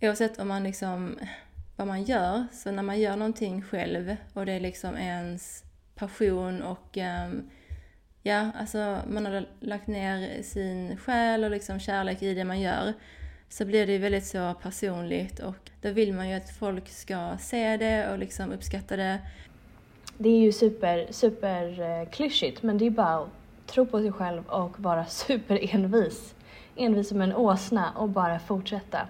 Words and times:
oavsett 0.00 0.38
om 0.38 0.48
man 0.48 0.62
liksom, 0.62 1.18
vad 1.76 1.86
man 1.86 2.04
gör, 2.04 2.46
så 2.52 2.70
när 2.70 2.82
man 2.82 3.00
gör 3.00 3.16
någonting 3.16 3.62
själv 3.62 4.16
och 4.32 4.46
det 4.46 4.52
är 4.52 4.60
liksom 4.60 4.96
ens 4.96 5.64
passion 5.94 6.62
och 6.62 6.96
um, 6.96 7.50
ja, 8.22 8.50
alltså 8.58 8.98
man 9.08 9.26
har 9.26 9.46
lagt 9.60 9.86
ner 9.86 10.42
sin 10.42 10.96
själ 10.96 11.44
och 11.44 11.50
liksom 11.50 11.80
kärlek 11.80 12.22
i 12.22 12.34
det 12.34 12.44
man 12.44 12.60
gör 12.60 12.94
så 13.48 13.64
blir 13.64 13.86
det 13.86 13.92
ju 13.92 13.98
väldigt 13.98 14.26
så 14.26 14.54
personligt 14.62 15.38
och 15.38 15.70
då 15.82 15.90
vill 15.90 16.14
man 16.14 16.28
ju 16.28 16.34
att 16.34 16.50
folk 16.50 16.88
ska 16.88 17.36
se 17.40 17.76
det 17.76 18.10
och 18.10 18.18
liksom 18.18 18.52
uppskatta 18.52 18.96
det. 18.96 19.18
Det 20.18 20.28
är 20.28 20.38
ju 20.38 20.52
super, 20.52 21.06
super 21.10 21.80
eh, 21.80 22.08
klyschigt 22.08 22.62
men 22.62 22.78
det 22.78 22.86
är 22.86 22.90
bara 22.90 23.18
att 23.18 23.28
tro 23.66 23.86
på 23.86 24.00
sig 24.00 24.12
själv 24.12 24.46
och 24.46 24.80
vara 24.80 25.04
super 25.08 25.74
envis. 25.74 26.34
Envis 26.76 27.08
som 27.08 27.20
en 27.20 27.34
åsna 27.34 27.92
och 27.96 28.08
bara 28.08 28.38
fortsätta. 28.38 29.08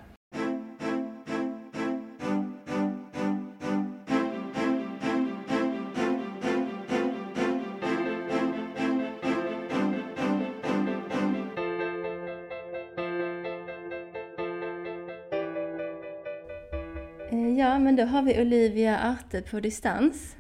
Då 17.99 18.05
har 18.05 18.23
vi 18.23 18.41
Olivia 18.41 18.99
Arte 18.99 19.43
på 19.43 19.61
distans. 19.61 20.37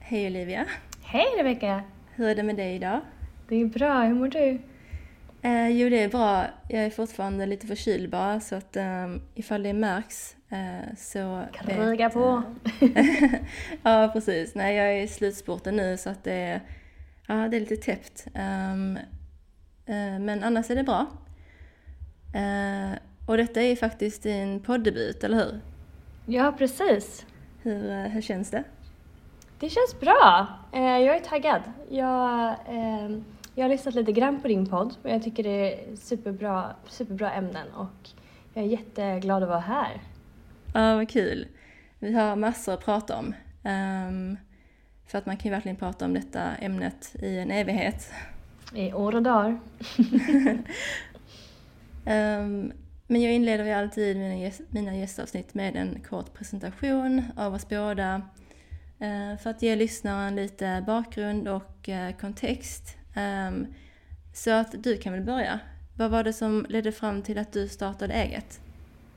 Hej 0.00 0.26
Olivia! 0.26 0.66
Hej 1.02 1.26
Rebecka! 1.38 1.82
Hur 2.14 2.28
är 2.28 2.34
det 2.34 2.42
med 2.42 2.56
dig 2.56 2.74
idag? 2.74 3.00
Det 3.48 3.56
är 3.56 3.66
bra, 3.66 4.02
hur 4.02 4.14
mår 4.14 4.28
du? 4.28 4.58
Eh, 5.42 5.68
jo, 5.68 5.88
det 5.88 6.02
är 6.02 6.08
bra. 6.08 6.46
Jag 6.68 6.84
är 6.84 6.90
fortfarande 6.90 7.46
lite 7.46 7.66
förkyld 7.66 8.10
bara, 8.10 8.40
så 8.40 8.54
att 8.54 8.76
eh, 8.76 9.14
ifall 9.34 9.62
det 9.62 9.72
märks 9.72 10.36
eh, 10.50 10.94
så... 10.96 11.44
Kriga 11.52 12.10
på! 12.10 12.42
ja, 13.82 14.10
precis. 14.12 14.54
Nej, 14.54 14.76
jag 14.76 14.86
är 14.86 15.02
i 15.02 15.08
slutspurten 15.08 15.76
nu 15.76 15.96
så 15.96 16.10
att 16.10 16.24
det 16.24 16.32
är, 16.32 16.60
ja, 17.26 17.34
det 17.34 17.56
är 17.56 17.60
lite 17.60 17.76
täppt. 17.76 18.26
Um, 18.26 18.98
men 20.24 20.44
annars 20.44 20.70
är 20.70 20.76
det 20.76 20.84
bra. 20.84 21.06
Uh, 22.34 22.96
och 23.26 23.36
detta 23.36 23.62
är 23.62 23.76
faktiskt 23.76 24.22
din 24.22 24.60
poddebut, 24.60 25.24
eller 25.24 25.36
hur? 25.36 25.60
Ja, 26.28 26.54
precis. 26.58 27.26
Hur, 27.62 27.90
eh, 27.90 27.96
hur 27.96 28.20
känns 28.20 28.50
det? 28.50 28.64
Det 29.58 29.68
känns 29.68 30.00
bra. 30.00 30.46
Eh, 30.72 30.80
jag 30.80 31.16
är 31.16 31.20
taggad. 31.20 31.62
Jag, 31.90 32.48
eh, 32.68 33.10
jag 33.54 33.64
har 33.64 33.68
lyssnat 33.68 33.94
lite 33.94 34.12
grann 34.12 34.40
på 34.40 34.48
din 34.48 34.66
podd 34.66 34.94
och 35.02 35.10
jag 35.10 35.22
tycker 35.22 35.42
det 35.42 35.50
är 35.50 35.96
superbra, 35.96 36.70
superbra 36.88 37.32
ämnen 37.32 37.68
och 37.74 38.08
jag 38.54 38.64
är 38.64 38.68
jätteglad 38.68 39.42
att 39.42 39.48
vara 39.48 39.60
här. 39.60 40.00
Ja, 40.74 40.96
vad 40.96 41.10
kul. 41.10 41.46
Vi 41.98 42.12
har 42.12 42.36
massor 42.36 42.74
att 42.74 42.84
prata 42.84 43.16
om. 43.18 43.26
Um, 43.64 44.36
för 45.06 45.18
att 45.18 45.26
man 45.26 45.36
kan 45.36 45.44
ju 45.44 45.50
verkligen 45.50 45.76
prata 45.76 46.04
om 46.04 46.14
detta 46.14 46.42
ämnet 46.42 47.16
i 47.22 47.38
en 47.38 47.50
evighet. 47.50 48.12
I 48.74 48.92
år 48.92 49.14
och 49.14 49.22
dagar. 49.22 49.58
Men 53.06 53.22
jag 53.22 53.32
inleder 53.32 53.64
ju 53.64 53.70
alltid 53.70 54.16
mina, 54.16 54.36
gäst, 54.36 54.60
mina 54.70 54.96
gästavsnitt 54.96 55.54
med 55.54 55.76
en 55.76 56.00
kort 56.08 56.34
presentation 56.34 57.22
av 57.36 57.54
oss 57.54 57.68
båda 57.68 58.22
eh, 58.98 59.38
för 59.42 59.50
att 59.50 59.62
ge 59.62 59.76
lyssnaren 59.76 60.36
lite 60.36 60.84
bakgrund 60.86 61.48
och 61.48 61.88
eh, 61.88 62.16
kontext. 62.16 62.96
Ehm, 63.14 63.66
så 64.34 64.50
att 64.50 64.82
du 64.82 64.96
kan 64.96 65.12
väl 65.12 65.22
börja. 65.22 65.60
Vad 65.96 66.10
var 66.10 66.24
det 66.24 66.32
som 66.32 66.66
ledde 66.68 66.92
fram 66.92 67.22
till 67.22 67.38
att 67.38 67.52
du 67.52 67.68
startade 67.68 68.14
eget? 68.14 68.60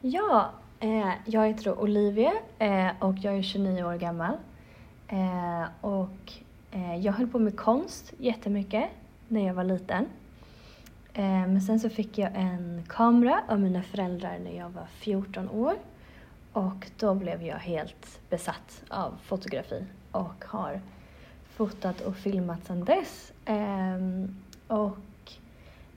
Ja, 0.01 0.51
eh, 0.79 1.11
jag 1.25 1.47
heter 1.47 1.79
Olivia 1.79 2.33
och 2.99 3.15
jag 3.17 3.37
är 3.37 3.41
29 3.41 3.83
år 3.83 3.95
gammal. 3.95 4.37
och 5.81 6.33
jag 7.01 7.13
höll 7.13 7.27
på 7.27 7.39
med 7.39 7.57
konst 7.57 8.13
jättemycket 8.17 8.89
när 9.27 9.47
jag 9.47 9.53
var 9.53 9.63
liten. 9.63 10.05
Eh, 11.19 11.47
men 11.47 11.61
sen 11.61 11.79
så 11.79 11.89
fick 11.89 12.17
jag 12.17 12.31
en 12.35 12.83
kamera 12.87 13.43
av 13.47 13.59
mina 13.59 13.83
föräldrar 13.83 14.39
när 14.43 14.57
jag 14.57 14.69
var 14.69 14.85
14 14.85 15.49
år. 15.49 15.75
Och 16.53 16.91
då 16.99 17.13
blev 17.15 17.43
jag 17.43 17.57
helt 17.57 18.19
besatt 18.29 18.83
av 18.89 19.13
fotografi 19.23 19.85
och 20.11 20.45
har 20.45 20.81
fotat 21.55 22.01
och 22.01 22.15
filmat 22.15 22.65
sedan 22.65 22.85
dess. 22.85 23.33
Ehm, 23.45 24.35
och 24.67 25.31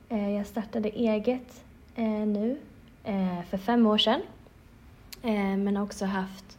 eh, 0.08 0.30
jag 0.30 0.46
startade 0.46 0.88
eget 0.88 1.64
eh, 1.94 2.26
nu 2.26 2.58
för 3.50 3.58
fem 3.58 3.86
år 3.86 3.98
sedan. 3.98 4.20
Men 5.58 5.76
har 5.76 5.84
också 5.84 6.04
haft 6.04 6.58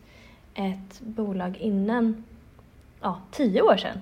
ett 0.54 1.02
bolag 1.02 1.58
innan, 1.58 2.24
ja, 3.02 3.22
tio 3.32 3.62
år 3.62 3.78
sedan 3.78 3.98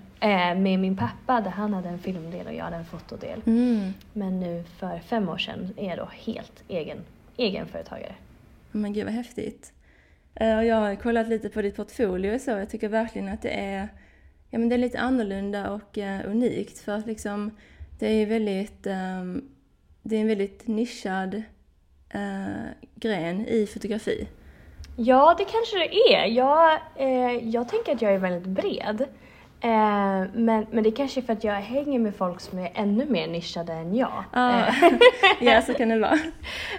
med 0.55 0.79
min 0.79 0.97
pappa 0.97 1.41
där 1.41 1.51
han 1.51 1.73
hade 1.73 1.89
en 1.89 1.99
filmdel 1.99 2.47
och 2.47 2.53
jag 2.53 2.63
hade 2.63 2.75
en 2.75 2.85
fotodel. 2.85 3.41
Mm. 3.45 3.93
Men 4.13 4.39
nu 4.39 4.63
för 4.79 4.99
fem 4.99 5.29
år 5.29 5.37
sedan 5.37 5.73
är 5.77 5.89
jag 5.89 5.97
då 5.97 6.09
helt 6.11 6.63
egen, 6.67 6.97
egenföretagare. 7.37 8.15
Men 8.71 8.93
gud 8.93 9.05
vad 9.05 9.13
häftigt. 9.13 9.73
Eh, 10.35 10.63
jag 10.63 10.75
har 10.75 10.95
kollat 10.95 11.27
lite 11.27 11.49
på 11.49 11.61
ditt 11.61 11.75
portfolio 11.75 12.35
och 12.35 12.41
så. 12.41 12.51
Jag 12.51 12.69
tycker 12.69 12.89
verkligen 12.89 13.27
att 13.27 13.41
det 13.41 13.49
är, 13.49 13.87
ja, 14.49 14.59
men 14.59 14.69
det 14.69 14.75
är 14.75 14.77
lite 14.77 14.99
annorlunda 14.99 15.71
och 15.71 15.97
uh, 15.97 16.19
unikt 16.25 16.79
för 16.79 16.91
att 16.91 17.07
liksom 17.07 17.51
det 17.99 18.07
är 18.07 18.25
väldigt, 18.25 18.87
um, 18.87 19.49
det 20.01 20.15
är 20.15 20.21
en 20.21 20.27
väldigt 20.27 20.67
nischad 20.67 21.43
uh, 22.15 22.65
gren 22.95 23.45
i 23.47 23.67
fotografi. 23.73 24.27
Ja, 24.95 25.35
det 25.37 25.45
kanske 25.45 25.77
det 25.77 26.13
är. 26.13 26.25
Jag, 26.25 26.79
eh, 26.95 27.49
jag 27.49 27.69
tänker 27.69 27.95
att 27.95 28.01
jag 28.01 28.13
är 28.13 28.17
väldigt 28.17 28.47
bred. 28.47 29.05
Eh, 29.63 30.23
men, 30.33 30.65
men 30.71 30.83
det 30.83 30.91
kanske 30.91 31.19
är 31.19 31.21
för 31.21 31.33
att 31.33 31.43
jag 31.43 31.53
hänger 31.53 31.99
med 31.99 32.15
folk 32.15 32.39
som 32.39 32.59
är 32.59 32.71
ännu 32.73 33.05
mer 33.05 33.27
nischade 33.27 33.73
än 33.73 33.95
jag. 33.95 34.23
Ah. 34.31 34.63
ja, 35.41 35.61
så 35.61 35.73
kan 35.73 35.89
det 35.89 35.99
vara. 35.99 36.19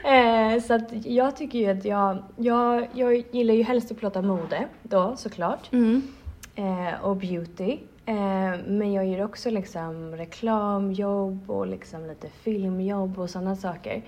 Eh, 0.04 0.62
så 0.62 0.75
att 0.75 1.06
jag 1.06 1.37
tycker 1.37 1.59
ju 1.59 1.66
att 1.66 1.84
jag, 1.84 2.22
jag, 2.37 2.88
jag 2.93 3.25
gillar 3.31 3.54
ju 3.54 3.62
helst 3.62 3.91
att 3.91 3.98
plåta 3.98 4.22
mode 4.22 4.66
då 4.82 5.16
såklart. 5.16 5.72
Mm. 5.72 6.03
Eh, 6.54 7.04
och 7.04 7.16
beauty. 7.16 7.78
Eh, 8.06 8.59
men 8.66 8.93
jag 8.93 9.06
gör 9.06 9.25
också 9.25 9.50
liksom 9.50 10.16
reklamjobb 10.16 11.50
och 11.50 11.66
liksom 11.66 12.06
lite 12.06 12.28
filmjobb 12.28 13.19
och 13.19 13.31
sådana 13.31 13.56
saker. 13.56 14.03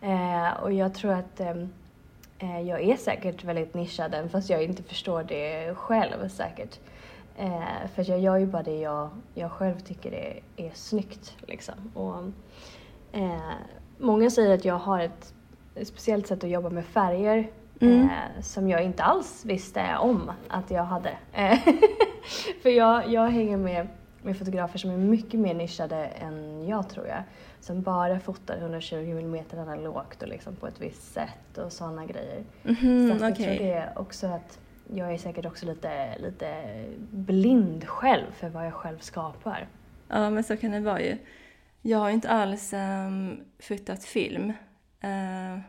Eh, 0.00 0.62
och 0.62 0.72
jag 0.72 0.94
tror 0.94 1.12
att 1.12 1.40
eh, 1.40 2.60
jag 2.60 2.82
är 2.82 2.96
säkert 2.96 3.44
väldigt 3.44 3.74
nischad 3.74 4.14
även 4.14 4.30
fast 4.30 4.50
jag 4.50 4.64
inte 4.64 4.82
förstår 4.82 5.22
det 5.22 5.74
själv 5.74 6.28
säkert. 6.28 6.78
Eh, 7.36 7.88
för 7.94 8.10
jag 8.10 8.20
gör 8.20 8.36
ju 8.36 8.46
bara 8.46 8.62
det 8.62 8.80
jag, 8.80 9.10
jag 9.34 9.52
själv 9.52 9.80
tycker 9.80 10.12
är, 10.12 10.40
är 10.56 10.70
snyggt. 10.74 11.36
Liksom. 11.46 11.74
Och, 11.94 12.22
eh, 13.12 13.52
många 13.98 14.30
säger 14.30 14.54
att 14.54 14.64
jag 14.64 14.78
har 14.78 15.00
ett, 15.00 15.34
ett 15.74 15.88
speciellt 15.88 16.26
sätt 16.26 16.44
att 16.44 16.50
jobba 16.50 16.70
med 16.70 16.84
färger 16.84 17.50
mm. 17.80 18.02
eh, 18.02 18.42
som 18.42 18.68
jag 18.68 18.84
inte 18.84 19.02
alls 19.02 19.44
visste 19.44 19.96
om 20.00 20.32
att 20.48 20.70
jag 20.70 20.84
hade. 20.84 21.10
Eh, 21.32 21.58
för 22.62 22.70
jag, 22.70 23.12
jag 23.12 23.28
hänger 23.28 23.56
med, 23.56 23.88
med 24.22 24.38
fotografer 24.38 24.78
som 24.78 24.90
är 24.90 24.96
mycket 24.96 25.40
mer 25.40 25.54
nischade 25.54 25.96
än 26.04 26.66
jag 26.66 26.88
tror 26.88 27.06
jag. 27.06 27.22
Som 27.60 27.82
bara 27.82 28.20
fotar 28.20 28.56
120 28.56 28.96
mm 28.96 29.44
analogt 29.58 30.22
och 30.22 30.28
liksom 30.28 30.56
på 30.56 30.66
ett 30.66 30.80
visst 30.80 31.12
sätt 31.12 31.58
och 31.58 31.72
sådana 31.72 32.06
grejer. 32.06 32.44
Mm 32.64 32.76
-hmm, 32.76 33.18
så 33.18 33.24
jag 33.24 33.32
okay. 33.32 33.56
tror 33.58 33.66
det 33.66 33.92
också 33.96 34.26
att 34.26 34.58
jag 34.94 35.12
är 35.12 35.18
säkert 35.18 35.46
också 35.46 35.66
lite, 35.66 36.18
lite 36.18 36.84
blind 37.10 37.84
själv 37.88 38.32
för 38.32 38.48
vad 38.48 38.66
jag 38.66 38.74
själv 38.74 38.98
skapar. 38.98 39.68
Ja, 40.08 40.30
men 40.30 40.44
så 40.44 40.56
kan 40.56 40.70
det 40.70 40.80
vara 40.80 41.00
ju. 41.00 41.18
Jag 41.82 41.98
har 41.98 42.10
inte 42.10 42.30
alls 42.30 42.72
um, 42.72 43.40
fotat 43.58 44.04
film. 44.04 44.52
Uh, 45.04 45.60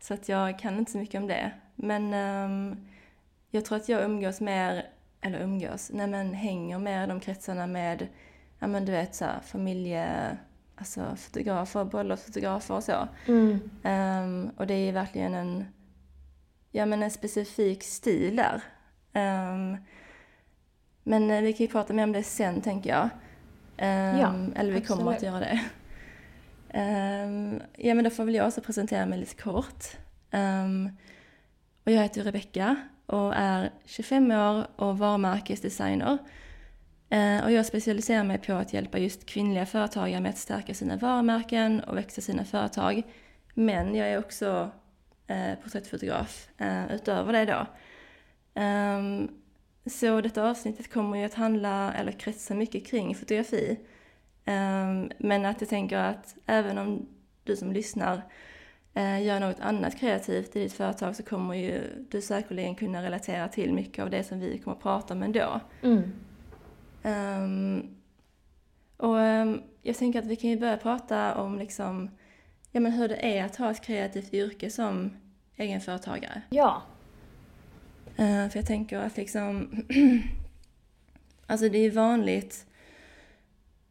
så 0.00 0.14
att 0.14 0.28
jag 0.28 0.58
kan 0.58 0.78
inte 0.78 0.92
så 0.92 0.98
mycket 0.98 1.20
om 1.20 1.26
det. 1.26 1.50
Men 1.74 2.14
um, 2.14 2.86
jag 3.50 3.64
tror 3.64 3.78
att 3.78 3.88
jag 3.88 4.02
umgås 4.02 4.40
mer, 4.40 4.86
eller 5.20 5.40
umgås, 5.40 5.90
nej 5.92 6.06
men 6.06 6.34
hänger 6.34 6.78
mer 6.78 7.04
i 7.04 7.06
de 7.06 7.20
kretsarna 7.20 7.66
med, 7.66 8.08
ja 8.58 8.66
men 8.66 8.84
du 8.84 8.92
vet 8.92 9.14
så 9.14 9.24
här, 9.24 9.40
familje, 9.40 10.36
alltså 10.76 11.16
fotografer, 11.16 11.84
bröllopsfotografer 11.84 12.74
och 12.74 12.84
så. 12.84 13.08
Mm. 13.26 13.70
Um, 13.84 14.50
och 14.56 14.66
det 14.66 14.74
är 14.74 14.92
verkligen 14.92 15.34
en 15.34 15.64
ja, 16.74 16.86
men 16.86 17.02
en 17.02 17.10
specifik 17.10 17.82
stil 17.82 18.36
där. 18.36 18.62
Um, 19.12 19.76
men 21.02 21.30
eh, 21.30 21.42
vi 21.42 21.52
kan 21.52 21.66
ju 21.66 21.72
prata 21.72 21.92
mer 21.92 22.04
om 22.04 22.12
det 22.12 22.22
sen, 22.22 22.60
tänker 22.60 22.90
jag. 22.90 23.04
Um, 23.78 24.18
ja, 24.18 24.34
eller 24.56 24.72
vi 24.72 24.80
kommer 24.80 25.12
absolut. 25.12 25.16
att 25.16 25.22
göra 25.22 25.40
det. 25.40 25.60
Um, 27.24 27.60
ja, 27.76 27.94
men 27.94 28.04
då 28.04 28.10
får 28.10 28.24
väl 28.24 28.34
jag 28.34 28.46
också 28.46 28.60
presentera 28.60 29.06
mig 29.06 29.18
lite 29.18 29.42
kort. 29.42 29.84
och 31.84 31.92
jag 31.92 32.02
heter 32.02 32.22
Rebecka 32.22 32.76
och 33.06 33.34
är 33.36 33.70
25 33.84 34.30
år 34.30 34.66
och 34.76 34.98
varumärkesdesigner. 34.98 36.18
Uh, 37.14 37.44
och 37.44 37.52
jag 37.52 37.66
specialiserar 37.66 38.24
mig 38.24 38.38
på 38.38 38.52
att 38.52 38.72
hjälpa 38.72 38.98
just 38.98 39.26
kvinnliga 39.26 39.66
företagare 39.66 40.20
med 40.20 40.30
att 40.30 40.38
stärka 40.38 40.74
sina 40.74 40.96
varumärken 40.96 41.80
och 41.80 41.96
växa 41.96 42.20
sina 42.20 42.44
företag. 42.44 43.02
Men 43.54 43.94
jag 43.94 44.08
är 44.08 44.18
också 44.18 44.70
eh, 45.26 45.54
porträttfotograf 45.62 46.48
eh, 46.58 46.94
utöver 46.94 47.32
det 47.32 47.44
då. 47.44 47.66
Um, 48.60 49.28
så 49.86 50.20
detta 50.20 50.50
avsnittet 50.50 50.92
kommer 50.92 51.18
ju 51.18 51.24
att 51.24 51.34
handla, 51.34 51.92
eller 51.92 52.12
kretsa 52.12 52.54
mycket 52.54 52.86
kring 52.86 53.14
fotografi. 53.14 53.78
Um, 54.46 55.10
men 55.18 55.44
att 55.44 55.60
jag 55.60 55.70
tänker 55.70 55.98
att 55.98 56.36
även 56.46 56.78
om 56.78 57.08
du 57.44 57.56
som 57.56 57.72
lyssnar 57.72 58.22
uh, 58.96 59.22
gör 59.22 59.40
något 59.40 59.60
annat 59.60 59.98
kreativt 59.98 60.56
i 60.56 60.62
ditt 60.62 60.72
företag 60.72 61.16
så 61.16 61.22
kommer 61.22 61.54
ju 61.54 62.06
du 62.10 62.20
säkerligen 62.22 62.74
kunna 62.74 63.02
relatera 63.02 63.48
till 63.48 63.74
mycket 63.74 64.04
av 64.04 64.10
det 64.10 64.24
som 64.24 64.40
vi 64.40 64.58
kommer 64.58 64.76
att 64.76 64.82
prata 64.82 65.14
om 65.14 65.22
ändå. 65.22 65.60
Mm. 65.82 66.12
Um, 67.02 67.96
och 68.96 69.16
um, 69.16 69.62
jag 69.82 69.96
tänker 69.96 70.18
att 70.18 70.26
vi 70.26 70.36
kan 70.36 70.50
ju 70.50 70.58
börja 70.58 70.76
prata 70.76 71.34
om 71.34 71.58
liksom, 71.58 72.10
ja, 72.74 72.80
men 72.80 72.92
hur 72.92 73.08
det 73.08 73.38
är 73.38 73.44
att 73.44 73.56
ha 73.56 73.70
ett 73.70 73.80
kreativt 73.80 74.34
yrke 74.34 74.70
som 74.70 75.10
egenföretagare. 75.56 76.42
Ja. 76.50 76.82
Uh, 78.10 78.48
för 78.48 78.58
jag 78.58 78.66
tänker 78.66 78.98
att 78.98 79.16
liksom, 79.16 79.70
alltså 81.46 81.68
det 81.68 81.78
är 81.78 81.90
vanligt 81.90 82.66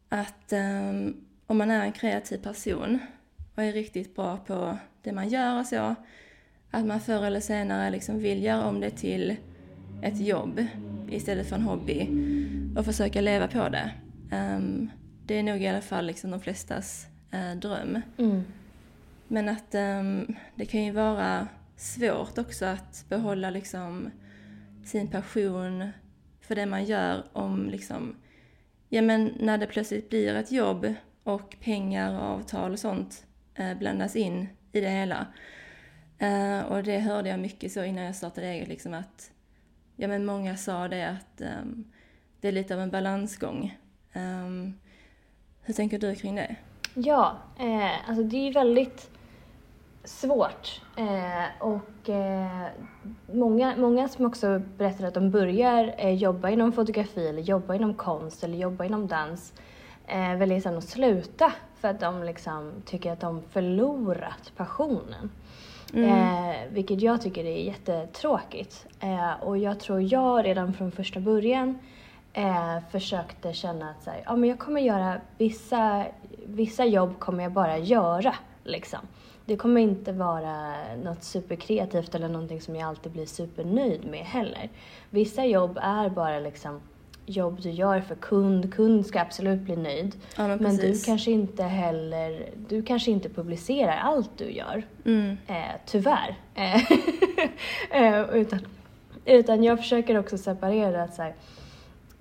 att 0.09 0.53
um, 0.53 1.25
om 1.47 1.57
man 1.57 1.71
är 1.71 1.83
en 1.83 1.91
kreativ 1.91 2.37
person 2.37 2.99
och 3.55 3.63
är 3.63 3.71
riktigt 3.71 4.15
bra 4.15 4.37
på 4.37 4.77
det 5.01 5.11
man 5.11 5.29
gör 5.29 5.59
och 5.59 5.65
så, 5.65 5.95
att 6.71 6.85
man 6.85 7.01
förr 7.01 7.25
eller 7.25 7.39
senare 7.39 7.91
liksom 7.91 8.19
vill 8.19 8.43
göra 8.43 8.65
om 8.65 8.79
det 8.79 8.89
till 8.89 9.35
ett 10.01 10.19
jobb 10.19 10.65
istället 11.09 11.49
för 11.49 11.55
en 11.55 11.61
hobby 11.61 12.07
och 12.77 12.85
försöka 12.85 13.21
leva 13.21 13.47
på 13.47 13.69
det. 13.69 13.91
Um, 14.31 14.89
det 15.25 15.39
är 15.39 15.43
nog 15.43 15.61
i 15.61 15.67
alla 15.67 15.81
fall 15.81 16.05
liksom 16.05 16.31
de 16.31 16.39
flestas 16.39 17.07
uh, 17.33 17.59
dröm. 17.59 18.01
Mm. 18.17 18.43
Men 19.27 19.49
att 19.49 19.75
um, 19.75 20.35
det 20.55 20.65
kan 20.65 20.83
ju 20.83 20.91
vara 20.91 21.47
svårt 21.75 22.37
också 22.37 22.65
att 22.65 23.05
behålla 23.09 23.49
liksom 23.49 24.11
sin 24.83 25.07
passion 25.07 25.89
för 26.41 26.55
det 26.55 26.65
man 26.65 26.85
gör 26.85 27.25
om 27.33 27.69
liksom, 27.69 28.15
ja 28.89 29.01
men 29.01 29.33
när 29.39 29.57
det 29.57 29.67
plötsligt 29.67 30.09
blir 30.09 30.35
ett 30.35 30.51
jobb 30.51 30.93
och 31.23 31.55
pengar 31.59 32.19
och 32.19 32.25
avtal 32.25 32.71
och 32.71 32.79
sånt 32.79 33.25
eh, 33.55 33.77
blandas 33.77 34.15
in 34.15 34.47
i 34.71 34.81
det 34.81 34.89
hela. 34.89 35.27
Eh, 36.17 36.59
och 36.59 36.83
det 36.83 36.99
hörde 36.99 37.29
jag 37.29 37.39
mycket 37.39 37.71
så 37.71 37.83
innan 37.83 38.03
jag 38.03 38.15
startade 38.15 38.47
eget 38.47 38.67
liksom 38.67 38.93
att, 38.93 39.31
ja 39.95 40.07
men 40.07 40.25
många 40.25 40.57
sa 40.57 40.87
det 40.87 41.09
att 41.09 41.41
um, 41.41 41.91
det 42.41 42.47
är 42.47 42.51
lite 42.51 42.73
av 42.73 42.81
en 42.81 42.91
balansgång. 42.91 43.77
Um, 44.13 44.79
hur 45.61 45.73
tänker 45.73 45.99
du 45.99 46.15
kring 46.15 46.35
det? 46.35 46.55
Ja, 46.93 47.37
eh, 47.57 48.09
alltså 48.09 48.23
det 48.23 48.37
är 48.37 48.45
ju 48.45 48.51
väldigt 48.51 49.09
svårt. 50.03 50.81
Eh, 50.97 51.63
och 51.67 52.09
eh, 52.09 52.65
många, 53.31 53.75
många 53.77 54.07
som 54.07 54.25
också 54.25 54.61
berättar 54.77 55.07
att 55.07 55.13
de 55.13 55.31
börjar 55.31 55.95
eh, 55.97 56.13
jobba 56.13 56.49
inom 56.49 56.71
fotografi 56.71 57.27
eller 57.27 57.41
jobba 57.41 57.75
inom 57.75 57.93
konst 57.93 58.43
eller 58.43 58.57
jobba 58.57 58.85
inom 58.85 59.07
dans 59.07 59.53
eh, 60.07 60.35
väljer 60.35 60.59
sedan 60.59 60.77
att 60.77 60.83
sluta 60.83 61.53
för 61.79 61.87
att 61.87 61.99
de 61.99 62.23
liksom 62.23 62.71
tycker 62.85 63.11
att 63.11 63.19
de 63.19 63.41
förlorat 63.51 64.51
passionen. 64.57 65.31
Mm. 65.93 66.09
Eh, 66.09 66.55
vilket 66.71 67.01
jag 67.01 67.21
tycker 67.21 67.45
är 67.45 67.57
jättetråkigt. 67.57 68.85
Eh, 68.99 69.43
och 69.43 69.57
jag 69.57 69.79
tror 69.79 70.01
jag 70.01 70.45
redan 70.45 70.73
från 70.73 70.91
första 70.91 71.19
början 71.19 71.79
eh, 72.33 72.77
försökte 72.91 73.53
känna 73.53 73.89
att 73.89 74.03
så 74.03 74.09
här, 74.09 74.23
ja, 74.25 74.35
men 74.35 74.49
jag 74.49 74.59
kommer 74.59 74.81
göra 74.81 75.21
vissa, 75.37 76.05
vissa 76.45 76.85
jobb 76.85 77.19
kommer 77.19 77.43
jag 77.43 77.51
bara 77.51 77.77
göra. 77.77 78.35
Liksom. 78.63 78.99
Det 79.45 79.57
kommer 79.57 79.81
inte 79.81 80.11
vara 80.11 80.73
något 81.03 81.23
superkreativt 81.23 82.15
eller 82.15 82.27
någonting 82.29 82.61
som 82.61 82.75
jag 82.75 82.89
alltid 82.89 83.11
blir 83.11 83.25
supernöjd 83.25 84.05
med 84.05 84.25
heller. 84.25 84.69
Vissa 85.09 85.45
jobb 85.45 85.79
är 85.81 86.09
bara 86.09 86.39
liksom 86.39 86.81
jobb 87.25 87.61
du 87.61 87.69
gör 87.71 88.01
för 88.01 88.15
kund. 88.15 88.73
Kund 88.73 89.05
ska 89.05 89.21
absolut 89.21 89.61
bli 89.61 89.75
nöjd. 89.75 90.15
Ja, 90.37 90.47
men, 90.47 90.63
men 90.63 90.77
du 90.77 90.99
kanske 90.99 91.31
inte 91.31 91.63
heller, 91.63 92.49
du 92.67 92.83
kanske 92.83 93.11
inte 93.11 93.29
publicerar 93.29 93.97
allt 93.97 94.37
du 94.37 94.51
gör. 94.51 94.83
Mm. 95.05 95.37
Eh, 95.47 95.55
tyvärr. 95.85 96.35
Eh, 96.55 96.91
eh, 98.03 98.35
utan, 98.35 98.59
utan 99.25 99.63
jag 99.63 99.79
försöker 99.79 100.19
också 100.19 100.37
separera 100.37 101.03
att 101.03 101.13
så 101.13 101.21
här, 101.21 101.33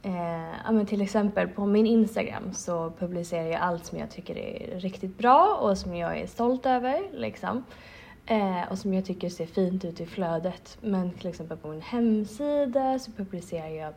Eh, 0.02 0.54
ja, 0.64 0.72
men 0.72 0.86
till 0.86 1.02
exempel 1.02 1.48
på 1.48 1.66
min 1.66 1.86
Instagram 1.86 2.52
så 2.52 2.92
publicerar 2.98 3.46
jag 3.46 3.60
allt 3.60 3.86
som 3.86 3.98
jag 3.98 4.10
tycker 4.10 4.38
är 4.38 4.80
riktigt 4.80 5.18
bra 5.18 5.58
och 5.60 5.78
som 5.78 5.94
jag 5.94 6.18
är 6.18 6.26
stolt 6.26 6.66
över. 6.66 7.02
Liksom. 7.12 7.64
Eh, 8.26 8.62
och 8.70 8.78
som 8.78 8.94
jag 8.94 9.04
tycker 9.04 9.28
ser 9.28 9.46
fint 9.46 9.84
ut 9.84 10.00
i 10.00 10.06
flödet. 10.06 10.78
Men 10.80 11.10
till 11.10 11.28
exempel 11.28 11.56
på 11.56 11.68
min 11.68 11.82
hemsida 11.82 12.98
så 12.98 13.12
publicerar 13.12 13.68
jag 13.68 13.92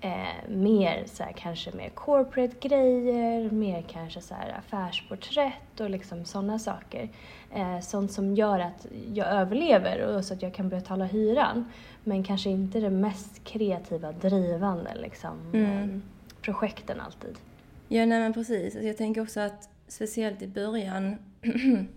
eh, 0.00 0.48
mer 0.48 1.04
så 1.06 1.22
här, 1.22 1.32
kanske 1.32 1.72
mer 1.72 1.88
corporate 1.88 2.68
grejer, 2.68 3.50
mer 3.50 3.82
kanske 3.82 4.20
så 4.20 4.34
här 4.34 4.58
affärsporträtt 4.58 5.80
och 5.80 5.90
liksom 5.90 6.24
sådana 6.24 6.58
saker. 6.58 7.08
Eh, 7.54 7.80
sånt 7.80 8.12
som 8.12 8.34
gör 8.34 8.58
att 8.58 8.86
jag 9.14 9.26
överlever 9.26 10.16
och 10.16 10.24
så 10.24 10.34
att 10.34 10.42
jag 10.42 10.54
kan 10.54 10.68
betala 10.68 11.04
hyran. 11.04 11.64
Men 12.04 12.24
kanske 12.24 12.50
inte 12.50 12.80
det 12.80 12.90
mest 12.90 13.44
kreativa, 13.44 14.12
drivande 14.12 14.94
liksom, 14.94 15.50
mm. 15.52 15.90
eh, 15.90 15.98
projekten 16.42 17.00
alltid. 17.00 17.38
Ja, 17.88 18.06
nej 18.06 18.20
men 18.20 18.32
precis. 18.32 18.64
Alltså, 18.64 18.86
jag 18.86 18.96
tänker 18.96 19.20
också 19.20 19.40
att 19.40 19.68
speciellt 19.88 20.42
i 20.42 20.46
början 20.46 21.16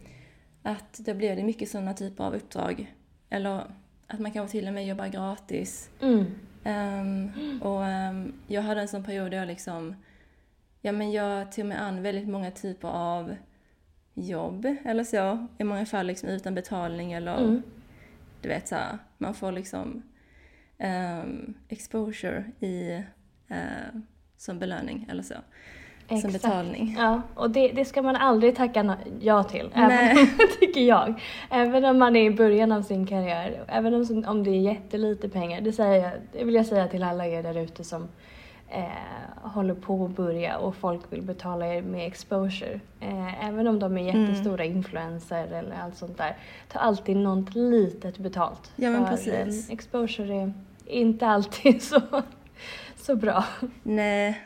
att 0.64 0.94
då 0.94 1.14
blir 1.14 1.36
det 1.36 1.44
mycket 1.44 1.70
sådana 1.70 1.94
typer 1.94 2.24
av 2.24 2.36
uppdrag. 2.36 2.94
Eller 3.30 3.64
att 4.08 4.20
man 4.20 4.32
kanske 4.32 4.58
till 4.58 4.68
och 4.68 4.74
med 4.74 4.88
jobbar 4.88 5.08
gratis. 5.08 5.90
Mm. 6.02 6.26
Um, 6.66 7.62
och 7.62 7.82
um, 7.82 8.34
jag 8.48 8.62
hade 8.62 8.82
en 8.82 8.88
sån 8.88 9.04
period 9.04 9.32
där 9.32 9.38
jag 9.38 9.48
liksom, 9.48 9.96
ja 10.82 10.92
men 10.92 11.12
jag 11.12 11.52
tog 11.52 11.66
mig 11.66 11.78
an 11.78 12.02
väldigt 12.02 12.28
många 12.28 12.52
typer 12.52 12.88
av 12.88 13.36
jobb 14.14 14.76
eller 14.86 15.04
så. 15.04 15.48
I 15.58 15.64
många 15.64 15.86
fall 15.86 16.08
liksom 16.08 16.30
utan 16.30 16.56
betalning 16.56 17.14
eller 17.14 17.38
mm. 17.38 17.62
Du 18.46 18.50
vet 18.50 18.68
såhär, 18.68 18.98
man 19.18 19.34
får 19.34 19.52
liksom 19.52 20.04
um, 21.20 21.54
exposure 21.70 22.44
i, 22.60 23.04
uh, 23.52 24.02
som 24.38 24.60
belöning 24.60 25.08
eller 25.10 25.24
så. 25.24 25.34
Exakt. 26.08 26.22
Som 26.22 26.32
betalning. 26.32 26.96
Ja, 26.98 27.22
och 27.36 27.50
det, 27.50 27.68
det 27.68 27.86
ska 27.86 28.02
man 28.02 28.16
aldrig 28.16 28.56
tacka 28.56 28.98
ja 29.20 29.44
till, 29.44 29.70
även, 29.74 30.28
tycker 30.60 30.82
jag. 30.82 31.22
Även 31.50 31.86
om 31.86 32.00
man 32.00 32.16
är 32.16 32.24
i 32.24 32.32
början 32.32 32.72
av 32.72 32.82
sin 32.82 33.08
karriär, 33.08 33.66
även 33.68 33.94
om, 33.94 34.24
om 34.28 34.44
det 34.44 34.50
är 34.50 34.62
jättelite 34.62 35.30
pengar. 35.30 35.62
Det, 35.62 35.74
säger 35.74 36.04
jag, 36.04 36.14
det 36.32 36.44
vill 36.44 36.56
jag 36.56 36.66
säga 36.66 36.88
till 36.88 37.04
alla 37.04 37.28
er 37.28 37.44
där 37.44 37.58
ute 37.58 37.84
som 37.84 38.08
eh, 38.76 39.50
håller 39.50 39.74
på 39.74 40.06
att 40.06 40.12
börja 40.12 40.58
och 40.58 40.76
folk 40.76 41.02
vill 41.10 41.22
betala 41.22 41.68
er 41.68 41.82
med 41.82 42.08
exposure. 42.08 42.80
Eh, 43.00 43.48
även 43.48 43.68
om 43.68 43.80
de 43.80 43.98
är 43.98 44.10
mm. 44.10 44.22
jättestora 44.22 44.64
mm. 44.64 44.78
influencer 44.78 45.48
eller 45.48 45.76
allt 45.76 45.98
sånt 45.98 46.18
där. 46.18 46.38
Ta 46.72 46.80
alltid 46.80 47.18
något 47.18 47.56
litet 47.56 48.18
betalt. 48.18 48.72
Ja 48.76 48.90
men 48.90 49.06
för, 49.06 49.12
precis. 49.12 49.70
Eh, 49.70 49.74
exposure 49.74 50.34
är 50.36 50.54
inte 50.86 51.28
alltid 51.28 51.82
så, 51.84 52.02
så 52.96 53.16
bra. 53.16 53.46
Nej. 53.84 54.42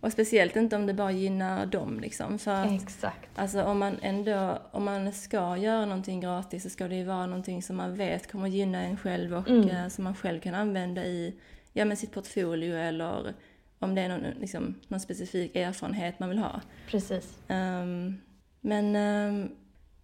Och 0.00 0.12
speciellt 0.12 0.56
inte 0.56 0.76
om 0.76 0.86
det 0.86 0.94
bara 0.94 1.12
gynnar 1.12 1.66
dem 1.66 2.00
liksom. 2.00 2.38
För 2.38 2.50
att, 2.50 2.82
Exakt. 2.82 3.30
Alltså 3.34 3.62
om 3.62 3.78
man 3.78 3.96
ändå, 4.02 4.58
om 4.70 4.84
man 4.84 5.12
ska 5.12 5.56
göra 5.56 5.86
någonting 5.86 6.20
gratis 6.20 6.62
så 6.62 6.70
ska 6.70 6.88
det 6.88 6.94
ju 6.94 7.04
vara 7.04 7.26
någonting 7.26 7.62
som 7.62 7.76
man 7.76 7.94
vet 7.94 8.32
kommer 8.32 8.48
gynna 8.48 8.82
en 8.82 8.96
själv 8.96 9.34
och 9.34 9.48
mm. 9.48 9.68
eh, 9.68 9.88
som 9.88 10.04
man 10.04 10.14
själv 10.14 10.40
kan 10.40 10.54
använda 10.54 11.04
i 11.04 11.34
ja, 11.72 11.84
men 11.84 11.96
sitt 11.96 12.12
portfolio 12.12 12.76
eller 12.76 13.34
om 13.78 13.94
det 13.94 14.02
är 14.02 14.08
någon, 14.08 14.30
liksom, 14.40 14.74
någon 14.88 15.00
specifik 15.00 15.56
erfarenhet 15.56 16.18
man 16.18 16.28
vill 16.28 16.38
ha. 16.38 16.60
Precis. 16.90 17.38
Um, 17.48 18.20
men 18.60 18.96
um, 18.96 19.50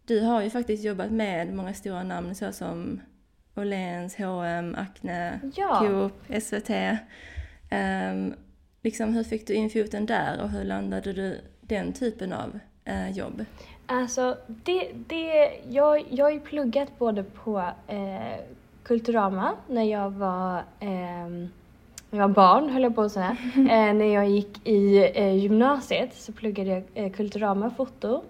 du 0.05 0.21
har 0.21 0.43
ju 0.43 0.50
faktiskt 0.50 0.85
jobbat 0.85 1.11
med 1.11 1.55
många 1.55 1.75
stora 1.75 2.02
namn 2.02 2.35
såsom 2.35 3.00
Åhléns, 3.57 4.17
H&M, 4.17 4.75
Acne, 4.79 5.41
ja. 5.57 5.79
Coop, 5.79 6.43
SVT. 6.43 6.71
Um, 7.71 8.35
liksom, 8.83 9.14
hur 9.14 9.25
fick 9.25 9.47
du 9.47 9.55
in 9.55 9.71
foten 9.71 10.07
där 10.07 10.41
och 10.43 10.50
hur 10.50 10.64
landade 10.64 11.12
du 11.12 11.41
den 11.61 11.93
typen 11.93 12.33
av 12.33 12.59
uh, 12.88 13.11
jobb? 13.11 13.45
Alltså, 13.87 14.37
det, 14.47 14.91
det, 15.07 15.52
jag, 15.69 16.05
jag 16.11 16.25
har 16.25 16.31
ju 16.31 16.41
pluggat 16.41 16.99
både 16.99 17.25
på 17.25 17.59
eh, 17.87 18.41
Kulturama 18.83 19.55
när 19.69 19.83
jag 19.83 20.11
var 20.11 20.59
eh, 20.81 21.49
jag 22.14 22.28
var 22.28 22.35
barn, 22.35 22.71
höll 22.71 22.83
jag 22.83 22.95
på 22.95 23.02
att 23.02 23.12
säga. 23.12 23.37
eh, 23.57 23.95
när 23.95 24.14
jag 24.14 24.28
gick 24.31 24.66
i 24.66 25.11
eh, 25.14 25.35
gymnasiet 25.35 26.14
så 26.14 26.33
pluggade 26.33 26.71
jag 26.71 26.83
eh, 26.95 27.12
Kulturama 27.12 27.71
foto. 27.71 28.23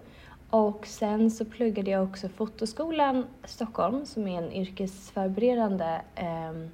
Och 0.49 0.87
sen 0.87 1.31
så 1.31 1.45
pluggade 1.45 1.91
jag 1.91 2.03
också 2.03 2.29
Fotoskolan 2.29 3.25
Stockholm 3.45 4.05
som 4.05 4.27
är 4.27 4.37
en 4.37 4.51
yrkesförberedande 4.51 6.01
ehm, 6.15 6.69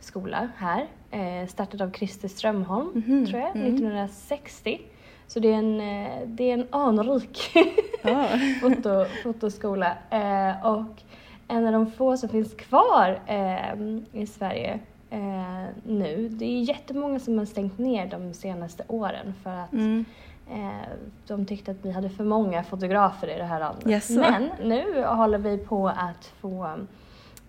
skola 0.00 0.48
här. 0.56 0.86
Eh, 1.10 1.48
startad 1.48 1.82
av 1.82 1.90
Christer 1.92 2.28
Strömholm, 2.28 2.90
mm 2.94 3.02
-hmm. 3.02 3.26
tror 3.26 3.40
jag, 3.40 3.56
mm. 3.56 3.74
1960. 3.74 4.80
Så 5.26 5.40
det 5.40 5.48
är 5.48 5.58
en, 5.58 5.80
eh, 5.80 6.26
det 6.26 6.50
är 6.50 6.54
en 6.54 6.66
anrik 6.70 7.56
ah. 8.02 8.26
foto, 8.60 9.04
fotoskola. 9.22 9.96
Eh, 10.10 10.66
och 10.66 11.02
en 11.48 11.66
av 11.66 11.72
de 11.72 11.90
få 11.90 12.16
som 12.16 12.28
finns 12.28 12.54
kvar 12.54 13.20
eh, 13.26 14.20
i 14.22 14.26
Sverige 14.26 14.80
eh, 15.10 15.64
nu. 15.86 16.28
Det 16.28 16.44
är 16.44 16.60
jättemånga 16.62 17.20
som 17.20 17.38
har 17.38 17.44
stängt 17.44 17.78
ner 17.78 18.06
de 18.06 18.34
senaste 18.34 18.84
åren 18.88 19.34
för 19.42 19.50
att 19.50 19.72
Mm. 19.72 20.04
eh, 20.50 20.88
de 21.26 21.46
tyckte 21.46 21.70
att 21.70 21.76
vi 21.84 21.90
hade 21.92 22.10
för 22.10 22.24
många 22.24 22.64
fotografer 22.64 23.28
i 23.28 23.38
det 23.38 23.44
här 23.44 23.60
landet. 23.60 23.86
Jaså? 23.86 24.14
Men 24.20 24.50
nu 24.64 25.04
håller 25.04 25.38
vi 25.38 25.58
på 25.58 25.88
att 25.88 26.26
få 26.40 26.70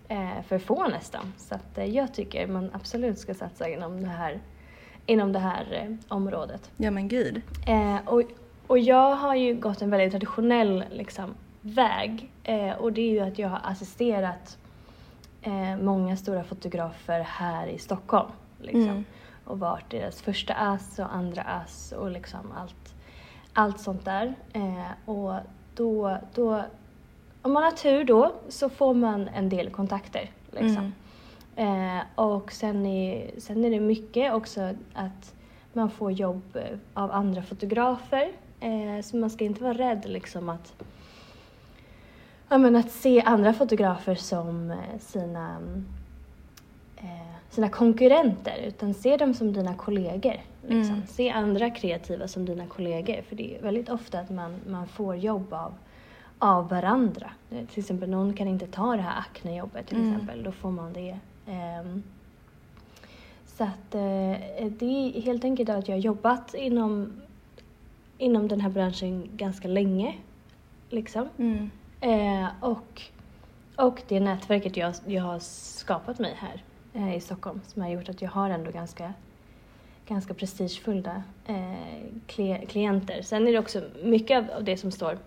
eh, 0.08 0.42
för 0.48 0.58
få 0.58 0.88
nästan. 0.88 1.32
Så 1.36 1.54
att, 1.54 1.78
eh, 1.78 1.84
jag 1.84 2.14
tycker 2.14 2.46
man 2.46 2.70
absolut 2.72 3.18
ska 3.18 3.34
satsa 3.34 3.68
inom 3.68 4.00
det 4.02 4.08
här, 4.08 4.40
inom 5.06 5.32
det 5.32 5.38
här 5.38 5.66
eh, 5.72 6.14
området. 6.14 6.70
Ja 6.76 6.90
men 6.90 7.08
gud. 7.08 7.42
Eh, 7.66 7.96
och, 8.06 8.22
och 8.66 8.78
jag 8.78 9.14
har 9.16 9.34
ju 9.34 9.54
gått 9.54 9.82
en 9.82 9.90
väldigt 9.90 10.10
traditionell 10.10 10.84
liksom, 10.90 11.34
väg 11.60 12.30
och 12.78 12.92
det 12.92 13.00
är 13.00 13.10
ju 13.10 13.20
att 13.20 13.38
jag 13.38 13.48
har 13.48 13.60
assisterat 13.64 14.58
eh, 15.42 15.76
många 15.76 16.16
stora 16.16 16.44
fotografer 16.44 17.20
här 17.20 17.66
i 17.66 17.78
Stockholm. 17.78 18.30
Liksom. 18.58 18.82
Mm. 18.82 19.04
Och 19.44 19.58
varit 19.58 19.90
deras 19.90 20.22
första 20.22 20.54
ass 20.54 20.98
och 20.98 21.14
andra 21.14 21.42
ass 21.42 21.92
och 21.92 22.10
liksom 22.10 22.52
allt, 22.56 22.94
allt 23.52 23.80
sånt 23.80 24.04
där. 24.04 24.34
Eh, 24.52 25.10
och 25.10 25.34
då, 25.74 26.18
då, 26.34 26.62
om 27.42 27.52
man 27.52 27.62
har 27.62 27.70
tur 27.70 28.04
då 28.04 28.32
så 28.48 28.68
får 28.68 28.94
man 28.94 29.28
en 29.28 29.48
del 29.48 29.70
kontakter. 29.70 30.30
Liksom. 30.50 30.92
Eh, 31.56 32.00
och 32.14 32.52
sen 32.52 32.86
är, 32.86 33.30
sen 33.38 33.64
är 33.64 33.70
det 33.70 33.80
mycket 33.80 34.34
också 34.34 34.74
att 34.94 35.34
man 35.72 35.90
får 35.90 36.12
jobb 36.12 36.58
av 36.94 37.12
andra 37.12 37.42
fotografer. 37.42 38.32
Eh, 38.60 39.02
så 39.02 39.16
man 39.16 39.30
ska 39.30 39.44
inte 39.44 39.62
vara 39.62 39.74
rädd 39.74 40.04
liksom 40.06 40.48
att, 40.48 40.82
ja, 42.50 42.58
men 42.58 42.76
att 42.76 42.90
se 42.90 43.20
andra 43.22 43.52
fotografer 43.52 44.14
som 44.14 44.70
eh, 44.70 44.76
sina, 45.00 45.56
eh, 46.96 47.34
sina 47.50 47.68
konkurrenter 47.68 48.64
utan 48.66 48.94
se 48.94 49.16
dem 49.16 49.34
som 49.34 49.52
dina 49.52 49.74
kollegor. 49.74 50.36
Liksom. 50.66 50.94
Mm. 50.94 51.06
Se 51.06 51.30
andra 51.30 51.70
kreativa 51.70 52.28
som 52.28 52.44
dina 52.44 52.66
kollegor 52.66 53.22
för 53.28 53.36
det 53.36 53.56
är 53.56 53.62
väldigt 53.62 53.88
ofta 53.88 54.18
att 54.20 54.30
man, 54.30 54.56
man 54.68 54.86
får 54.86 55.16
jobb 55.16 55.52
av, 55.52 55.74
av 56.38 56.68
varandra. 56.68 57.30
Eh, 57.50 57.66
Till 57.66 57.78
exempel 57.80 58.10
någon 58.10 58.32
kan 58.34 58.48
inte 58.48 58.66
ta 58.66 58.96
det 58.96 59.02
här 59.02 59.18
Acne-jobbet 59.18 59.86
till 59.86 59.96
Mm. 59.98 60.12
exempel, 60.12 60.42
då 60.42 60.52
får 60.52 60.70
man 60.70 60.92
det. 60.92 61.18
Ehm, 61.46 62.02
så 63.46 63.64
att 63.64 63.90
det 63.90 64.82
är 64.82 65.20
helt 65.20 65.44
enkelt 65.44 65.68
att 65.68 65.88
jag 65.88 65.96
har 65.96 66.00
jobbat 66.00 66.54
inom, 66.54 67.12
inom 68.18 68.48
den 68.48 68.60
här 68.60 68.70
branschen 68.70 69.28
ganska 69.36 69.68
länge. 69.68 70.14
Liksom. 70.90 71.28
Mm. 71.38 71.70
Eh, 72.00 72.48
och, 72.60 73.02
och 73.76 74.02
det 74.08 74.20
nätverket 74.20 74.76
jag, 74.76 74.94
jag 75.06 75.22
har 75.22 75.38
skapat 75.38 76.18
mig 76.18 76.34
här 76.38 76.62
eh, 76.94 77.16
i 77.16 77.20
Stockholm 77.20 77.60
som 77.66 77.82
har 77.82 77.88
gjort 77.88 78.08
att 78.08 78.22
jag 78.22 78.30
har 78.30 78.50
ändå 78.50 78.70
ganska, 78.70 79.12
ganska 80.06 80.34
prestigefulla 80.34 81.22
eh, 81.46 82.04
kli- 82.26 82.66
klienter. 82.66 83.22
Sen 83.22 83.48
är 83.48 83.52
det 83.52 83.58
också 83.58 83.82
mycket 84.02 84.50
av- 84.50 84.64
det 84.64 84.76
som 84.76 84.90
står 84.90 85.18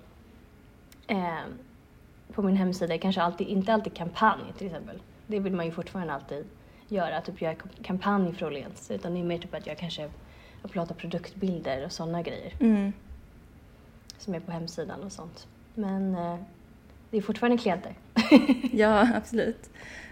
eh, 1.08 1.38
på 2.34 2.42
min 2.42 2.56
hemsida 2.58 2.98
kanske 2.98 3.22
alltid, 3.22 3.48
inte 3.48 3.74
alltid 3.74 3.94
kampanj 3.94 4.42
till 4.58 4.68
exempel. 4.68 5.00
Det 5.28 5.40
vill 5.40 5.54
man 5.54 5.66
ju 5.66 5.72
fortfarande 5.72 6.14
alltid 6.14 6.46
göra, 6.88 7.22
typ 7.22 7.42
göra 7.42 7.56
kampanj 7.84 8.34
för 8.34 8.46
Åhléns. 8.46 8.92
Utan 8.92 9.14
det 9.14 9.20
är 9.20 9.24
mer 9.24 9.38
typ 9.38 9.54
att 9.54 9.68
jag 9.68 9.78
kanske 9.78 10.10
upplåter 10.64 10.96
produktbilder 10.96 11.86
och 11.86 11.92
sådana 11.92 12.22
grejer 12.22 12.54
Mm. 12.60 12.94
som 14.18 14.36
är 14.36 14.40
på 14.40 14.52
hemsidan 14.52 15.04
och 15.04 15.12
sånt. 15.12 15.48
Men 15.76 16.16
eh, 16.16 16.38
det 17.14 17.18
är 17.18 17.22
fortfarande 17.22 17.58
klienter. 17.58 17.94
Ja, 18.72 19.08
absolut. 19.16 19.70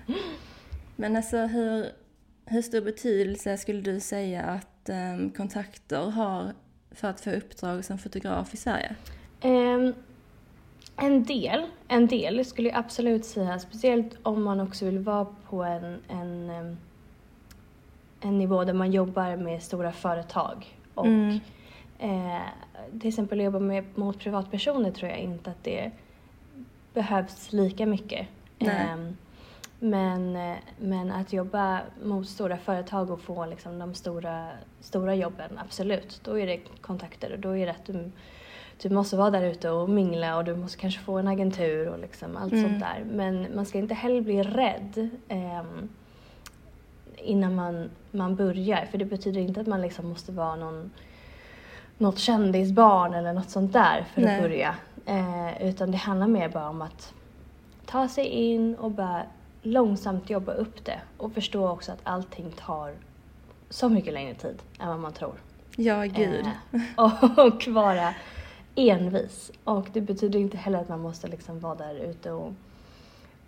Men 0.95 1.15
alltså 1.15 1.37
hur, 1.37 1.85
hur 2.45 2.61
stor 2.61 2.81
betydelse 2.81 3.57
skulle 3.57 3.81
du 3.81 3.99
säga 3.99 4.41
att 4.41 4.89
ehm, 4.89 5.31
kontakter 5.31 6.09
har 6.09 6.53
för 6.91 7.07
att 7.07 7.21
få 7.21 7.29
uppdrag 7.31 7.85
som 7.85 7.97
fotograf 7.97 8.53
i 8.53 8.57
Sverige? 8.57 8.95
Ehm, 9.41 9.93
en 10.97 11.23
del, 11.23 11.65
en 11.87 12.07
del 12.07 12.45
skulle 12.45 12.69
jag 12.69 12.77
absolut 12.77 13.25
säga, 13.25 13.59
speciellt 13.59 14.17
om 14.23 14.43
man 14.43 14.59
också 14.59 14.85
vill 14.85 14.99
vara 14.99 15.27
på 15.49 15.63
en, 15.63 15.99
en, 16.09 16.49
ehm, 16.49 16.77
en 18.21 18.37
nivå 18.37 18.63
där 18.63 18.73
man 18.73 18.91
jobbar 18.91 19.35
med 19.35 19.63
stora 19.63 19.91
företag. 19.91 20.77
Och 20.93 21.05
Mm. 21.07 21.39
eh, 21.99 22.41
till 22.99 23.07
exempel 23.07 23.39
att 23.39 23.45
jobba 23.45 23.59
med, 23.59 23.83
mot 23.95 24.19
privatpersoner 24.19 24.91
tror 24.91 25.09
jag 25.11 25.19
inte 25.19 25.51
att 25.51 25.63
det 25.63 25.91
behövs 26.93 27.53
lika 27.53 27.85
mycket. 27.85 28.27
Ehm, 28.59 29.17
men, 29.79 30.37
men 30.79 31.11
att 31.11 31.33
jobba 31.33 31.81
mot 32.03 32.29
stora 32.29 32.57
företag 32.57 33.09
och 33.11 33.21
få 33.21 33.45
liksom 33.45 33.79
de 33.79 33.93
stora, 33.93 34.47
stora 34.79 35.15
jobben, 35.15 35.59
absolut. 35.65 36.21
Då 36.23 36.39
är 36.39 36.47
det 36.47 36.59
kontakter 36.81 37.33
och 37.33 37.39
då 37.39 37.57
är 37.57 37.65
det 37.65 37.71
att 37.71 37.85
du, 37.85 38.11
du 38.81 38.89
måste 38.89 39.17
vara 39.17 39.29
där 39.29 39.43
ute 39.43 39.69
och 39.69 39.89
mingla 39.89 40.37
och 40.37 40.43
du 40.43 40.55
måste 40.55 40.77
kanske 40.77 40.99
få 41.01 41.17
en 41.17 41.27
agentur 41.27 41.87
och 41.87 41.99
liksom 41.99 42.37
allt 42.37 42.53
Mm. 42.53 42.65
sånt 42.69 42.79
där. 42.79 43.03
Men 43.11 43.47
man 43.55 43.65
ska 43.65 43.77
inte 43.77 43.93
heller 43.93 44.21
bli 44.21 44.43
rädd 44.43 45.09
ehm, 45.27 45.89
innan 47.17 47.55
man, 47.55 47.89
man 48.11 48.35
börjar. 48.35 48.85
För 48.91 48.97
det 48.97 49.05
betyder 49.05 49.41
inte 49.41 49.61
att 49.61 49.67
man 49.67 49.81
liksom 49.81 50.09
måste 50.09 50.31
vara 50.31 50.55
någon, 50.55 50.91
något 51.97 52.17
kändisbarn 52.19 53.13
eller 53.13 53.33
något 53.33 53.49
sånt 53.49 53.73
där 53.73 54.05
för 54.13 54.21
Nej. 54.21 54.35
att 54.35 54.41
börja. 54.41 54.75
Eh, 55.05 55.67
utan 55.67 55.91
det 55.91 55.97
handlar 55.97 56.27
mer 56.27 56.49
bara 56.49 56.69
om 56.69 56.81
att 56.81 57.13
ta 57.85 58.07
sig 58.07 58.25
in 58.25 58.75
och 58.75 58.91
bara 58.91 59.23
långsamt 59.61 60.29
jobba 60.29 60.53
upp 60.53 60.85
det 60.85 61.01
och 61.17 61.33
förstå 61.33 61.69
också 61.69 61.91
att 61.91 61.99
allting 62.03 62.51
tar 62.51 62.93
så 63.69 63.89
mycket 63.89 64.13
längre 64.13 64.33
tid 64.33 64.61
än 64.79 64.87
vad 64.87 64.99
man 64.99 65.13
tror. 65.13 65.33
Ja, 65.75 66.03
gud. 66.03 66.45
Eh, 66.71 67.39
och 67.45 67.67
vara 67.67 68.13
envis. 68.75 69.51
Och 69.63 69.87
det 69.93 70.01
betyder 70.01 70.39
inte 70.39 70.57
heller 70.57 70.79
att 70.79 70.89
man 70.89 70.99
måste 70.99 71.27
liksom 71.27 71.59
vara 71.59 71.75
där 71.75 71.95
ute 71.95 72.31
och, 72.31 72.53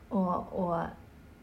och, 0.09 0.53
och 0.53 0.79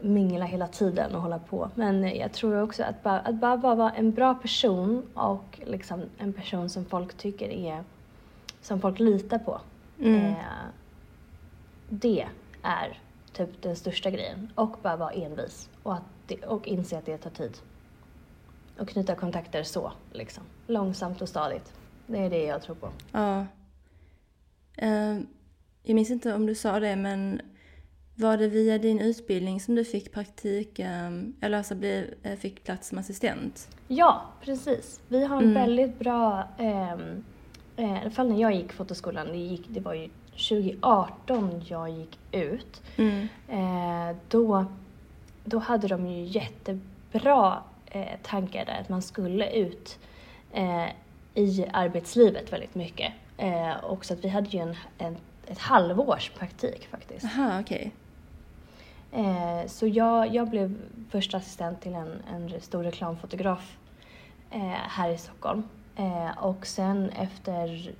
mingla 0.00 0.44
hela 0.44 0.66
tiden 0.66 1.14
och 1.14 1.22
hålla 1.22 1.38
på. 1.38 1.70
Men 1.74 2.16
jag 2.16 2.32
tror 2.32 2.62
också 2.62 2.82
att 2.82 3.02
bara, 3.02 3.18
att 3.20 3.34
bara 3.34 3.56
vara 3.56 3.90
en 3.90 4.10
bra 4.12 4.34
person 4.34 5.02
och 5.14 5.60
liksom 5.66 6.02
en 6.18 6.32
person 6.32 6.70
som 6.70 6.84
folk 6.84 7.16
tycker 7.16 7.48
är, 7.48 7.84
som 8.62 8.80
folk 8.80 8.98
litar 8.98 9.38
på. 9.38 9.60
Mm. 10.00 10.24
Eh, 10.24 10.36
det 11.88 12.26
är 12.62 12.98
typ 13.32 13.62
den 13.62 13.76
största 13.76 14.10
grejen. 14.10 14.52
Och 14.54 14.76
bara 14.82 14.96
vara 14.96 15.10
envis 15.10 15.68
och, 15.82 15.94
att 15.94 16.02
det, 16.26 16.44
och 16.46 16.68
inse 16.68 16.98
att 16.98 17.06
det 17.06 17.18
tar 17.18 17.30
tid. 17.30 17.58
Och 18.78 18.88
knyta 18.88 19.14
kontakter 19.14 19.62
så, 19.62 19.92
liksom. 20.12 20.42
Långsamt 20.66 21.22
och 21.22 21.28
stadigt. 21.28 21.72
Det 22.06 22.18
är 22.18 22.30
det 22.30 22.44
jag 22.44 22.62
tror 22.62 22.74
på. 22.74 22.88
Ja. 23.12 23.46
Ehm, 24.76 25.26
jag 25.82 25.94
minns 25.94 26.10
inte 26.10 26.34
om 26.34 26.46
du 26.46 26.54
sa 26.54 26.80
det, 26.80 26.96
men 26.96 27.40
var 28.14 28.36
det 28.36 28.48
via 28.48 28.78
din 28.78 29.00
utbildning 29.00 29.60
som 29.60 29.74
du 29.74 29.84
fick 29.84 30.12
praktik, 30.12 30.78
ehm, 30.78 31.34
eller 31.40 31.58
alltså 31.58 31.74
blev, 31.74 32.14
eh, 32.22 32.36
fick 32.38 32.64
plats 32.64 32.88
som 32.88 32.98
assistent? 32.98 33.68
Ja, 33.88 34.22
precis. 34.40 35.00
Vi 35.08 35.24
har 35.24 35.36
en 35.36 35.42
Mm. 35.42 35.54
väldigt 35.54 35.98
bra, 35.98 36.48
eh, 36.58 36.96
i 37.82 38.00
alla 38.00 38.10
fall 38.10 38.28
när 38.28 38.40
jag 38.40 38.54
gick 38.54 38.72
fotoskolan, 38.72 39.26
det, 39.26 39.38
gick, 39.38 39.64
det 39.68 39.80
var 39.80 39.94
ju 39.94 40.08
2018 40.30 41.62
jag 41.66 41.90
gick 41.90 42.18
ut. 42.32 42.82
Mm. 42.96 43.28
Eh, 43.48 44.16
då, 44.28 44.64
då 45.44 45.58
hade 45.58 45.88
de 45.88 46.06
ju 46.06 46.24
jättebra 46.24 47.62
eh, 47.86 48.18
tankar 48.22 48.64
där, 48.64 48.80
att 48.80 48.88
man 48.88 49.02
skulle 49.02 49.50
ut 49.50 49.98
eh, 50.52 50.86
i 51.34 51.66
arbetslivet 51.72 52.52
väldigt 52.52 52.74
mycket. 52.74 53.12
Eh, 53.38 53.84
och 53.84 54.04
så 54.04 54.14
att 54.14 54.24
vi 54.24 54.28
hade 54.28 54.48
ju 54.48 54.58
en, 54.58 54.76
en, 54.98 55.16
ett 55.46 55.58
halvårs 55.58 56.30
praktik 56.30 56.88
faktiskt. 56.90 57.24
Aha. 57.24 57.62
Eh, 59.12 59.66
så 59.66 59.86
jag, 59.86 60.34
jag 60.34 60.48
blev 60.48 60.74
första 61.10 61.36
assistent 61.36 61.80
till 61.80 61.94
en, 61.94 62.22
en 62.34 62.60
stor 62.60 62.82
reklamfotograf 62.82 63.76
eh, 64.50 64.60
här 64.70 65.10
i 65.10 65.18
Stockholm. 65.18 65.62
Eh, 66.00 66.38
och 66.44 66.66
sen 66.66 67.10
efter 67.10 67.92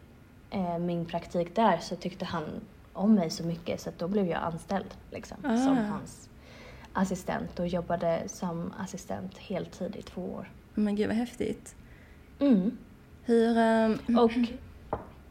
eh, 0.51 0.79
min 0.79 1.05
praktik 1.07 1.57
där 1.57 1.79
så 1.79 1.97
tyckte 1.97 2.25
han 2.25 2.45
om 2.93 3.15
mig 3.15 3.31
så 3.31 3.45
mycket 3.47 3.81
så 3.81 3.91
då 3.99 4.09
blev 4.09 4.27
jag 4.29 4.43
anställd 4.43 4.95
liksom, 5.11 5.37
Ah. 5.45 5.57
som 5.57 5.77
hans 5.77 6.29
assistent 6.93 7.59
och 7.59 7.67
jobbade 7.69 8.23
som 8.27 8.73
assistent 8.79 9.39
heltid 9.39 9.97
i 9.97 10.03
två 10.03 10.23
år. 10.23 10.51
Men 10.75 10.97
gud 10.97 11.07
vad 11.09 11.17
häftigt. 11.17 11.75
Mm. 12.41 12.79
Hur... 13.25 13.59
ehm, 13.59 13.99
Och, 14.19 14.31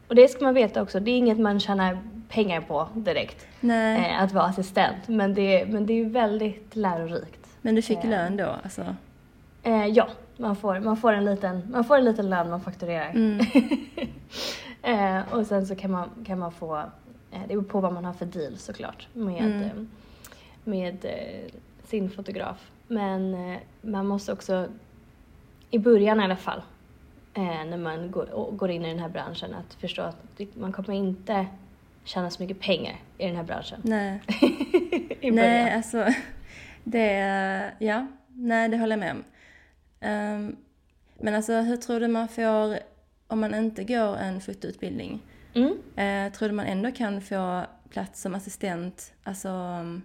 och 0.08 0.14
det 0.14 0.28
ska 0.28 0.44
man 0.44 0.54
veta 0.54 0.82
också, 0.82 1.00
det 1.00 1.10
är 1.10 1.18
inget 1.18 1.38
man 1.38 1.60
tjänar 1.60 1.98
pengar 2.28 2.60
på 2.60 2.88
direkt, 2.94 3.46
eh, 3.62 4.22
att 4.22 4.32
vara 4.32 4.44
assistent. 4.44 5.08
Men 5.08 5.34
det, 5.34 5.66
men 5.68 5.86
det 5.86 5.92
är 6.00 6.04
väldigt 6.04 6.76
lärorikt. 6.76 7.46
men 7.62 7.74
du 7.74 7.82
fick 7.82 8.04
eh, 8.04 8.10
lön 8.10 8.36
då 8.36 8.46
alltså? 8.64 8.96
Eh, 9.62 9.86
ja, 9.86 10.08
man 10.40 10.56
får, 10.56 10.80
man, 10.80 10.96
får 10.96 11.12
en 11.12 11.24
liten, 11.24 11.62
man 11.72 11.84
får 11.84 11.96
en 11.96 12.04
liten 12.04 12.30
lön 12.30 12.50
man 12.50 12.60
fakturerar. 12.60 13.10
Mm. 13.10 13.40
eh, 14.82 15.32
och 15.34 15.46
sen 15.46 15.66
så 15.66 15.74
kan 15.76 15.90
man, 15.90 16.10
kan 16.26 16.38
man 16.38 16.52
få, 16.52 16.76
eh, 17.30 17.40
det 17.40 17.48
beror 17.48 17.62
på 17.62 17.80
vad 17.80 17.92
man 17.92 18.04
har 18.04 18.12
för 18.12 18.26
deal 18.26 18.56
såklart, 18.56 19.08
med, 19.12 19.42
Mm. 19.44 19.62
eh, 19.62 19.70
med 20.64 21.04
eh, 21.04 21.52
sin 21.84 22.10
fotograf. 22.10 22.70
Men 22.88 23.34
eh, 23.34 23.58
man 23.82 24.06
måste 24.06 24.32
också, 24.32 24.66
i 25.70 25.78
början 25.78 26.20
i 26.20 26.24
alla 26.24 26.36
fall, 26.36 26.62
eh, 27.34 27.64
när 27.64 27.76
man 27.76 28.10
går, 28.10 28.50
går 28.52 28.70
in 28.70 28.84
i 28.84 28.88
den 28.88 28.98
här 28.98 29.08
branschen, 29.08 29.54
att 29.54 29.74
förstå 29.74 30.02
att 30.02 30.40
man 30.54 30.72
kommer 30.72 30.92
inte 30.94 31.46
tjäna 32.04 32.30
så 32.30 32.42
mycket 32.42 32.60
pengar 32.60 32.96
i 33.18 33.26
den 33.26 33.36
här 33.36 33.42
branschen. 33.44 33.80
Nej. 33.84 34.20
Nej, 35.32 35.74
alltså 35.74 36.06
det, 36.84 37.10
ja, 37.78 38.06
nej 38.28 38.68
det 38.68 38.76
håller 38.78 38.92
jag 38.96 39.00
med 39.00 39.12
om. 39.12 39.24
Um, 40.00 40.56
men 41.18 41.34
alltså 41.34 41.52
hur 41.52 41.76
tror 41.76 42.00
du 42.00 42.08
man 42.08 42.28
får, 42.28 42.78
om 43.26 43.40
man 43.40 43.54
inte 43.54 43.84
går 43.84 44.16
en 44.16 44.40
fotoutbildning, 44.40 45.22
mm. 45.54 45.70
uh, 45.70 46.32
tror 46.32 46.48
du 46.48 46.54
man 46.54 46.66
ändå 46.66 46.90
kan 46.90 47.20
få 47.20 47.62
plats 47.90 48.20
som 48.20 48.34
assistent, 48.34 49.12
alltså 49.24 49.48
um, 49.48 50.02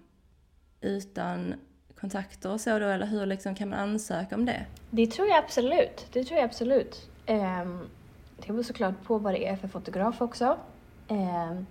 utan 0.82 1.54
kontakter 2.00 2.52
och 2.52 2.62
så 2.62 2.80
då, 2.80 2.86
eller 2.86 3.06
hur 3.06 3.26
liksom 3.26 3.56
kan 3.56 3.70
man 3.70 3.80
ansöka 3.80 4.36
om 4.36 4.46
det? 4.46 4.66
Det 4.90 5.08
tror 5.08 5.28
jag 5.28 5.38
absolut, 5.38 6.08
det 6.12 6.24
tror 6.24 6.40
jag 6.40 6.46
absolut. 6.46 7.10
Um, 7.28 7.90
det 8.38 8.48
beror 8.48 8.64
såklart 8.64 9.04
på 9.04 9.18
vad 9.18 9.34
det 9.34 9.48
är 9.48 9.56
för 9.56 9.68
fotograf 9.68 10.22
också. 10.22 10.58
Um, 11.08 11.66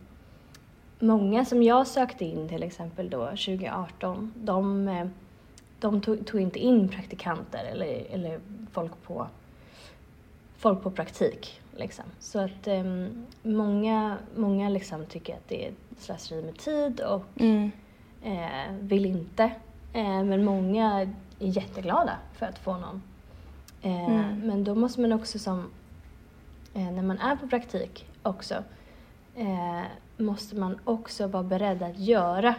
många 0.99 1.45
som 1.45 1.63
jag 1.63 1.87
sökte 1.87 2.25
in 2.25 2.49
till 2.49 2.63
exempel 2.63 3.11
då 3.11 3.27
2018, 3.27 4.33
de, 4.37 4.89
eh, 4.89 5.07
de 5.81 6.01
tog, 6.01 6.27
tog 6.27 6.41
inte 6.41 6.59
in 6.59 6.89
praktikanter 6.89 7.65
eller, 7.65 8.07
eller 8.11 8.41
folk 8.73 9.03
på 9.03 9.27
folk 10.65 10.83
på 10.83 10.91
praktik. 10.91 11.61
Liksom. 11.77 12.05
Så 12.21 12.39
att 12.39 12.69
um, 12.69 13.27
många, 13.43 14.17
många 14.37 14.69
liksom 14.69 15.07
tycker 15.07 15.35
att 15.35 15.49
det 15.49 15.67
är 15.67 15.73
slöseri 15.99 16.43
med 16.43 16.59
tid 16.59 17.01
och 17.01 17.25
mm. 17.37 17.71
eh, 18.23 18.75
vill 18.81 19.07
inte. 19.07 19.45
Eh, 19.93 20.23
men 20.25 20.45
många 20.45 21.01
är 21.01 21.15
jätteglada 21.39 22.19
för 22.33 22.47
att 22.47 22.59
få 22.59 22.77
någon. 22.77 23.03
Eh, 23.83 24.09
mm. 24.09 24.41
Men 24.41 24.65
då 24.65 24.75
måste 24.75 25.01
man 25.01 25.13
också 25.13 25.39
som, 25.39 25.71
eh, 26.75 26.91
när 26.91 27.03
man 27.03 27.19
är 27.19 27.37
på 27.37 27.49
praktik 27.49 28.07
också, 28.23 28.55
eh, 29.37 29.83
måste 30.17 30.57
man 30.57 30.79
också 30.85 31.27
vara 31.27 31.43
beredd 31.43 31.83
att 31.83 31.99
göra 31.99 32.55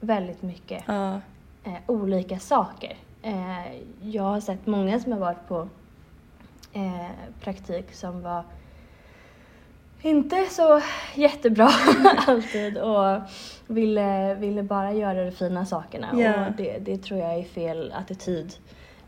väldigt 0.00 0.42
mycket 0.42 0.88
uh. 0.88 1.18
Olika 1.86 2.38
saker. 2.38 2.96
jag 4.02 4.22
har 4.22 4.40
sett 4.40 4.66
många 4.66 5.00
som 5.00 5.12
har 5.12 5.18
varit 5.18 5.48
på 5.48 5.68
eh, 6.72 7.10
praktik 7.40 7.94
som 7.94 8.22
var 8.22 8.44
inte 10.04 10.46
så 10.50 10.80
jättebra 11.14 11.70
alltid 12.26 12.78
och 12.78 13.20
ville, 13.66 14.34
ville 14.34 14.62
bara 14.62 14.92
göra 14.92 15.24
de 15.24 15.32
fina 15.32 15.66
sakerna. 15.66 16.18
Yeah. 16.18 16.46
Och 16.46 16.52
det, 16.56 16.78
det 16.78 16.98
tror 16.98 17.20
jag 17.20 17.38
är 17.38 17.44
fel 17.44 17.92
attityd 17.92 18.54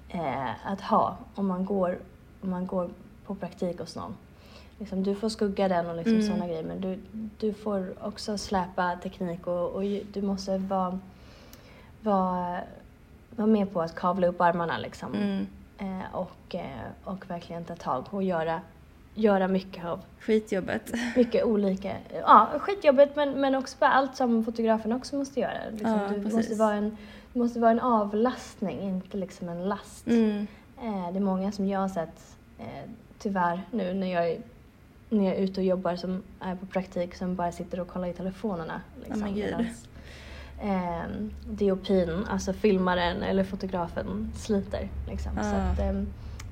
eh, 0.08 0.66
att 0.66 0.80
ha 0.80 1.16
om 1.34 1.46
man, 1.46 1.64
går, 1.64 1.98
om 2.40 2.50
man 2.50 2.66
går 2.66 2.90
på 3.26 3.34
praktik 3.34 3.78
hos 3.78 3.96
någon. 3.96 4.16
Liksom, 4.78 5.02
du 5.02 5.14
får 5.14 5.28
skugga 5.28 5.68
den 5.68 5.86
och 5.86 5.96
liksom 5.96 6.14
mm. 6.14 6.26
sådana 6.26 6.46
grejer 6.46 6.62
men 6.62 6.80
du, 6.80 6.98
du 7.38 7.54
får 7.54 7.94
också 8.00 8.38
släpa 8.38 8.96
teknik 9.02 9.46
och, 9.46 9.70
och 9.70 9.82
du 10.12 10.22
måste 10.22 10.58
vara, 10.58 10.98
vara, 12.06 12.60
vara 13.30 13.46
med 13.46 13.72
på 13.72 13.82
att 13.82 13.94
kavla 13.94 14.26
upp 14.26 14.40
armarna 14.40 14.78
liksom. 14.78 15.14
Mm. 15.14 15.46
Eh, 15.78 16.14
och, 16.14 16.54
eh, 16.54 16.86
och 17.04 17.30
verkligen 17.30 17.64
ta 17.64 17.76
tag 17.76 18.04
och 18.10 18.22
göra, 18.22 18.60
göra 19.14 19.48
mycket 19.48 19.84
av 19.84 20.00
skitjobbet. 20.20 20.92
Mycket 21.16 21.44
olika, 21.44 21.92
ja 22.22 22.50
skitjobbet 22.58 23.16
men, 23.16 23.30
men 23.30 23.54
också 23.54 23.76
allt 23.80 24.16
som 24.16 24.44
fotografen 24.44 24.92
också 24.92 25.16
måste 25.16 25.40
göra. 25.40 25.58
Liksom, 25.70 25.90
ja, 25.90 26.08
du 26.08 26.36
måste 26.36 26.54
vara, 26.54 26.74
en, 26.74 26.96
du 27.32 27.38
måste 27.38 27.60
vara 27.60 27.70
en 27.70 27.80
avlastning, 27.80 28.80
inte 28.80 29.16
liksom 29.16 29.48
en 29.48 29.68
last. 29.68 30.06
Mm. 30.06 30.46
Eh, 30.82 31.12
det 31.12 31.18
är 31.18 31.20
många 31.20 31.52
som 31.52 31.68
jag 31.68 31.80
har 31.80 31.88
sett, 31.88 32.36
tyvärr 33.18 33.62
nu 33.70 33.94
när 33.94 34.12
jag 34.12 34.30
är 34.30 34.38
när 35.08 35.24
jag 35.24 35.34
är 35.34 35.40
ute 35.40 35.60
och 35.60 35.66
jobbar 35.66 35.96
som 35.96 36.22
är 36.40 36.54
på 36.56 36.66
praktik 36.66 37.14
som 37.14 37.34
bara 37.34 37.52
sitter 37.52 37.80
och 37.80 37.88
kollar 37.88 38.08
i 38.08 38.12
telefonerna. 38.12 38.80
Liksom, 39.04 39.22
oh 39.22 39.66
eh, 40.60 41.10
diopin, 41.48 42.24
alltså 42.30 42.52
filmaren 42.52 43.22
eller 43.22 43.44
fotografen 43.44 44.32
sliter. 44.36 44.88
Liksom. 45.08 45.32
Ah. 45.38 45.42
Så 45.42 45.56
att, 45.56 45.78
eh, 45.78 46.02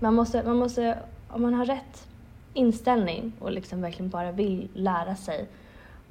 man, 0.00 0.14
måste, 0.14 0.42
man 0.42 0.56
måste, 0.56 0.98
om 1.28 1.42
man 1.42 1.54
har 1.54 1.64
rätt 1.64 2.08
inställning 2.54 3.32
och 3.38 3.52
liksom 3.52 3.82
verkligen 3.82 4.10
bara 4.10 4.32
vill 4.32 4.68
lära 4.74 5.16
sig 5.16 5.48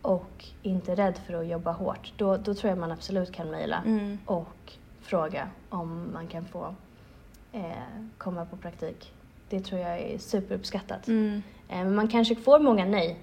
och 0.01 0.45
inte 0.61 0.91
är 0.91 0.95
rädd 0.95 1.17
för 1.27 1.33
att 1.33 1.47
jobba 1.47 1.71
hårt, 1.71 2.13
då, 2.17 2.37
då 2.37 2.53
tror 2.53 2.69
jag 2.69 2.77
man 2.77 2.91
absolut 2.91 3.31
kan 3.31 3.51
mejla 3.51 3.81
mm. 3.85 4.17
och 4.25 4.73
fråga 5.01 5.49
om 5.69 6.09
man 6.13 6.27
kan 6.27 6.45
få 6.45 6.75
eh, 7.51 7.61
komma 8.17 8.45
på 8.45 8.57
praktik. 8.57 9.13
Det 9.49 9.59
tror 9.59 9.81
jag 9.81 9.99
är 9.99 10.17
superuppskattat. 10.17 11.07
Mm. 11.07 11.43
Eh, 11.69 11.85
man 11.85 12.07
kanske 12.07 12.35
får 12.35 12.59
många 12.59 12.85
nej, 12.85 13.19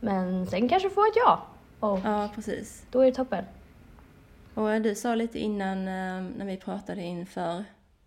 men 0.00 0.46
sen 0.46 0.68
kanske 0.68 0.90
får 0.90 1.08
ett 1.08 1.16
ja. 1.16 1.42
Och 1.80 2.00
ja, 2.04 2.28
precis. 2.34 2.86
då 2.90 3.00
är 3.00 3.06
det 3.06 3.12
toppen. 3.12 3.44
Och 4.56 4.82
du 4.82 4.94
sa 4.94 5.14
lite 5.14 5.38
innan 5.38 5.78
eh, 5.78 6.22
när 6.36 6.44
vi 6.44 6.56
pratade 6.56 7.02
inför 7.02 7.64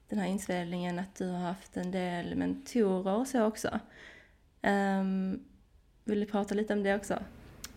den 0.09 0.19
här 0.19 0.27
inspelningen 0.27 0.99
att 0.99 1.15
du 1.15 1.27
har 1.27 1.39
haft 1.39 1.77
en 1.77 1.91
del 1.91 2.35
mentorer 2.35 3.15
och 3.15 3.27
så 3.27 3.45
också. 3.45 3.79
Um, 4.61 5.39
vill 6.03 6.19
du 6.19 6.25
prata 6.25 6.55
lite 6.55 6.73
om 6.73 6.83
det 6.83 6.95
också? 6.95 7.19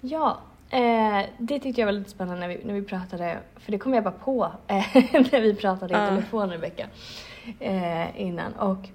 Ja, 0.01 0.41
eh, 0.71 1.27
det 1.39 1.59
tyckte 1.59 1.81
jag 1.81 1.87
var 1.87 1.93
lite 1.93 2.11
spännande 2.11 2.41
när 2.41 2.49
vi, 2.49 2.65
när 2.65 2.75
vi 2.75 2.83
pratade, 2.83 3.39
för 3.57 3.73
det 3.73 3.79
kom 3.79 3.95
jag 3.95 4.05
bara 4.05 4.15
på 4.15 4.45
eh, 4.67 4.85
när 5.33 5.41
vi 5.41 5.55
pratade 5.55 5.95
i 5.95 5.97
uh. 5.97 6.09
telefon 6.09 6.51
Rebecka 6.51 6.89
eh, 7.61 8.21
innan. 8.21 8.53
Och 8.53 8.89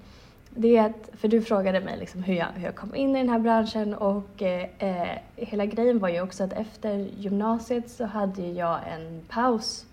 det 0.57 0.77
är 0.77 0.85
att, 0.85 1.09
för 1.13 1.27
du 1.27 1.41
frågade 1.41 1.79
mig 1.79 1.97
liksom 1.97 2.23
hur, 2.23 2.33
jag, 2.33 2.47
hur 2.55 2.65
jag 2.65 2.75
kom 2.75 2.95
in 2.95 3.15
i 3.15 3.19
den 3.19 3.29
här 3.29 3.39
branschen 3.39 3.93
och 3.93 4.41
eh, 4.41 4.69
eh, 4.79 5.17
hela 5.35 5.65
grejen 5.65 5.99
var 5.99 6.09
ju 6.09 6.21
också 6.21 6.43
att 6.43 6.53
efter 6.53 6.97
gymnasiet 6.97 7.89
så 7.89 8.05
hade 8.05 8.47
jag 8.47 8.79
en 8.87 9.21
paus 9.27 9.85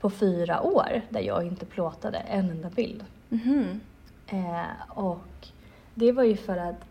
på 0.00 0.10
fyra 0.10 0.62
år 0.62 1.00
där 1.08 1.20
jag 1.20 1.46
inte 1.46 1.66
plåtade 1.66 2.18
en 2.18 2.50
enda 2.50 2.70
bild. 2.70 3.04
Mm 3.30 3.44
-hmm. 3.44 3.78
eh, 4.26 4.98
och 4.98 5.48
det 5.94 6.12
var 6.12 6.24
ju 6.24 6.36
för 6.36 6.56
att 6.56 6.84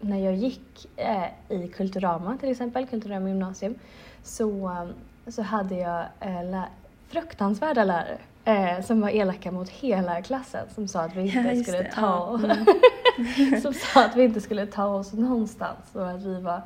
när 0.00 0.18
jag 0.18 0.34
gick 0.34 0.86
eh, 0.96 1.26
i 1.48 1.68
Kulturama 1.68 2.38
till 2.38 2.50
exempel, 2.50 2.86
Kulturama 2.86 3.28
gymnasium, 3.28 3.74
så, 4.22 4.70
så 5.26 5.42
hade 5.42 5.74
jag 5.74 6.04
eh, 6.20 6.62
fruktansvärda 7.08 7.84
lärare 7.84 8.18
eh, 8.46 8.80
som 8.82 9.00
var 9.00 9.08
elaka 9.08 9.50
mot 9.50 9.68
hela 9.68 10.22
klassen 10.22 10.66
som 10.74 10.88
sa 10.88 11.00
att 11.00 11.16
vi 11.16 11.22
inte 11.22 11.38
ja, 11.38 11.62
skulle 11.62 11.84
ta 11.84 12.38
ja. 12.42 12.54
mm. 13.18 13.60
som 13.62 13.74
sa 13.74 14.04
att 14.04 14.16
vi 14.16 14.24
inte 14.24 14.40
skulle 14.40 14.66
ta 14.66 14.86
oss 14.86 15.12
någonstans 15.12 15.78
och 15.92 16.10
att 16.10 16.22
vi 16.22 16.40
var, 16.40 16.62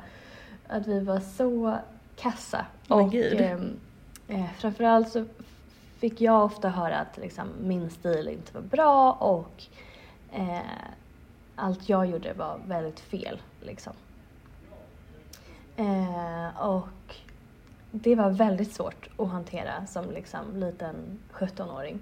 att 0.67 0.87
vi 0.87 0.99
var 0.99 1.19
så 1.19 1.77
kassa. 2.15 2.65
Oh, 2.89 3.05
och 3.05 3.15
ehm, 3.15 3.79
eh, 4.27 4.45
framförallt 4.57 5.09
så 5.09 5.25
fick 5.99 6.21
jag 6.21 6.45
ofta 6.45 6.69
höra 6.69 6.97
att 6.99 7.17
liksom, 7.17 7.47
min 7.61 7.89
stil 7.89 8.27
inte 8.27 8.53
var 8.53 8.61
bra 8.61 9.11
och 9.11 9.63
eh, 10.33 10.59
allt 11.55 11.89
jag 11.89 12.05
gjorde 12.05 12.33
var 12.33 12.59
väldigt 12.67 12.99
fel. 12.99 13.41
Liksom. 13.61 13.93
Eh, 15.75 16.61
och 16.67 17.15
det 17.91 18.15
var 18.15 18.29
väldigt 18.29 18.73
svårt 18.73 19.09
att 19.17 19.29
hantera 19.29 19.85
som 19.85 20.11
liksom 20.11 20.55
liten 20.55 21.19
17-åring. 21.31 21.99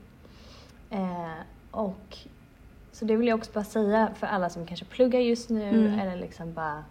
Eh, 0.89 1.41
och 1.71 2.17
så 2.91 3.05
det 3.05 3.15
vill 3.15 3.27
jag 3.27 3.37
också 3.37 3.51
bara 3.53 3.63
säga 3.63 4.11
för 4.15 4.27
alla 4.27 4.49
som 4.49 4.65
kanske 4.65 4.85
pluggar 4.85 5.19
just 5.19 5.49
nu 5.49 5.69
mm. 5.69 5.99
eller 5.99 6.15
liksom 6.15 6.53
bara 6.53 6.83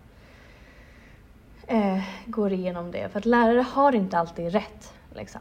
eh, 1.67 2.03
går 2.27 2.53
igenom 2.53 2.91
det. 2.91 3.09
För 3.09 3.19
att 3.19 3.27
lärare 3.27 3.61
har 3.61 3.95
inte 3.95 4.19
alltid 4.19 4.53
rätt. 4.53 4.93
Liksom. 5.15 5.41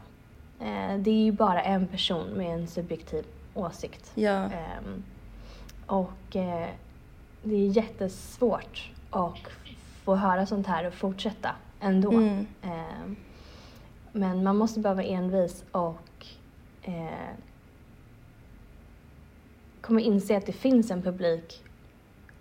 Eh, 0.60 0.98
det 0.98 1.10
är 1.10 1.24
ju 1.24 1.32
bara 1.32 1.62
en 1.62 1.86
person 1.86 2.26
med 2.26 2.54
en 2.54 2.66
subjektiv 2.66 3.24
åsikt. 3.54 4.12
Ja. 4.14 4.44
Ehm, 4.44 5.02
och 5.86 6.36
eh, 6.36 6.68
det 7.42 7.54
är 7.54 7.68
jättesvårt 7.76 8.90
att 9.10 9.38
få 10.04 10.14
höra 10.14 10.46
sånt 10.46 10.66
här 10.66 10.86
och 10.86 10.94
fortsätta 10.94 11.50
ändå. 11.80 12.12
Mm. 12.12 12.46
Men 14.12 14.44
man 14.44 14.56
måste 14.56 14.80
bara 14.80 14.94
vara 14.94 15.06
envis 15.06 15.64
och 15.72 16.26
eh, 16.82 17.34
kommer 19.80 20.02
inse 20.02 20.36
att 20.36 20.46
det 20.46 20.52
finns 20.52 20.90
en 20.90 21.02
publik 21.02 21.64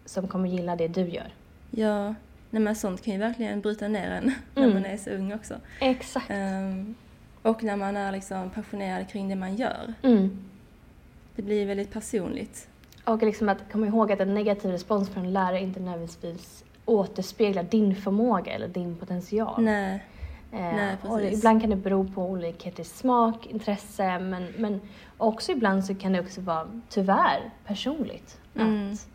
som 0.06 0.28
kommer 0.28 0.50
gilla 0.50 0.76
det 0.76 0.88
du 0.88 1.02
gör. 1.02 1.34
Ja, 1.72 2.16
nej 2.50 2.62
men 2.62 2.76
sånt 2.76 3.04
kan 3.04 3.14
ju 3.14 3.20
verkligen 3.20 3.62
bryta 3.62 3.88
ner 3.88 4.12
en 4.12 4.34
när 4.56 4.64
mm. 4.64 4.74
man 4.74 4.86
är 4.86 4.98
så 4.98 5.10
ung 5.10 5.34
också. 5.34 5.56
Exakt. 5.80 6.32
Um, 6.32 6.96
och 7.42 7.64
när 7.64 7.76
man 7.76 7.98
är 7.98 8.12
liksom 8.12 8.50
passionerad 8.50 9.10
kring 9.10 9.30
det 9.30 9.36
man 9.36 9.56
gör. 9.56 9.94
Mm. 10.04 10.44
Det 11.36 11.42
blir 11.42 11.66
väldigt 11.66 11.92
personligt. 11.92 12.68
Och 13.04 13.24
liksom 13.24 13.50
att 13.50 13.72
komma 13.72 13.88
ihåg 13.88 14.12
att 14.12 14.20
en 14.20 14.34
negativ 14.34 14.72
respons 14.72 15.10
från 15.10 15.26
en 15.26 15.34
lärare 15.34 15.60
inte 15.60 15.80
nödvändigtvis 15.80 16.64
återspeglar 16.86 17.64
din 17.64 17.96
förmåga 17.96 18.52
eller 18.52 18.68
din 18.68 18.96
potential. 18.96 19.64
Nej. 19.64 20.04
Eh, 20.52 20.60
Nej, 20.60 20.96
och 21.04 21.22
ibland 21.22 21.62
kan 21.62 21.70
det 21.70 21.76
bero 21.76 22.08
på 22.08 22.30
olikhet 22.30 22.80
i 22.80 22.84
smak, 22.84 23.46
intresse, 23.46 24.20
men, 24.20 24.48
men 24.58 24.82
också 25.18 25.52
ibland 25.52 25.86
så 25.86 25.96
kan 25.96 26.12
det 26.12 26.20
också 26.20 26.42
vara, 26.42 26.68
tyvärr, 26.90 27.52
personligt. 27.66 28.40
Mm. 28.56 28.92
Att, 28.92 29.08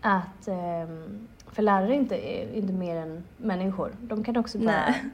att 0.00 0.48
ehm, 0.48 1.28
för 1.52 1.62
lärare 1.62 1.94
är 1.94 1.98
inte, 1.98 2.16
är 2.16 2.54
inte 2.54 2.72
mer 2.72 2.96
än 2.96 3.24
människor. 3.36 3.92
De 4.00 4.24
kan 4.24 4.36
också 4.36 4.58
bara 4.58 4.66
Nej. 4.66 5.04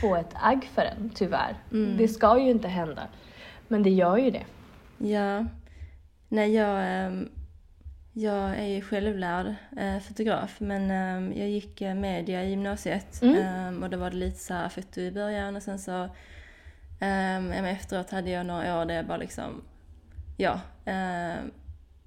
få 0.00 0.16
ett 0.16 0.34
agg 0.34 0.64
för 0.74 0.82
en, 0.82 1.10
tyvärr. 1.14 1.56
Mm. 1.72 1.96
Det 1.96 2.08
ska 2.08 2.38
ju 2.38 2.50
inte 2.50 2.68
hända. 2.68 3.02
Men 3.68 3.82
det 3.82 3.90
gör 3.90 4.16
ju 4.16 4.30
det. 4.30 4.44
Ja. 4.98 5.44
Nej, 6.28 6.54
jag, 6.54 6.78
ehm, 6.84 7.28
jag 8.18 8.58
är 8.58 8.66
ju 8.66 8.80
självlärd 8.82 9.54
eh, 9.76 9.98
fotograf 9.98 10.60
men 10.60 10.90
ehm, 10.90 11.32
jag 11.36 11.48
gick 11.48 11.80
eh, 11.80 11.94
media 11.94 12.44
i 12.44 12.50
gymnasiet 12.50 13.22
Mm. 13.22 13.36
ehm, 13.42 13.82
och 13.82 13.90
då 13.90 13.98
var 13.98 14.10
det 14.10 14.16
lite 14.16 14.38
så 14.38 14.54
här 14.54 14.68
foto 14.68 15.00
i 15.00 15.10
början 15.12 15.56
och 15.56 15.62
sen 15.62 15.78
så 15.78 16.02
um, 17.00 17.52
efteråt 17.52 18.10
hade 18.10 18.30
jag 18.30 18.46
några 18.46 18.80
år 18.80 18.84
där 18.84 18.94
jag 18.94 19.06
bara 19.06 19.16
liksom, 19.16 19.62
ja, 20.36 20.60
ehm, 20.84 21.50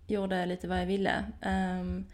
gjorde 0.07 0.45
lite 0.45 0.67
vad 0.67 0.79
jag 0.81 0.85
ville. 0.85 1.23
Ehm, 1.41 2.05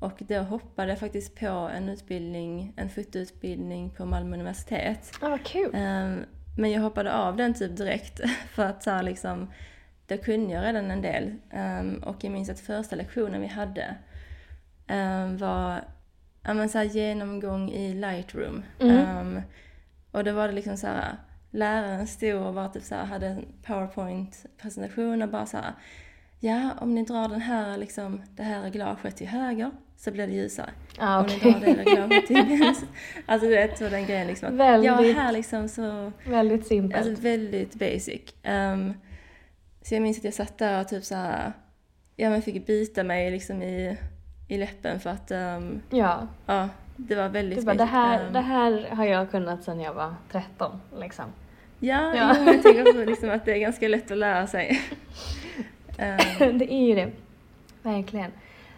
och 0.00 0.22
då 0.28 0.38
hoppade 0.38 0.88
jag 0.88 0.98
faktiskt 0.98 1.34
på 1.40 1.46
en 1.46 1.88
utbildning, 1.88 2.72
en 2.76 2.88
fotoutbildning 2.90 3.90
på 3.90 4.04
Malmö 4.04 4.36
universitet. 4.36 5.12
Ja, 5.20 5.28
vad 5.28 5.44
kul. 5.44 5.70
Ehm, 5.74 6.24
men 6.58 6.70
jag 6.70 6.80
hoppade 6.80 7.12
av 7.14 7.36
den 7.36 7.54
typ 7.54 7.76
direkt 7.76 8.20
för 8.48 8.64
att 8.66 8.82
så 8.82 8.90
här, 8.90 9.02
liksom, 9.02 9.50
då 10.06 10.16
kunde 10.16 10.52
jag 10.54 10.64
redan 10.64 10.90
en 10.90 11.02
del. 11.02 11.34
Ehm, 11.50 11.96
och 12.02 12.16
jag 12.24 12.32
minns 12.32 12.50
att 12.50 12.60
första 12.60 12.96
lektionen 12.96 13.40
vi 13.40 13.46
hade 13.46 13.94
ehm, 14.86 15.36
var 15.36 15.84
men 16.42 16.68
så 16.68 16.78
här, 16.78 16.84
genomgång 16.84 17.70
i 17.70 17.94
Lightroom. 17.94 18.62
Mm. 18.80 18.96
Ehm, 18.98 19.40
och 20.12 20.24
då 20.24 20.32
var 20.32 20.48
det 20.48 20.54
liksom 20.54 20.76
så 20.76 20.86
här, 20.86 21.16
läraren 21.50 22.06
stod 22.06 22.42
och 22.42 22.54
bara 22.54 22.68
typ 22.68 22.82
så 22.82 22.94
här, 22.94 23.04
hade 23.04 23.26
en 23.26 23.44
powerpoint-presentation 23.66 25.22
och 25.22 25.28
bara 25.28 25.46
så 25.46 25.56
här, 25.56 25.72
ja 26.40 26.70
om 26.80 26.94
ni 26.94 27.02
drar 27.04 27.28
den 27.28 27.40
här, 27.40 27.76
liksom, 27.78 28.22
det 28.36 28.42
här 28.42 28.62
reglaget 28.62 29.16
till 29.16 29.28
höger 29.28 29.70
så 29.96 30.10
blir 30.10 30.26
det 30.26 30.32
ljusare. 30.32 30.70
Ja, 30.98 31.18
Om 31.18 31.24
okej. 31.24 31.38
ni 31.44 31.50
drar 31.52 31.60
det 31.60 31.84
reglaget 31.84 32.26
till 32.26 32.44
vänster. 32.58 32.88
Alltså 33.26 33.48
du 33.48 33.54
vet 33.54 33.78
så 33.78 33.88
den 33.88 34.06
grejen 34.06 34.26
liksom. 34.26 34.56
Väldigt- 34.56 34.90
Ja, 34.90 35.22
här 35.22 35.32
liksom 35.32 35.68
så, 35.68 36.12
Väldigt 36.26 36.66
simpelt. 36.66 37.06
alltså 37.06 37.22
väldigt 37.22 37.74
basic. 37.74 38.20
Ehm, 38.42 38.94
så 39.84 39.94
jag 39.94 40.02
minns 40.02 40.18
att 40.18 40.24
jag 40.24 40.34
satt 40.34 40.58
där 40.58 40.80
och 40.80 40.88
typ 40.88 41.04
så 41.04 41.14
här, 41.14 41.52
ja 42.16 42.30
men 42.30 42.42
fick 42.42 42.66
bita 42.66 43.04
mig 43.04 43.30
liksom 43.30 43.62
i, 43.62 43.98
i 44.48 44.58
läppen 44.58 45.00
för 45.00 45.10
att, 45.10 45.30
ehm, 45.30 45.80
ja. 45.90 46.26
ja, 46.46 46.68
det 46.96 47.14
var 47.14 47.28
väldigt 47.28 47.58
Du 47.58 47.64
bara, 47.64 47.74
det 47.74 47.84
här, 47.84 48.26
Ehm, 48.26 48.32
det 48.32 48.40
här 48.40 48.88
har 48.90 49.04
jag 49.04 49.30
kunnat 49.30 49.64
sedan 49.64 49.80
jag 49.80 49.94
var 49.94 50.14
13, 50.32 50.80
liksom. 51.00 51.24
Ja, 51.78 52.16
Ja. 52.16 52.36
Jo, 52.38 52.52
jag 52.52 52.62
tänker 52.62 52.88
också 52.88 53.04
liksom 53.04 53.30
att 53.30 53.44
det 53.44 53.52
är 53.52 53.58
ganska 53.58 53.88
lätt 53.88 54.10
att 54.10 54.18
lära 54.18 54.46
sig. 54.46 54.80
Ehm, 55.98 56.58
det 56.58 56.72
är 56.74 56.86
ju 56.86 56.94
det. 56.94 57.10
Verkligen. 57.82 58.30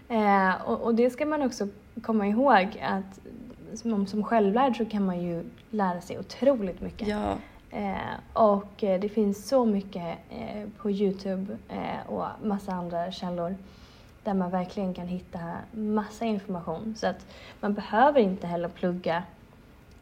Eh, 0.08 0.54
och, 0.64 0.80
och 0.80 0.94
det 0.94 1.10
ska 1.10 1.26
man 1.26 1.42
också 1.42 1.68
komma 2.02 2.26
ihåg 2.26 2.82
att 2.82 3.20
som, 3.74 4.06
som 4.06 4.24
självlärd 4.24 4.76
så 4.76 4.84
kan 4.84 5.04
man 5.04 5.20
ju 5.20 5.44
lära 5.70 6.00
sig 6.00 6.18
otroligt 6.18 6.80
mycket. 6.80 7.08
ja, 7.08 7.38
och 8.32 8.84
eh, 8.84 9.00
det 9.00 9.08
finns 9.08 9.48
så 9.48 9.64
mycket 9.64 10.18
eh, 10.30 10.68
på 10.82 10.90
Youtube 10.90 11.56
eh, 11.68 12.06
och 12.12 12.24
massa 12.42 12.72
andra 12.72 13.12
källor 13.12 13.56
där 14.24 14.34
man 14.34 14.50
verkligen 14.50 14.94
kan 14.94 15.06
hitta 15.06 15.38
massa 15.72 16.24
information. 16.24 16.94
Så 16.98 17.06
att 17.06 17.26
man 17.60 17.74
behöver 17.74 18.20
inte 18.20 18.46
heller 18.46 18.68
plugga 18.68 19.22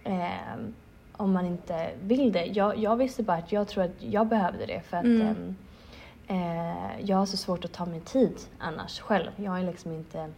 eh, 0.04 0.28
om 1.12 1.32
man 1.32 1.46
inte 1.46 1.90
vill 2.02 2.32
det. 2.32 2.44
Jag, 2.46 2.78
jag 2.78 2.96
visste 2.96 3.22
bara 3.22 3.36
att 3.36 3.52
jag 3.52 3.68
tror 3.68 3.84
att 3.84 4.02
jag 4.02 4.26
behövde 4.26 4.66
det 4.66 4.80
för 4.80 4.96
att 4.96 5.04
Mm. 5.04 5.56
eh, 6.26 7.00
jag 7.00 7.16
har 7.16 7.26
så 7.26 7.36
svårt 7.36 7.64
att 7.64 7.72
ta 7.72 7.86
mig 7.86 8.00
tid 8.00 8.36
annars 8.58 9.00
själv. 9.00 9.30
Jag 9.36 9.60
ju 9.60 9.66
liksom 9.66 9.92
inte 9.92 10.28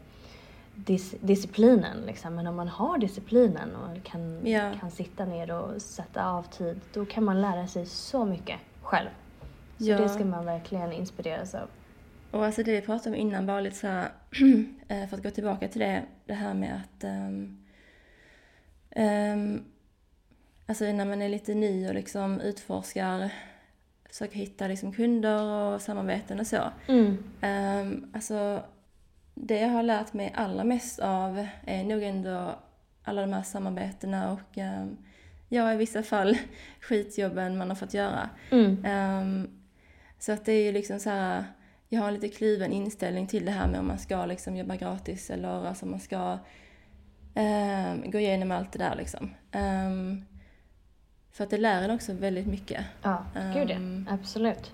dis 0.77 1.15
disciplinen 1.21 1.97
liksom. 2.07 2.35
Men 2.35 2.47
om 2.47 2.57
man 2.57 2.69
har 2.69 2.99
disciplinen 2.99 3.77
och 3.77 4.05
kan, 4.05 4.47
Ja. 4.47 4.73
kan 4.81 4.91
sitta 4.91 5.25
ner 5.25 5.51
och 5.51 5.83
sätta 5.83 6.31
av 6.31 6.43
tid, 6.43 6.81
då 6.93 7.05
kan 7.05 7.25
man 7.25 7.41
lära 7.43 7.67
sig 7.67 7.87
så 7.87 8.25
mycket 8.25 8.57
själv. 8.83 9.09
Så 9.79 9.85
Ja. 9.85 9.99
det 9.99 10.09
ska 10.09 10.25
man 10.25 10.45
verkligen 10.45 10.93
inspireras 10.93 11.55
av. 11.55 11.69
och 12.31 12.45
alltså 12.45 12.63
det 12.63 12.73
vi 12.73 12.81
pratade 12.81 13.09
om 13.11 13.15
innan 13.21 13.47
bara 13.47 13.61
lite 13.61 13.77
så 13.77 13.87
här, 13.87 14.09
eh, 14.89 15.09
för 15.09 15.17
att 15.17 15.23
gå 15.23 15.31
tillbaka 15.31 15.69
till 15.69 15.81
det, 15.81 16.03
det 16.27 16.35
här 16.35 16.55
med 16.55 16.75
att 16.85 17.05
ehm, 17.05 17.59
ehm, 18.91 19.65
Alltså 20.69 20.85
när 20.85 21.05
man 21.05 21.23
är 21.23 21.29
lite 21.29 21.55
ny 21.55 21.89
och 21.89 21.95
liksom 21.95 22.41
utforskar, 22.41 23.31
försöker 24.09 24.37
hitta 24.37 24.67
liksom 24.67 24.93
kunder 24.93 25.43
och 25.43 25.83
samarbeten 25.83 26.41
och 26.41 26.47
så. 26.47 26.63
Mm. 26.89 27.17
Um, 27.43 28.11
alltså, 28.15 28.63
det 29.39 29.61
jag 29.61 29.69
har 29.69 29.83
lärt 29.83 30.13
mig 30.13 30.33
allra 30.37 30.65
mest 30.65 30.99
av 30.99 31.47
är 31.65 31.85
nog 31.85 32.03
ändå 32.03 32.59
alla 33.05 33.21
de 33.21 33.33
här 33.33 33.43
samarbetena 33.43 34.33
och 34.33 34.59
um, 34.59 34.97
ja, 35.49 35.73
i 35.73 35.77
vissa 35.77 36.03
fall 36.03 36.39
skitjobben 36.81 37.59
man 37.59 37.69
har 37.69 37.77
fått 37.77 37.95
göra. 37.95 38.31
Mm. 38.51 38.85
Um, 38.85 39.49
så 40.19 40.33
att 40.33 40.45
det 40.45 40.53
är 40.53 40.65
ju 40.65 40.73
liksom 40.73 40.99
så 40.99 41.11
här, 41.11 41.45
jag 41.89 42.01
har 42.01 42.09
en 42.09 42.15
lite 42.15 42.29
kluven 42.29 42.73
inställning 42.73 43.27
till 43.27 43.45
det 43.45 43.51
här 43.51 43.69
med 43.69 43.81
om 43.81 43.87
man 43.87 43.99
ska 43.99 44.27
liksom 44.27 44.57
jobba 44.57 44.77
gratis 44.77 45.31
eller 45.31 45.67
alltså 45.67 45.87
man 45.87 46.01
ska 46.01 46.39
um, 47.35 48.11
gå 48.11 48.19
igenom 48.19 48.51
allt 48.51 48.73
det 48.73 48.79
där 48.79 48.95
liksom. 48.97 49.35
Um, 49.53 50.25
för 51.33 51.45
att 51.45 51.51
det 51.51 51.59
lär 51.59 51.83
en 51.83 51.91
också 51.91 52.13
väldigt 52.13 52.47
mycket. 52.47 52.85
Ja, 53.03 53.25
gud 53.55 53.71
ja. 53.71 53.75
Ehm, 53.75 54.09
Absolut. 54.11 54.73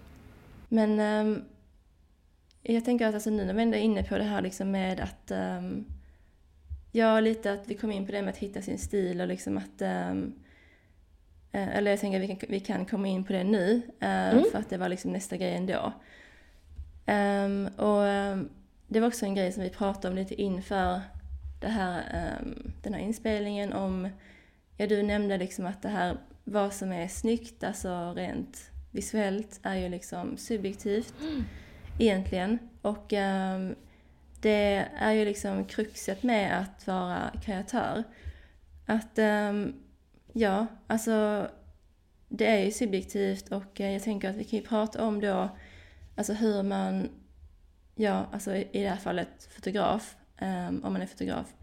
Men 0.68 1.00
ehm, 1.00 1.44
jag 2.62 2.84
tänker 2.84 3.06
att 3.06 3.14
alltså, 3.14 3.30
nu 3.30 3.44
när 3.44 3.54
vi 3.54 3.62
ändå 3.62 3.76
är 3.76 3.80
inne 3.82 4.02
på 4.02 4.18
det 4.18 4.24
här 4.24 4.42
liksom 4.42 4.70
med 4.70 5.00
att 5.00 5.30
um, 5.30 5.84
Ja, 6.94 7.20
lite 7.20 7.52
att 7.52 7.68
vi 7.68 7.74
kom 7.74 7.92
in 7.92 8.06
på 8.06 8.12
det 8.12 8.22
med 8.22 8.30
att 8.30 8.38
hitta 8.38 8.62
sin 8.62 8.78
stil 8.78 9.20
och 9.20 9.26
liksom 9.26 9.58
att 9.58 9.82
eh, 9.82 10.14
Eller 11.52 11.90
jag 11.90 12.00
tänker 12.00 12.18
att 12.22 12.28
vi 12.30 12.36
kan, 12.36 12.48
vi 12.50 12.60
kan 12.60 12.86
komma 12.86 13.08
in 13.08 13.24
på 13.24 13.32
det 13.32 13.44
nu 13.44 13.82
eh, 14.00 14.28
Mm. 14.30 14.44
för 14.52 14.58
att 14.58 14.70
det 14.70 14.76
var 14.78 14.88
liksom 14.88 15.12
nästa 15.12 15.36
grej 15.36 15.54
ändå. 15.54 15.92
Ehm, 17.06 17.66
och 17.76 18.06
ehm, 18.06 18.48
det 18.88 19.00
var 19.00 19.08
också 19.08 19.26
en 19.26 19.34
grej 19.34 19.52
som 19.52 19.62
vi 19.62 19.70
pratade 19.70 20.08
om 20.08 20.14
lite 20.16 20.34
inför 20.42 21.00
det 21.60 21.68
här, 21.68 22.02
den 22.82 22.94
här 22.94 23.00
inspelningen 23.00 23.72
om 23.72 24.08
Ja, 24.76 24.86
du 24.86 25.02
nämnde 25.02 25.38
liksom 25.38 25.66
att 25.66 25.82
det 25.82 25.88
här 25.88 26.16
vad 26.44 26.72
som 26.72 26.92
är 26.92 27.08
snyggt, 27.08 27.64
alltså 27.64 28.12
rent 28.16 28.70
visuellt, 28.90 29.60
är 29.62 29.76
ju 29.76 29.88
liksom 29.88 30.36
subjektivt 30.36 31.14
egentligen. 32.02 32.58
Och 32.82 33.12
um, 33.12 33.74
det 34.40 34.88
är 34.98 35.12
ju 35.12 35.24
liksom 35.24 35.64
kruxet 35.64 36.22
med 36.22 36.60
att 36.60 36.86
vara 36.86 37.30
kreatör. 37.44 38.04
Att, 38.86 39.18
um, 39.18 39.74
ja, 40.32 40.66
alltså 40.86 41.48
det 42.28 42.46
är 42.46 42.64
ju 42.64 42.70
subjektivt 42.70 43.52
och 43.52 43.80
eh, 43.80 43.92
jag 43.92 44.02
tänker 44.02 44.30
att 44.30 44.36
vi 44.36 44.44
kan 44.44 44.58
ju 44.58 44.66
prata 44.66 45.04
om 45.04 45.20
då, 45.20 45.48
alltså 46.16 46.32
hur 46.32 46.62
man, 46.62 47.08
ja, 47.94 48.26
alltså 48.32 48.54
i 48.54 48.68
i 48.72 48.82
det 48.82 48.88
här 48.88 48.96
fallet 48.96 49.48
fotograf, 49.50 50.16
um, 50.40 50.84
om 50.84 50.92
man 50.92 51.02
är 51.02 51.06
fotograf, 51.06 51.54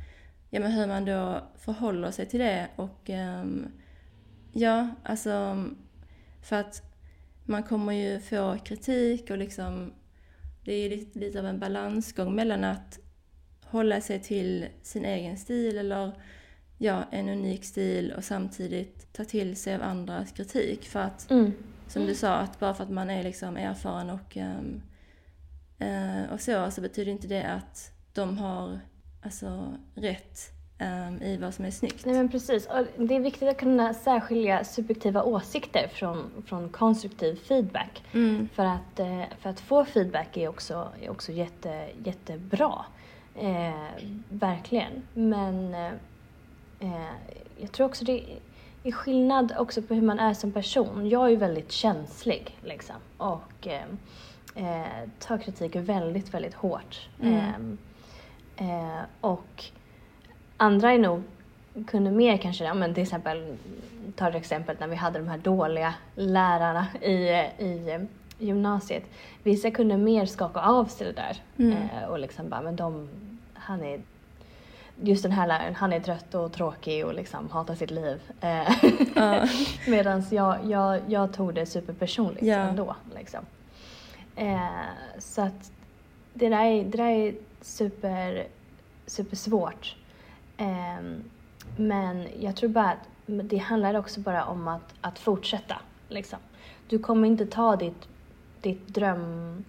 ja 0.50 0.60
men 0.60 0.72
hur 0.72 0.88
man 0.88 1.06
då 1.06 1.44
förhåller 1.58 2.12
sig 2.12 2.26
till 2.26 2.40
det 2.40 2.68
och 2.76 3.10
ja, 4.54 4.88
alltså 5.04 5.66
för 6.42 6.56
att 6.56 6.82
man 7.46 7.64
kommer 7.64 7.94
ju 7.94 8.20
få 8.20 8.58
kritik 8.64 9.30
och 9.30 9.38
liksom 9.38 9.94
det 10.70 10.74
är 10.74 10.90
lite, 10.90 11.20
lite 11.20 11.40
av 11.40 11.46
en 11.46 11.60
balansgång 11.60 12.36
mellan 12.36 12.64
att 12.64 13.00
hålla 13.66 14.02
sig 14.02 14.20
till 14.20 14.66
sin 14.82 15.06
egen 15.06 15.38
stil 15.38 15.78
eller 15.78 16.12
ja, 16.78 17.04
en 17.12 17.30
unik 17.30 17.66
stil 17.66 18.14
och 18.18 18.24
samtidigt 18.24 19.14
ta 19.14 19.26
till 19.26 19.56
sig 19.56 19.76
av 19.76 19.82
andras 19.82 20.32
kritik. 20.32 20.86
För 20.86 21.00
att, 21.00 21.32
Mm. 21.32 21.52
som 21.88 22.06
du 22.06 22.16
sa, 22.16 22.34
att 22.36 22.60
bara 22.60 22.74
för 22.74 22.84
att 22.84 22.90
man 22.90 23.10
är 23.10 23.24
liksom 23.24 23.58
erfaren 23.58 24.10
och, 24.10 24.38
ehm, 24.38 24.82
eh, 25.80 26.32
och 26.34 26.42
så, 26.42 26.72
så 26.72 26.82
betyder 26.82 27.12
inte 27.12 27.28
det 27.28 27.44
att 27.44 27.92
de 28.14 28.38
har 28.38 28.80
alltså, 29.22 29.74
rätt 29.96 30.40
ehm, 30.80 31.22
i 31.22 31.38
vad 31.38 31.54
som 31.54 31.66
är 31.66 31.72
snyggt. 31.72 32.06
Nej 32.06 32.16
men 32.16 32.30
precis. 32.30 32.68
Och 32.68 32.86
det 33.06 33.16
är 33.16 33.20
viktigt 33.20 33.50
att 33.50 33.58
kunna 33.58 33.94
särskilja 33.94 34.64
subjektiva 34.64 35.24
åsikter 35.24 35.88
från, 35.88 36.32
från 36.46 36.70
konstruktiv 36.70 37.36
feedback. 37.36 38.04
Mm, 38.14 38.50
För 38.54 38.66
att, 38.66 39.00
eh, 39.00 39.24
för 39.40 39.50
att 39.50 39.60
få 39.60 39.86
feedback 39.86 40.38
är 40.38 40.48
också, 40.48 40.88
är 41.02 41.10
också 41.10 41.32
jätte, 41.32 41.88
jättebra. 42.04 42.86
Eh, 43.36 44.04
verkligen. 44.30 45.02
Men 45.14 45.74
eh, 45.74 45.92
eh, 46.80 47.12
jag 47.58 47.72
tror 47.72 47.88
också 47.88 48.06
det 48.06 48.24
är 48.84 48.92
skillnad 48.92 49.54
också 49.58 49.82
på 49.82 49.94
hur 49.94 50.02
man 50.02 50.20
är 50.20 50.34
som 50.34 50.52
person. 50.52 51.10
Jag 51.10 51.26
är 51.26 51.30
ju 51.30 51.36
väldigt 51.36 51.72
känslig 51.72 52.58
liksom. 52.64 52.96
Och 53.18 53.68
eh, 53.68 53.84
eh, 54.56 55.10
tar 55.20 55.38
kritik 55.38 55.76
väldigt, 55.76 56.34
väldigt 56.34 56.54
hårt. 56.54 57.10
Mm. 57.22 57.78
Eh, 58.58 58.70
eh, 58.70 59.02
och 59.22 59.64
andra 60.60 60.92
är 60.92 61.00
nog 61.00 61.24
kunde 61.88 62.12
mer 62.12 62.38
kanske, 62.38 62.64
ja 62.64 62.74
men 62.74 62.94
till 62.94 63.04
exempel, 63.04 63.58
tar 64.16 64.30
ett 64.30 64.36
exempel 64.36 64.76
när 64.80 64.88
vi 64.88 64.96
hade 64.96 65.20
de 65.20 65.28
här 65.28 65.38
dåliga 65.38 65.94
lärarna 66.16 66.88
i, 67.02 67.14
i 67.64 68.00
gymnasiet. 68.40 69.04
Vissa 69.44 69.72
kunde 69.72 69.98
mer 69.98 70.26
skaka 70.26 70.60
av 70.60 70.86
sig 70.86 71.08
det 71.08 71.14
där 71.14 71.38
mm. 71.58 71.74
eh, 71.74 72.10
och 72.10 72.20
liksom 72.20 72.50
bara, 72.50 72.62
men 72.62 72.76
de, 72.76 73.10
han 73.54 73.84
är 73.84 74.02
just 75.02 75.24
den 75.24 75.32
här 75.32 75.48
läraren, 75.48 75.76
han 75.76 75.94
är 75.94 76.00
trött 76.00 76.36
och 76.36 76.54
tråkig 76.54 77.06
och 77.06 77.14
liksom 77.14 77.50
hatar 77.50 77.76
sitt 77.76 77.92
liv. 77.92 78.22
Uh. 78.44 79.46
Medan 79.88 80.24
jag, 80.32 80.58
jag, 80.66 81.02
jag 81.08 81.34
tog 81.34 81.54
det 81.54 81.66
superpersonligt 81.66 82.46
ja. 82.46 82.56
ändå. 82.56 82.96
Liksom. 83.16 83.46
Uh, 84.40 84.60
så 85.20 85.42
att 85.42 85.72
det 86.34 86.50
där 86.50 86.66
är, 86.66 86.84
det 86.84 86.98
där 86.98 87.10
är 87.10 87.34
super, 87.62 88.48
super 89.06 89.36
svårt. 89.36 89.96
Men 91.78 92.28
jag 92.40 92.56
tror 92.56 92.70
bara 92.70 92.90
att 92.90 93.08
det 93.26 93.58
handlar 93.58 93.94
också 93.94 94.20
bara 94.20 94.46
om 94.46 94.68
att, 94.68 94.94
att 95.02 95.20
fortsätta. 95.20 95.78
Liksom. 96.08 96.40
Du 96.88 97.00
kommer 97.00 97.28
inte 97.28 97.46
ta 97.46 97.76
ditt, 97.76 98.08
ditt 98.62 98.88
dröm... 98.88 99.64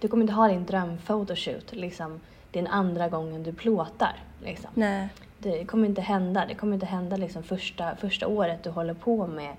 Du 0.00 0.08
kommer 0.08 0.22
inte 0.22 0.34
ha 0.34 0.48
din 0.48 0.66
drömphotoshoot 0.66 1.72
liksom, 1.72 2.20
din 2.50 2.66
andra 2.66 3.08
gången 3.08 3.42
du 3.42 3.52
plåtar. 3.52 4.16
Liksom. 4.42 4.70
Nej. 4.74 5.08
Det 5.38 5.64
kommer 5.64 5.88
inte 5.88 6.00
hända. 6.00 6.44
Det 6.48 6.54
kommer 6.54 6.74
inte 6.74 6.86
hända 6.86 7.16
liksom 7.16 7.42
första, 7.42 7.96
första 7.96 8.26
året 8.26 8.62
du 8.62 8.70
håller 8.70 8.94
på 8.94 9.26
med, 9.26 9.56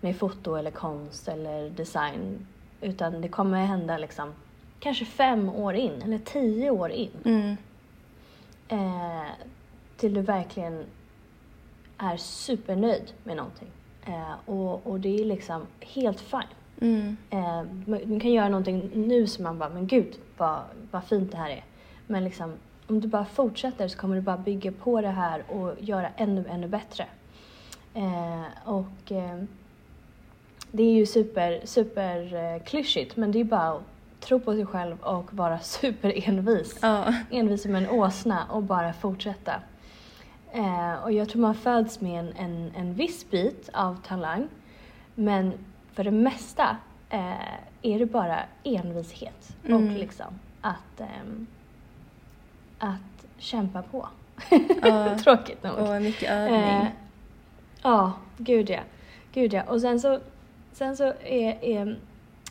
med 0.00 0.16
foto 0.16 0.54
eller 0.54 0.70
konst 0.70 1.28
eller 1.28 1.70
design. 1.70 2.46
Utan 2.80 3.20
det 3.20 3.28
kommer 3.28 3.64
hända 3.64 3.98
liksom 3.98 4.32
kanske 4.80 5.04
fem 5.04 5.48
år 5.48 5.74
in 5.74 6.02
eller 6.02 6.18
tio 6.18 6.70
år 6.70 6.90
in. 6.90 7.10
Mm. 7.24 7.56
Eh, 8.68 9.30
till 10.02 10.14
du 10.14 10.20
verkligen 10.20 10.84
är 11.98 12.16
supernöjd 12.16 13.12
med 13.24 13.36
någonting. 13.36 13.68
Eh, 14.06 14.50
och, 14.50 14.86
och 14.86 15.00
det 15.00 15.20
är 15.20 15.24
liksom 15.24 15.66
helt 15.80 16.20
fine. 16.20 16.42
Mm. 16.80 17.16
Eh, 17.30 17.62
man 17.86 18.20
kan 18.20 18.32
göra 18.32 18.48
någonting 18.48 18.90
nu 18.94 19.26
som 19.26 19.44
man 19.44 19.58
bara, 19.58 19.68
men 19.68 19.86
gud 19.86 20.14
vad, 20.36 20.60
vad 20.90 21.04
fint 21.04 21.30
det 21.30 21.36
här 21.36 21.50
är. 21.50 21.64
Men 22.06 22.24
liksom, 22.24 22.52
om 22.86 23.00
du 23.00 23.08
bara 23.08 23.24
fortsätter 23.24 23.88
så 23.88 23.98
kommer 23.98 24.16
du 24.16 24.22
bara 24.22 24.36
bygga 24.36 24.72
på 24.72 25.00
det 25.00 25.08
här 25.08 25.44
och 25.48 25.74
göra 25.78 26.08
ännu, 26.16 26.44
ännu 26.48 26.68
bättre. 26.68 27.06
Eh, 27.94 28.44
och 28.64 29.12
eh, 29.12 29.42
det 30.70 30.82
är 30.82 30.92
ju 30.92 31.06
super, 31.06 31.60
super 31.64 32.34
eh, 32.34 32.62
klyschigt 32.62 33.16
men 33.16 33.32
det 33.32 33.40
är 33.40 33.44
bara 33.44 33.68
att 33.68 33.82
tro 34.20 34.40
på 34.40 34.52
sig 34.52 34.66
själv 34.66 34.96
och 35.00 35.34
vara 35.34 35.58
superenvis. 35.62 36.78
Ja. 36.82 37.14
Envis 37.30 37.62
som 37.62 37.74
en 37.74 37.90
åsna 37.90 38.46
och 38.50 38.62
bara 38.62 38.92
fortsätta. 38.92 39.62
Eh, 40.54 40.94
och 41.02 41.12
jag 41.12 41.28
tror 41.28 41.42
man 41.42 41.54
föds 41.54 42.00
med 42.00 42.20
en, 42.20 42.32
en, 42.36 42.72
en 42.76 42.94
viss 42.94 43.30
bit 43.30 43.70
av 43.72 44.02
talang 44.06 44.48
men 45.14 45.52
för 45.92 46.04
det 46.04 46.10
mesta 46.10 46.76
eh, 47.10 47.54
är 47.82 47.98
det 47.98 48.06
bara 48.06 48.40
envishet 48.62 49.56
mm. 49.64 49.76
och 49.76 49.98
liksom 49.98 50.38
att 50.60 51.00
ehm, 51.00 51.46
att 52.78 53.26
kämpa 53.38 53.82
på. 53.82 54.08
Uh, 54.84 55.16
Tråkigt 55.22 55.62
nog. 55.62 55.78
Och 55.78 56.02
mycket 56.02 56.30
övning. 56.30 56.60
Eh, 56.60 56.86
ja, 57.82 58.12
gud 58.36 58.70
ja. 58.70 58.80
Gud 59.32 59.52
ja. 59.52 59.62
Och 59.62 59.80
sen 59.80 60.00
så, 60.00 60.20
sen 60.72 60.96
så 60.96 61.04
är, 61.24 61.64
är 61.64 61.98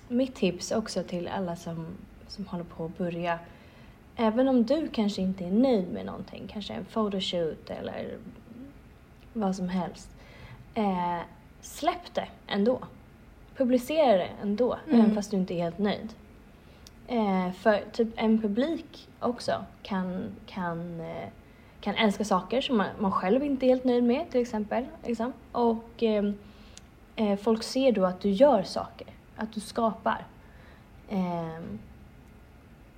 mitt 0.08 0.36
tips 0.36 0.72
också 0.72 1.04
till 1.04 1.28
alla 1.28 1.56
som, 1.56 1.86
som 2.28 2.46
håller 2.48 2.64
på 2.64 2.86
att 2.86 2.98
börja 2.98 3.40
Även 4.22 4.48
om 4.48 4.64
du 4.64 4.88
kanske 4.88 5.22
inte 5.22 5.46
är 5.46 5.52
nöjd 5.52 5.92
med 5.94 6.06
någonting, 6.06 6.48
kanske 6.48 6.74
en 6.74 6.86
photoshoot 6.86 7.70
eller 7.70 8.18
vad 9.34 9.56
som 9.56 9.70
helst. 9.70 10.10
Eh, 10.74 11.20
släpp 11.62 12.14
det 12.14 12.28
ändå. 12.48 12.80
Publicera 13.58 14.18
det 14.18 14.30
ändå, 14.42 14.78
mm. 14.88 15.00
även 15.00 15.16
fast 15.16 15.32
du 15.32 15.38
inte 15.38 15.54
är 15.54 15.64
helt 15.64 15.78
nöjd. 15.78 16.14
Eh, 17.08 17.52
för 17.52 17.84
typ 17.92 18.08
en 18.16 18.42
publik 18.42 19.10
också 19.20 19.66
kan, 19.84 20.24
kan, 20.46 21.02
eh, 21.02 21.30
kan 21.82 21.96
älska 21.96 22.26
saker 22.26 22.62
som 22.62 22.78
man, 22.78 22.88
man, 23.00 23.12
själv 23.12 23.44
inte 23.44 23.66
är 23.66 23.68
helt 23.68 23.84
nöjd 23.84 24.04
med 24.04 24.32
till 24.32 24.42
exempel. 24.42 24.86
Liksom. 25.06 25.34
Och 25.52 26.04
eh, 26.04 26.34
eh 27.16 27.40
folk 27.40 27.64
ser 27.64 27.92
då 27.92 28.06
att 28.06 28.22
du 28.22 28.30
gör 28.30 28.64
saker, 28.64 29.08
att 29.36 29.54
du 29.54 29.60
skapar. 29.60 30.26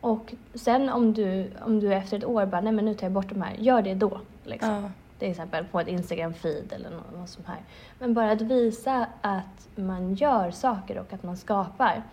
Och 0.03 0.33
sen 0.53 0.89
om 0.89 1.13
du, 1.13 1.51
om 1.65 1.79
du 1.79 1.93
efter 1.93 2.17
ett 2.17 2.25
år 2.25 2.45
bara, 2.45 2.61
nej 2.61 2.73
men 2.73 2.85
nu 2.85 2.93
tar 2.93 3.05
jag 3.05 3.11
bort 3.11 3.29
de 3.29 3.41
här, 3.41 3.55
gör 3.55 3.81
det 3.81 3.93
då. 3.93 4.19
Liksom. 4.43 4.69
Ja. 4.69 4.91
Till 5.19 5.31
exempel 5.31 5.65
på 5.65 5.79
ett 5.79 5.87
Instagram-feed 5.87 6.73
eller 6.73 6.89
något, 6.89 7.13
något 7.17 7.29
sånt 7.29 7.47
här. 7.47 7.57
Men 7.99 8.13
bara 8.13 8.31
att 8.31 8.41
visa 8.41 9.07
att 9.21 9.69
man 9.75 10.13
gör 10.13 10.51
saker 10.51 10.97
och 10.97 11.13
att 11.13 11.23
man 11.23 11.37
skapar. 11.37 12.03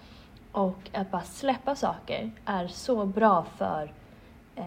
Och 0.52 0.90
att 0.92 1.10
bara 1.10 1.22
släppa 1.22 1.74
saker 1.74 2.30
är 2.44 2.68
så 2.68 3.06
bra 3.06 3.46
för 3.56 3.92
eh, 4.56 4.64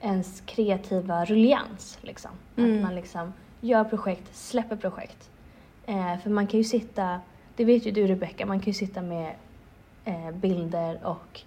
ens 0.00 0.40
kreativa 0.40 1.24
rullians. 1.24 1.98
Liksom. 2.00 2.30
Mm. 2.56 2.76
Att 2.76 2.82
man 2.82 2.94
liksom 2.94 3.32
gör 3.60 3.84
projekt, 3.84 4.36
släpper 4.36 4.76
projekt. 4.76 5.30
Eh, 5.86 6.18
för 6.18 6.30
man 6.30 6.46
kan 6.46 6.58
ju 6.58 6.64
sitta, 6.64 7.20
det 7.56 7.64
vet 7.64 7.86
ju 7.86 7.90
du 7.90 8.06
Rebecca, 8.06 8.46
man 8.46 8.60
kan 8.60 8.66
ju 8.66 8.74
sitta 8.74 9.02
med 9.02 9.34
bilder 10.32 10.98
och 11.02 11.40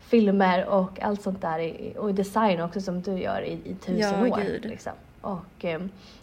filmer 0.00 0.66
och 0.66 1.02
allt 1.02 1.22
sånt 1.22 1.40
där 1.40 1.58
i, 1.58 1.94
och 1.98 2.14
design 2.14 2.60
också 2.60 2.80
som 2.80 3.02
du 3.02 3.18
gör 3.18 3.42
i, 3.42 3.52
i 3.64 3.74
tusen 3.74 4.26
ja, 4.26 4.36
år. 4.36 4.42
Gud. 4.42 4.64
Liksom. 4.64 4.92
Och 5.20 5.64
eh, 5.64 5.80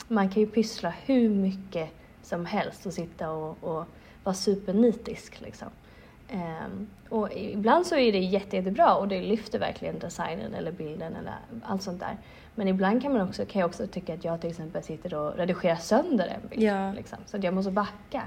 man 0.08 0.30
kan 0.30 0.42
ju 0.42 0.48
pyssla 0.48 0.94
hur 1.06 1.30
mycket 1.30 1.90
som 2.22 2.46
helst 2.46 2.86
och 2.86 2.94
sitta 2.94 3.32
och, 3.32 3.64
och 3.64 3.86
vara 4.24 4.36
supernitisk 4.36 5.42
liksom. 5.42 5.68
Um, 6.34 6.88
och 7.10 7.34
ibland 7.34 7.88
så 7.88 7.96
är 7.96 8.12
det 8.12 8.20
jätte, 8.20 8.56
jättebra 8.56 8.96
och 8.96 9.08
det 9.08 9.22
lyfter 9.22 9.60
verkligen 9.60 10.00
designen 10.00 10.54
eller 10.54 10.72
bilden 10.72 11.16
eller 11.16 11.34
allt 11.64 11.84
sånt 11.84 12.00
där. 12.00 12.18
Men 12.56 12.68
ibland 12.68 13.02
kan, 13.02 13.14
man 13.14 13.28
också, 13.28 13.46
kan 13.46 13.60
jag 13.60 13.70
också 13.70 13.88
tycka 13.88 14.14
att 14.14 14.24
jag 14.24 14.42
till 14.42 14.50
exempel 14.50 14.84
sitter 14.84 15.14
och 15.14 15.36
redigerar 15.38 15.76
sönder 15.76 16.28
en 16.28 16.50
bild. 16.50 16.64
Ja. 16.64 16.92
Liksom, 16.92 17.18
så 17.26 17.38
att 17.38 17.44
jag 17.44 17.54
måste 17.54 17.72
backa. 17.72 18.24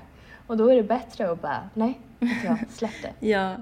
Och 0.46 0.56
då 0.56 0.68
är 0.72 0.76
det 0.76 0.82
bättre 0.82 1.30
att 1.30 1.42
bara, 1.42 1.70
nej, 1.74 2.00
jag 2.44 2.58
släpp 2.70 3.02
det. 3.02 3.12
ja. 3.26 3.56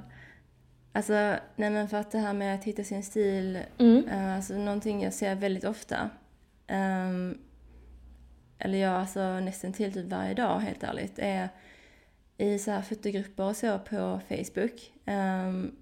Alltså, 0.93 1.37
nej 1.57 1.71
men 1.71 1.89
för 1.89 1.97
att 1.97 2.11
det 2.11 2.19
här 2.19 2.33
med 2.33 2.55
att 2.55 2.65
hitta 2.65 2.85
sin 2.85 3.03
stil, 3.03 3.59
mm. 3.79 4.05
uh, 4.05 4.37
alltså 4.37 4.55
någonting 4.55 5.03
jag 5.03 5.13
ser 5.13 5.35
väldigt 5.35 5.65
ofta. 5.65 6.11
Um, 6.69 7.39
eller 8.59 8.79
jag 8.79 8.95
alltså 8.95 9.41
nästan 9.41 9.73
till 9.73 9.93
typ 9.93 10.07
varje 10.07 10.35
dag 10.35 10.61
helt 10.61 10.83
ärligt, 10.83 11.19
är 11.19 11.49
i 12.39 12.59
så 12.59 12.71
här 12.71 12.83
fotogrupper 12.83 13.45
och 13.45 13.57
så 13.57 13.79
på 13.79 14.21
Facebook. 14.29 14.93
Um, 15.07 15.77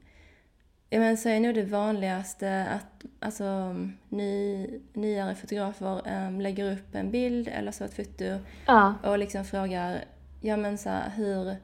ja, 0.90 0.98
men 0.98 1.16
så 1.16 1.28
är 1.28 1.40
nog 1.40 1.54
det 1.54 1.64
vanligaste 1.64 2.66
att 2.66 3.04
alltså, 3.20 3.76
ny, 4.08 4.68
nyare 4.92 5.34
fotografer 5.34 6.26
um, 6.26 6.40
lägger 6.40 6.72
upp 6.72 6.94
en 6.94 7.10
bild 7.10 7.48
eller 7.48 7.72
så 7.72 7.84
ett 7.84 7.94
foto 7.94 8.38
ja. 8.66 8.94
och 9.02 9.18
liksom 9.18 9.44
frågar 9.44 10.04
ja 10.40 10.56
men 10.56 10.78
så 10.78 10.88
här, 10.88 11.10
hur, 11.16 11.56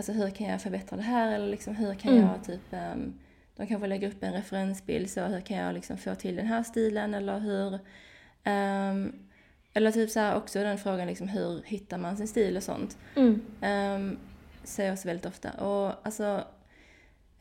alltså, 0.00 0.12
hur 0.24 0.30
kan 0.30 0.46
jag 0.46 0.62
förbättra 0.62 0.96
det 0.96 1.02
här 1.02 1.32
eller 1.32 1.48
liksom 1.48 1.76
hur 1.76 1.94
kan 1.94 2.12
mm. 2.12 2.28
jag 2.28 2.44
typ 2.44 2.72
um, 2.94 3.14
de 3.56 3.66
kanske 3.66 3.86
lägger 3.86 4.08
upp 4.08 4.22
en 4.22 4.32
referensbild 4.32 5.10
så 5.10 5.24
hur 5.24 5.40
kan 5.40 5.56
jag 5.56 5.74
liksom 5.74 5.98
få 5.98 6.14
till 6.14 6.36
den 6.36 6.46
här 6.46 6.62
stilen 6.62 7.14
eller 7.14 7.38
hur 7.38 7.74
um, 8.52 9.12
eller 9.72 9.92
typ 9.92 10.10
så 10.10 10.34
också 10.34 10.58
den 10.58 10.78
frågan 10.78 11.06
liksom 11.06 11.28
hur 11.28 11.62
hittar 11.62 11.98
man 11.98 12.16
sin 12.16 12.28
stil 12.28 12.56
och 12.56 12.62
sånt. 12.62 12.98
Mm. 13.16 13.40
Um, 13.62 14.18
jag 14.76 14.92
också 14.92 15.08
väldigt 15.08 15.26
ofta. 15.26 15.50
Och 15.50 16.06
alltså, 16.06 16.44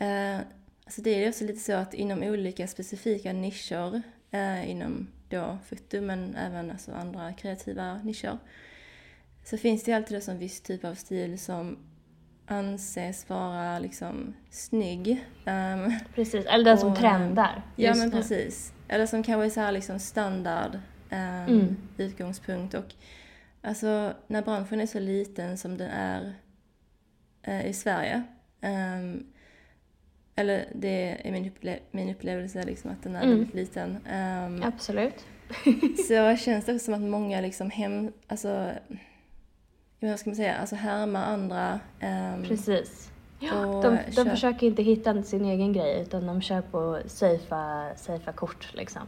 uh, 0.01 0.39
alltså 0.85 1.01
det 1.01 1.09
är 1.09 1.29
också 1.29 1.45
lite 1.45 1.59
så 1.59 1.73
att 1.73 1.93
inom 1.93 2.23
olika 2.23 2.67
specifika 2.67 3.33
nischer, 3.33 4.01
uh, 4.33 4.69
inom 4.69 5.07
då 5.29 5.57
foto 5.65 6.01
men 6.01 6.35
även 6.35 6.71
alltså 6.71 6.91
andra 6.91 7.33
kreativa 7.33 7.97
nischer, 8.03 8.37
så 9.43 9.57
finns 9.57 9.83
det 9.83 9.93
alltid 9.93 10.29
en 10.29 10.39
viss 10.39 10.61
typ 10.61 10.85
av 10.85 10.95
stil 10.95 11.39
som 11.39 11.77
anses 12.49 13.29
vara 13.29 13.79
liksom 13.79 14.33
snygg. 14.49 15.25
Um, 15.45 15.93
precis, 16.15 16.45
eller 16.45 16.65
den 16.65 16.77
som 16.77 16.95
trendar. 16.95 17.61
Ja 17.75 17.95
men 17.95 18.09
nu. 18.09 18.15
precis. 18.15 18.73
Eller 18.87 19.05
som 19.05 19.23
kanske 19.23 19.45
är 19.45 19.49
så 19.49 19.59
här 19.59 19.71
liksom 19.71 19.99
standard 19.99 20.75
eh, 21.09 21.43
mm. 21.43 21.77
utgångspunkt. 21.97 22.73
Och 22.73 22.93
alltså 23.61 24.13
när 24.27 24.41
branschen 24.41 24.81
är 24.81 24.85
så 24.85 24.99
liten 24.99 25.57
som 25.57 25.77
den 25.77 25.89
är 25.89 26.33
eh, 27.43 27.65
i 27.67 27.73
Sverige, 27.73 28.23
eh, 28.61 29.21
eller 30.35 30.65
det 30.75 31.27
är 31.27 31.31
min, 31.31 31.47
upple 31.47 31.79
min 31.91 32.09
upplevelse 32.09 32.63
liksom 32.63 32.91
att 32.91 33.03
den 33.03 33.15
är 33.15 33.23
mm. 33.23 33.37
väldigt 33.37 33.55
liten. 33.55 33.89
Um, 33.91 34.63
Absolut. 34.63 35.25
så 36.07 36.35
känns 36.35 36.65
det 36.65 36.73
också 36.73 36.79
som 36.79 36.93
att 36.93 37.01
många 37.01 37.41
liksom 37.41 37.69
hem, 37.69 38.11
alltså, 38.27 38.71
vad 39.99 40.19
ska 40.19 40.29
man 40.29 40.35
säga, 40.35 40.55
alltså 40.55 40.75
härmar 40.75 41.23
andra. 41.23 41.79
Um, 42.01 42.43
Precis. 42.43 43.11
Ja, 43.39 43.81
de, 43.83 43.97
de 44.15 44.29
försöker 44.29 44.67
inte 44.67 44.83
hitta 44.83 45.23
sin 45.23 45.45
egen 45.45 45.73
grej 45.73 46.01
utan 46.01 46.27
de 46.27 46.41
kör 46.41 46.61
på 46.61 46.99
safea, 47.05 47.93
safea 47.95 48.33
kort 48.33 48.73
liksom. 48.73 49.01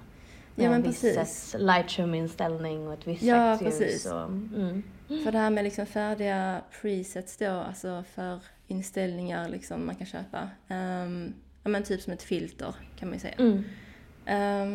Ja, 0.55 0.69
men 0.69 0.73
en 0.73 0.83
viss 0.83 1.55
Lightroom-inställning 1.59 2.87
och 2.87 2.93
ett 2.93 3.07
visst 3.07 3.23
Ja, 3.23 3.57
slags 3.57 3.81
ljus. 3.81 4.05
Och, 4.05 4.21
mm. 4.21 4.83
För 5.07 5.31
det 5.31 5.37
här 5.37 5.49
med 5.49 5.63
liksom 5.63 5.85
färdiga 5.85 6.61
presets 6.81 7.37
då, 7.37 7.51
alltså 7.51 8.03
för 8.13 8.39
inställningar 8.67 9.49
liksom 9.49 9.85
man 9.85 9.95
kan 9.95 10.07
köpa. 10.07 10.49
Um, 10.69 11.33
ja 11.63 11.69
men 11.69 11.83
typ 11.83 12.01
som 12.01 12.13
ett 12.13 12.23
filter 12.23 12.75
kan 12.99 13.09
man 13.09 13.13
ju 13.13 13.19
säga. 13.19 13.35
Mm. 13.37 13.63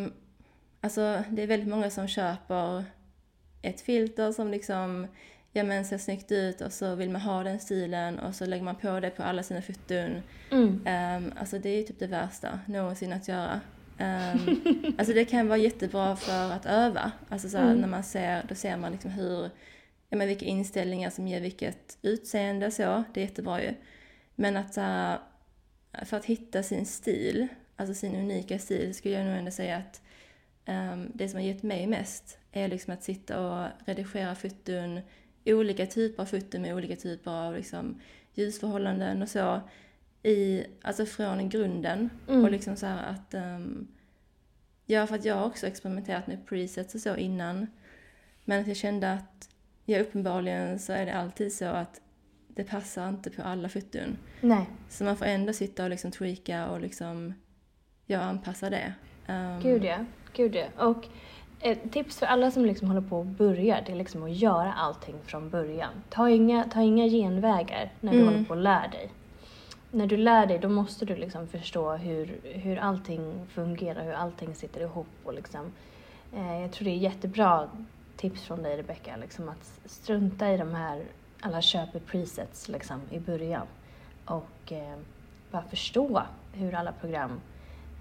Um, 0.05 0.13
alltså 0.81 1.23
det 1.31 1.43
är 1.43 1.47
väldigt 1.47 1.69
många 1.69 1.91
som 1.91 2.09
köper 2.09 2.85
ett 3.63 3.81
filter 3.81 4.33
som 4.33 4.51
liksom 4.51 5.07
ja 5.57 5.65
men 5.65 5.85
ser 5.85 5.99
snyggt 5.99 6.33
ut 6.33 6.61
och 6.61 6.73
så 6.73 6.95
vill 6.95 7.11
man 7.11 7.21
ha 7.21 7.43
den 7.43 7.59
stilen 7.61 8.19
och 8.19 8.35
så 8.35 8.47
lägger 8.47 8.65
man 8.65 8.77
på 8.77 9.01
det 9.01 9.11
på 9.11 9.23
alla 9.23 9.43
sina 9.43 9.63
foton. 9.63 10.23
Mm. 10.51 10.87
Um, 10.87 11.33
alltså 11.39 11.59
det 11.59 11.69
är 11.69 11.77
ju 11.77 11.83
typ 11.83 11.99
det 11.99 12.07
värsta 12.07 12.61
någonsin 12.67 13.13
att 13.13 13.29
göra. 13.29 13.61
Um, 13.99 14.61
alltså 14.99 15.15
det 15.15 15.25
kan 15.25 15.49
vara 15.49 15.59
jättebra 15.59 16.17
för 16.17 16.53
att 16.53 16.67
öva. 16.67 17.13
Alltså 17.29 17.49
så 17.49 17.59
Mm. 17.59 17.81
när 17.81 17.89
man 17.89 18.03
ser, 18.05 18.43
då 18.49 18.55
ser 18.55 18.77
man 18.77 18.93
liksom 18.93 19.11
hur, 19.11 19.51
ja 20.09 20.17
men 20.17 20.29
vilka 20.29 20.45
inställningar 20.45 21.11
som 21.11 21.29
ger 21.29 21.41
vilket 21.41 21.99
utseende 22.03 22.71
så. 22.71 23.05
Det 23.15 23.21
är 23.21 23.25
jättebra 23.25 23.63
ju. 23.63 23.75
Men 24.35 24.57
att 24.57 24.75
så 24.75 25.15
för 26.05 26.17
att 26.17 26.25
hitta 26.25 26.63
sin 26.63 26.87
stil, 26.87 27.49
alltså 27.77 27.95
sin 27.95 28.17
unika 28.17 28.59
stil, 28.59 28.95
skulle 28.95 29.15
jag 29.15 29.27
nog 29.27 29.37
ändå 29.37 29.51
säga 29.51 29.77
att 29.77 30.03
um, 30.69 31.11
det 31.15 31.29
som 31.29 31.41
har 31.41 31.47
gett 31.47 31.63
mig 31.63 31.87
mest 31.87 32.39
är 32.53 32.69
liksom 32.69 32.93
att 32.95 33.03
sitta 33.03 33.41
och 33.41 33.69
redigera 33.87 34.35
foton, 34.35 35.01
olika 35.55 35.87
typer 35.87 36.23
av 36.23 36.27
foton 36.27 36.63
med 36.63 36.75
olika 36.75 36.97
typer 36.97 37.31
av 37.31 37.55
liksom 37.55 38.01
ljusförhållanden 38.35 39.23
och 39.23 39.29
så. 39.29 39.61
I, 40.23 40.65
alltså 40.83 41.07
från 41.07 41.49
grunden. 41.49 42.11
Mm. 42.29 42.45
Och 42.45 42.51
liksom 42.51 42.77
så 42.77 42.87
att... 42.87 43.35
Um, 43.35 43.89
ja, 44.87 45.07
för 45.07 45.15
att 45.15 45.25
jag 45.25 45.35
har 45.35 45.47
också 45.47 45.67
experimenterat 45.67 46.27
med 46.27 46.47
presets 46.47 46.95
och 46.95 47.01
så 47.01 47.17
innan. 47.17 47.67
Men 48.45 48.61
att 48.61 48.67
jag 48.67 48.77
kände 48.77 49.13
att, 49.13 49.49
ja 49.85 50.01
uppenbarligen 50.01 50.79
så 50.79 50.93
är 50.93 51.07
det 51.07 51.15
alltid 51.15 51.53
så 51.53 51.65
att 51.65 52.01
det 52.49 52.65
passar 52.65 53.09
inte 53.09 53.31
på 53.31 53.43
alla 53.43 53.69
foton. 53.69 54.19
Nej, 54.41 54.67
Så 54.89 55.05
man 55.05 55.17
får 55.17 55.27
ändå 55.27 55.53
sitta 55.53 55.85
och 55.85 55.91
liksom 55.91 56.11
tweaka 56.11 56.69
och 56.69 56.81
liksom, 56.81 57.35
ja, 58.07 58.21
anpassa 58.21 58.71
det. 58.71 58.95
Um, 59.29 59.61
gud 59.63 59.85
ja. 59.85 60.05
Gud 60.33 60.55
ja. 60.55 60.87
Och 60.87 61.07
ett 61.61 61.93
tips 61.93 62.19
för 62.19 62.27
alla 62.27 62.51
som 62.51 62.65
liksom 62.67 62.89
håller 62.89 63.01
på 63.09 63.19
och 63.19 63.27
börjar, 63.27 63.83
det 63.87 63.93
är 63.93 63.97
liksom 63.97 64.23
att 64.23 64.33
göra 64.37 64.73
allting 64.73 65.15
från 65.25 65.51
början. 65.51 65.91
Ta 66.11 66.31
inga, 66.31 66.65
ta 66.65 66.81
inga 66.83 67.07
genvägar 67.09 67.93
när 68.01 68.13
du 68.13 68.19
Mm. 68.21 68.33
håller 68.33 68.45
på 68.45 68.51
och 68.55 68.61
lär 68.61 68.89
dig. 68.89 69.11
När 69.91 70.07
du 70.07 70.17
lär 70.17 70.47
dig, 70.47 70.59
då 70.59 70.69
måste 70.69 71.05
du 71.05 71.17
liksom 71.17 71.47
förstå 71.49 71.93
hur, 71.93 72.41
hur 72.43 72.77
allting 72.79 73.47
fungerar, 73.49 74.05
hur 74.05 74.13
allting 74.13 74.55
sitter 74.55 74.81
ihop 74.81 75.07
och 75.25 75.35
liksom. 75.35 75.73
Eh, 76.37 76.61
jag 76.61 76.73
tror 76.73 76.85
det 76.85 76.91
är 76.91 76.97
jättebra 76.97 77.69
tips 78.17 78.43
från 78.43 78.63
dig 78.63 78.77
Rebecca, 78.77 79.17
liksom 79.17 79.49
att 79.49 79.81
strunta 79.91 80.53
i 80.53 80.57
de 80.57 80.75
här, 80.75 81.03
alla 81.41 81.63
köper 81.63 81.99
presets 82.01 82.69
liksom 82.69 83.01
i 83.11 83.19
början. 83.19 83.67
Och 84.25 84.73
eh, 84.73 84.97
bara 85.51 85.63
förstå 85.63 86.23
hur 86.53 86.75
alla 86.75 86.93
program 86.93 87.41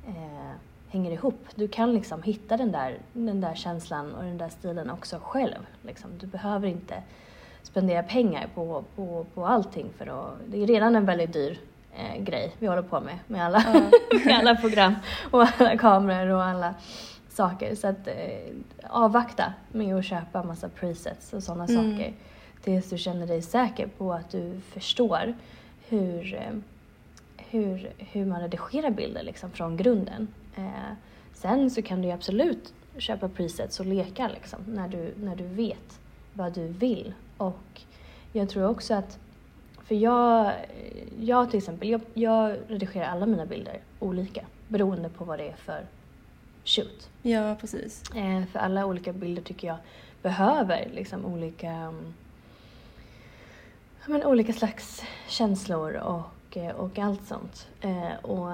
eh, 0.08 0.52
hänger 0.89 1.12
ihop. 1.12 1.45
Du 1.56 1.67
kan 1.67 1.93
liksom 1.93 2.24
hitta 2.24 2.58
den 2.58 2.71
där, 2.71 2.98
den 3.13 3.41
där 3.41 3.56
känslan 3.56 4.15
och 4.15 4.24
den 4.24 4.38
där 4.38 4.50
stilen 4.50 4.89
också 4.89 5.19
själv. 5.24 5.65
Liksom. 5.82 6.10
Du 6.19 6.28
behöver 6.28 6.67
inte 6.67 7.04
spendera 7.63 8.04
pengar 8.04 8.48
på, 8.56 8.84
på, 8.95 9.26
på 9.34 9.45
allting 9.45 9.89
för 9.98 10.08
att, 10.08 10.34
det 10.48 10.63
är 10.63 10.67
redan 10.67 10.95
en 10.95 11.06
väldigt 11.06 11.34
dyr 11.34 11.60
eh, 11.98 12.24
grej 12.24 12.52
vi 12.60 12.67
håller 12.67 12.82
på 12.82 13.00
med, 13.00 13.19
med 13.28 13.45
alla, 13.45 13.63
Ja. 13.74 13.82
med 14.26 14.38
alla 14.39 14.56
program 14.56 14.95
och 15.32 15.41
alla 15.60 15.78
kameror 15.78 16.34
och 16.36 16.43
alla 16.43 16.76
saker. 17.30 17.76
Så 17.76 17.88
att 17.88 18.08
eh, 18.08 18.13
avvakta 18.89 19.54
med 19.71 19.95
att 19.95 20.06
köpa 20.06 20.43
massa 20.43 20.69
presets 20.69 21.34
och 21.34 21.43
sådana 21.43 21.65
Mm. 21.65 21.91
saker 21.91 22.13
tills 22.63 22.89
du 22.89 22.98
känner 22.98 23.28
dig 23.28 23.41
säker 23.41 23.88
på 23.98 24.13
att 24.13 24.30
du 24.32 24.62
förstår 24.74 25.34
hur, 25.89 26.34
eh, 26.36 26.54
hur, 27.38 27.91
hur 27.98 28.26
man 28.26 28.41
redigerar 28.41 28.89
bilder 28.89 29.24
liksom 29.24 29.52
från 29.52 29.78
grunden. 29.78 30.28
Eh, 30.56 30.94
sen 31.34 31.72
så 31.72 31.82
kan 31.82 32.02
du 32.02 32.08
ju 32.08 32.13
absolut 32.13 32.74
köpa 32.98 33.30
presets 33.30 33.80
och 33.80 33.86
leka 33.86 34.28
liksom, 34.28 34.60
när, 34.68 34.88
du, 34.88 35.13
när 35.18 35.36
du 35.36 35.44
vet 35.44 36.00
vad 36.34 36.54
du 36.54 36.68
vill. 36.68 37.13
Och 37.38 37.82
jag 38.34 38.50
tror 38.50 38.68
också 38.70 38.94
att, 38.94 39.20
för 39.84 39.96
jag, 39.96 40.54
jag 41.20 41.50
till 41.50 41.58
exempel, 41.58 41.89
jag, 41.89 42.02
jag 42.13 42.58
redigerar 42.68 43.06
alla 43.06 43.26
mina 43.26 43.46
bilder 43.46 43.80
olika 44.00 44.46
beroende 44.68 45.10
på 45.10 45.26
vad 45.26 45.39
det 45.39 45.50
är 45.50 45.56
för 45.56 45.86
shoot. 46.65 47.10
Ja, 47.22 47.56
precis. 47.56 48.04
Eh, 48.15 48.46
för 48.46 48.60
alla 48.60 48.86
olika 48.86 49.13
bilder 49.13 49.41
tycker 49.41 49.68
jag 49.68 49.78
behöver 50.22 50.89
liksom 50.94 51.26
olika, 51.26 51.94
men 54.06 54.24
olika 54.24 54.54
slags 54.54 55.04
känslor 55.28 55.94
och, 55.94 56.58
och 56.76 57.00
allt 57.00 57.28
sånt. 57.28 57.68
Eh, 57.82 58.15
och 58.22 58.52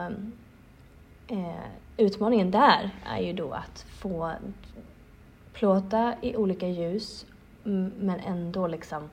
eh, 1.28 1.66
utmaningen 2.02 2.52
där 2.52 2.90
är 3.06 3.20
ju 3.20 3.34
då 3.34 3.52
att 3.52 3.86
få 3.90 4.32
plåta 5.54 6.16
i 6.22 6.36
olika 6.36 6.68
ljus 6.68 7.26
men 7.64 8.20
ändå 8.20 8.68
liksom 8.68 9.10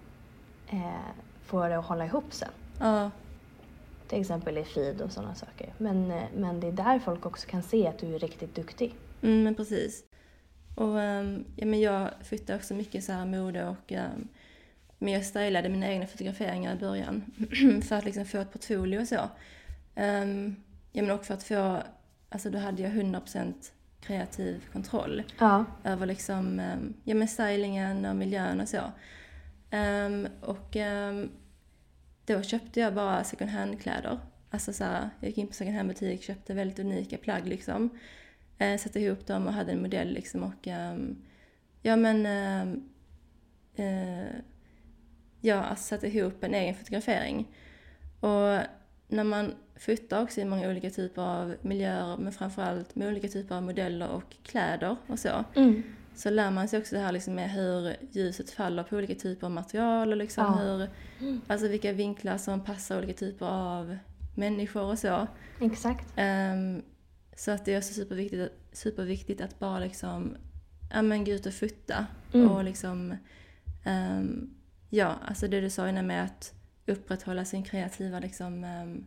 eh, 0.69 1.11
få 1.45 1.69
det 1.69 1.79
att 1.79 1.85
hålla 1.85 2.07
ihop 2.07 2.33
sen. 2.33 2.49
Ja, 2.81 3.11
Till 4.09 4.21
exempel 4.21 4.59
i 4.59 4.65
feed 4.65 5.01
och 5.01 5.13
sådana 5.13 5.35
saker. 5.35 5.75
Men, 5.79 6.11
eh, 6.11 6.23
men 6.35 6.61
det 6.61 6.67
är 6.67 6.73
där 6.73 6.99
folk 6.99 7.27
också 7.27 7.49
kan 7.49 7.63
se 7.63 7.87
att 7.87 7.99
du 7.99 8.15
är 8.15 8.19
riktigt 8.19 8.55
duktig. 8.55 8.95
mm, 9.23 9.43
men 9.43 9.55
precis. 9.55 10.05
Och 10.75 11.01
ehm, 11.01 11.45
ja, 11.57 11.67
men 11.67 11.81
jag 11.81 12.11
fotar 12.25 12.57
också 12.57 12.75
mycket 12.75 13.05
så 13.05 13.13
här 13.13 13.27
mode 13.27 13.69
och 13.69 13.93
ehm, 13.93 14.29
men 14.99 15.13
jag 15.13 15.25
stylade 15.25 15.69
mina 15.69 15.89
egna 15.89 16.07
fotograferingar 16.07 16.77
i 16.77 16.79
början 16.79 17.25
för 17.89 17.97
att 17.97 18.05
liksom 18.05 18.25
få 18.25 18.39
ett 18.39 18.53
portfolio 18.53 19.01
och 19.01 19.09
så. 19.09 19.21
Um, 19.97 20.57
ja, 20.93 21.03
men 21.03 21.11
också 21.11 21.27
för 21.27 21.35
att 21.35 21.43
få, 21.43 21.83
alltså 22.29 22.51
då 22.51 22.59
hade 22.59 22.83
jag 22.83 22.93
100% 22.93 23.55
kreativ 24.01 24.65
kontroll 24.73 25.23
Ja. 25.39 25.65
över 25.85 26.07
liksom, 26.07 26.61
ehm, 26.61 26.95
ja 27.05 27.15
men 27.15 27.29
stylingen 27.29 28.05
och 28.05 28.17
miljön 28.17 28.61
och 28.61 28.69
så. 28.69 28.81
Ehm, 29.71 30.29
och 30.41 30.77
ehm, 30.77 31.29
då 32.27 32.43
köpte 32.43 32.81
jag 32.81 32.95
bara 32.95 33.25
second 33.25 33.51
hand-kläder. 33.51 34.19
Alltså 34.51 34.73
så 34.73 34.85
här, 34.85 35.11
jag 35.21 35.29
gick 35.29 35.39
in 35.39 35.47
på 35.47 35.53
second 35.55 35.77
hand-butik, 35.77 36.23
köpte 36.23 36.55
väldigt 36.55 36.79
unika 36.79 37.17
plagg 37.19 37.47
liksom. 37.49 37.91
Eh, 38.59 38.79
satte 38.79 39.01
ihop 39.01 39.27
dem 39.27 39.47
och 39.47 39.53
hade 39.53 39.73
en 39.73 39.83
modell 39.83 40.13
liksom 40.13 40.43
och 40.43 40.69
ehm, 40.69 41.17
ja 41.83 41.97
men 41.97 42.27
ehm, 42.27 42.89
eh, 43.77 44.37
ja, 45.41 45.63
alltså 45.65 45.85
satte 45.85 46.07
ihop 46.07 46.45
en 46.45 46.55
egen 46.55 46.75
fotografering. 46.75 47.49
Och 48.21 48.59
när 49.09 49.25
man 49.25 49.55
fotar 49.79 50.23
också 50.23 50.41
i 50.41 50.45
många 50.45 50.69
olika 50.71 50.91
typer 50.91 51.23
av 51.23 51.55
miljöer 51.63 52.17
men 52.17 52.33
framförallt 52.33 52.95
med 52.97 53.09
olika 53.09 53.29
typer 53.29 53.55
av 53.55 53.63
modeller 53.63 54.09
och 54.09 54.37
kläder 54.43 54.97
och 55.07 55.19
så 55.19 55.45
Mm. 55.55 55.83
så 56.15 56.31
lär 56.31 56.51
man 56.51 56.69
sig 56.69 56.79
också 56.79 56.95
det 56.97 57.01
här 57.03 57.13
liksom 57.13 57.35
med 57.35 57.51
hur 57.51 57.97
ljuset 58.11 58.51
faller 58.51 58.83
på 58.83 58.97
olika 58.97 59.15
typer 59.15 59.47
av 59.47 59.51
material 59.51 60.11
och 60.11 60.17
liksom 60.17 60.45
Ja. 60.45 60.53
hur, 60.55 60.89
alltså 61.47 61.69
vilka 61.69 61.93
vinklar 61.93 62.39
som 62.39 62.61
passar 62.65 62.99
olika 62.99 63.13
typer 63.13 63.47
av 63.47 63.99
människor 64.35 64.83
och 64.83 64.99
så. 64.99 65.27
Exakt. 65.61 66.13
Ehm, 66.17 66.83
så 67.37 67.51
att 67.51 67.65
det 67.65 67.75
är 67.75 67.79
också 67.79 67.95
superviktigt, 67.95 68.53
superviktigt 68.73 69.41
att 69.41 69.59
bara 69.59 69.79
liksom, 69.79 70.37
ja 70.95 71.03
men 71.03 71.25
gå 71.25 71.31
ut 71.33 71.47
och 71.47 71.55
fota 71.55 72.07
Mm. 72.35 72.51
och 72.51 72.65
liksom, 72.65 73.15
ehm, 73.85 74.51
ja, 74.91 75.15
alltså 75.25 75.49
det 75.49 75.61
du 75.61 75.71
sa 75.71 75.89
innan 75.89 76.07
med 76.07 76.25
att 76.25 76.55
upprätthålla 76.87 77.45
sin 77.45 77.63
kreativa 77.63 78.19
liksom, 78.19 78.65
ehm, 78.65 79.05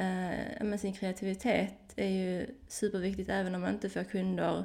eh, 0.00 0.64
men 0.64 0.78
sin 0.78 0.92
kreativitet 0.92 1.92
är 1.96 2.08
ju 2.08 2.46
superviktigt 2.68 3.30
även 3.30 3.54
om 3.54 3.60
man 3.60 3.74
inte 3.74 3.90
får 3.90 4.04
kunder 4.04 4.64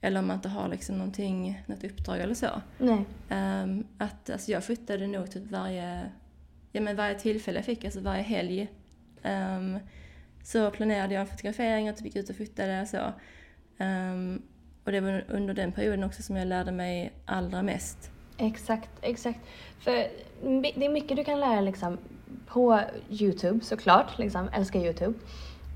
eller 0.00 0.20
om 0.20 0.26
man 0.26 0.36
inte 0.36 0.48
har 0.48 0.68
liksom 0.68 0.98
någonting, 0.98 1.62
något 1.66 1.84
uppdrag 1.84 2.20
eller 2.20 2.34
så. 2.34 2.48
Nej. 2.78 3.04
Ehm, 3.28 3.86
att, 3.98 4.30
alltså 4.30 4.50
jag 4.50 4.64
flyttade 4.64 5.06
nog 5.06 5.30
typ 5.30 5.50
varje, 5.50 6.10
ja 6.72 6.80
men 6.80 6.96
varje 6.96 7.18
tillfälle 7.18 7.58
jag 7.58 7.64
fick, 7.64 7.84
alltså 7.84 8.00
varje 8.00 8.22
helg. 8.22 8.68
Ehm, 9.22 9.78
så 10.42 10.70
planerade 10.70 11.14
jag 11.14 11.20
en 11.20 11.26
fotografering 11.26 11.90
och 11.90 11.96
typ 11.96 12.04
gick 12.04 12.16
ut 12.16 12.30
och 12.30 12.36
flyttade 12.36 12.82
och 12.82 12.88
så. 12.88 13.12
Ehm, 13.78 14.42
och 14.84 14.92
det 14.92 15.00
var 15.00 15.24
under 15.28 15.54
den 15.54 15.72
perioden 15.72 16.04
också 16.04 16.22
som 16.22 16.36
jag 16.36 16.48
lärde 16.48 16.72
mig 16.72 17.12
allra 17.24 17.62
mest. 17.62 18.10
Exakt, 18.38 18.90
exakt. 19.02 19.40
För 19.78 19.92
det 20.74 20.84
är 20.84 20.90
mycket 20.90 21.16
du 21.16 21.24
kan 21.24 21.40
lära 21.40 21.60
liksom 21.60 21.98
på 22.46 22.80
Youtube 23.08 23.64
såklart, 23.64 24.18
liksom, 24.18 24.48
älskar 24.52 24.80
Youtube. 24.80 25.14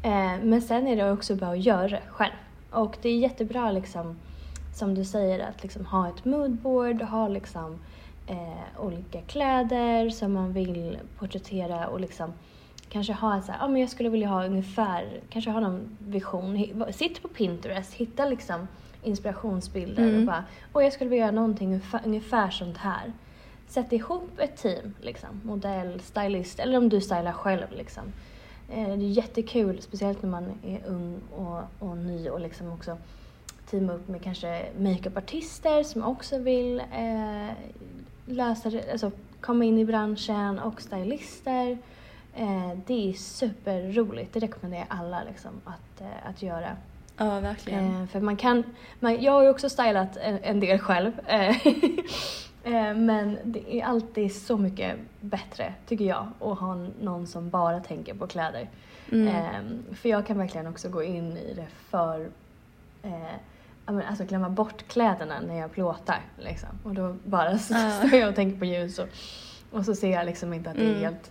Eh, 0.02 0.44
men 0.44 0.62
sen 0.62 0.86
är 0.86 0.96
det 0.96 1.12
också 1.12 1.34
bara 1.36 1.50
att 1.50 1.64
göra 1.64 1.88
det 1.88 2.02
själv. 2.08 2.32
Och 2.70 2.96
det 3.02 3.08
är 3.08 3.18
jättebra 3.18 3.72
liksom, 3.72 4.18
som 4.74 4.94
du 4.94 5.04
säger, 5.04 5.48
att 5.48 5.62
liksom 5.62 5.86
ha 5.86 6.08
ett 6.08 6.24
moodboard, 6.24 7.02
ha 7.02 7.28
liksom 7.28 7.78
eh, 8.26 8.80
olika 8.84 9.20
kläder 9.20 10.10
som 10.10 10.32
man 10.32 10.52
vill 10.52 10.98
porträttera 11.18 11.86
och 11.88 12.00
liksom 12.00 12.32
kanske 12.88 13.12
ha 13.12 13.34
en 13.34 13.42
så 13.42 13.52
här, 13.52 13.58
ja 13.60 13.68
men 13.68 13.80
jag 13.80 13.90
skulle 13.90 14.08
vilja 14.08 14.28
ha 14.28 14.44
ungefär, 14.46 15.20
kanske 15.30 15.50
ha 15.50 15.60
någon 15.60 15.96
vision. 15.98 16.64
Sitt 16.92 17.22
på 17.22 17.28
Pinterest, 17.28 17.94
hitta 17.94 18.24
liksom 18.24 18.68
inspirationsbilder 19.02 20.02
Mm. 20.02 20.20
och 20.20 20.26
bara, 20.26 20.44
och 20.72 20.82
jag 20.82 20.92
skulle 20.92 21.10
vilja 21.10 21.24
göra 21.24 21.34
någonting 21.34 21.68
ungefär, 21.68 22.00
ungefär 22.04 22.50
sånt 22.50 22.76
här. 22.76 23.12
Sätt 23.68 23.92
ihop 23.92 24.38
ett 24.38 24.56
team, 24.56 24.94
liksom. 25.00 25.40
Modell, 25.44 26.00
stylist, 26.00 26.58
eller 26.58 26.78
om 26.78 26.88
du 26.88 27.00
stylar 27.00 27.32
själv 27.32 27.66
liksom. 27.70 28.02
Eh, 28.70 28.88
det 28.88 29.04
är 29.04 29.10
jättekul, 29.10 29.82
speciellt 29.82 30.22
när 30.22 30.30
man 30.30 30.52
är 30.64 30.86
ung 30.86 31.20
och, 31.36 31.88
och 31.88 31.96
ny 31.96 32.28
och 32.28 32.40
liksom 32.40 32.72
också 32.72 32.98
teama 33.70 33.92
upp 33.92 34.08
med 34.08 34.22
kanske 34.22 34.66
makeupartister 34.78 35.82
som 35.82 36.04
också 36.04 36.38
vill 36.38 36.80
eh, 36.80 37.50
lösa 38.26 38.72
alltså 38.92 39.10
komma 39.40 39.64
in 39.64 39.78
i 39.78 39.84
branschen 39.84 40.58
och 40.58 40.82
stylister. 40.82 41.78
Eh, 42.34 42.72
det 42.86 43.10
är 43.10 43.12
superroligt, 43.12 44.34
det 44.34 44.40
rekommenderar 44.40 44.86
jag 44.88 44.98
alla 44.98 45.22
liksom 45.28 45.50
att, 45.64 46.00
eh, 46.00 46.30
att 46.30 46.42
göra. 46.42 46.76
Ja, 47.16 47.40
verkligen. 47.40 48.02
Eh, 48.02 48.06
för 48.06 48.20
man 48.20 48.36
kan, 48.36 48.62
man, 49.00 49.22
jag 49.22 49.32
har 49.32 49.42
ju 49.42 49.48
också 49.48 49.68
stylat 49.68 50.16
en, 50.16 50.38
en 50.42 50.60
del 50.60 50.78
själv. 50.78 51.12
eh, 52.74 52.94
men 52.94 53.38
det 53.44 53.74
är 53.80 53.84
alltid 53.84 54.34
så 54.34 54.56
mycket 54.56 54.96
bättre, 55.20 55.74
tycker 55.86 56.04
jag, 56.04 56.26
att 56.40 56.58
ha 56.58 56.74
någon 57.00 57.26
som 57.26 57.50
bara 57.50 57.80
tänker 57.80 58.14
på 58.14 58.26
kläder. 58.26 58.68
Mm. 59.12 59.28
Eh, 59.28 59.94
för 59.94 60.08
jag 60.08 60.26
kan 60.26 60.38
verkligen 60.38 60.66
också 60.66 60.88
gå 60.88 61.02
in 61.02 61.36
i 61.36 61.54
det 61.54 61.66
för 61.90 62.28
eh, 63.02 63.12
alltså 63.86 64.24
glömma 64.24 64.48
bort 64.48 64.88
kläderna 64.88 65.40
när 65.40 65.54
jag 65.58 65.72
plåtar. 65.72 66.20
Liksom. 66.38 66.68
Och 66.84 66.94
då 66.94 67.16
bara 67.24 67.58
står 67.98 68.14
jag 68.14 68.28
och 68.28 68.34
tänker 68.34 68.58
på 68.58 68.64
ljus 68.64 68.98
och, 68.98 69.08
och 69.70 69.84
så 69.84 69.94
ser 69.94 70.12
jag 70.12 70.26
liksom 70.26 70.52
inte 70.52 70.70
att 70.70 70.76
det 70.76 70.82
är 70.84 70.88
Mm. 70.90 71.02
helt 71.02 71.30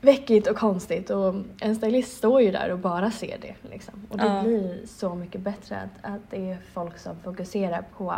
väckigt 0.00 0.46
och 0.46 0.56
konstigt. 0.56 1.10
Och 1.10 1.34
en 1.60 1.76
stylist 1.76 2.16
står 2.16 2.42
ju 2.42 2.50
där 2.50 2.72
och 2.72 2.78
bara 2.78 3.10
ser 3.10 3.38
det. 3.40 3.54
Liksom. 3.70 3.94
Och 4.10 4.18
det 4.18 4.26
Ja. 4.26 4.42
blir 4.42 4.86
så 4.86 5.14
mycket 5.14 5.40
bättre 5.40 5.76
att, 5.76 6.12
att 6.12 6.20
det 6.30 6.50
är 6.50 6.58
folk 6.72 6.98
som 6.98 7.16
fokuserar 7.24 7.84
på, 7.96 8.14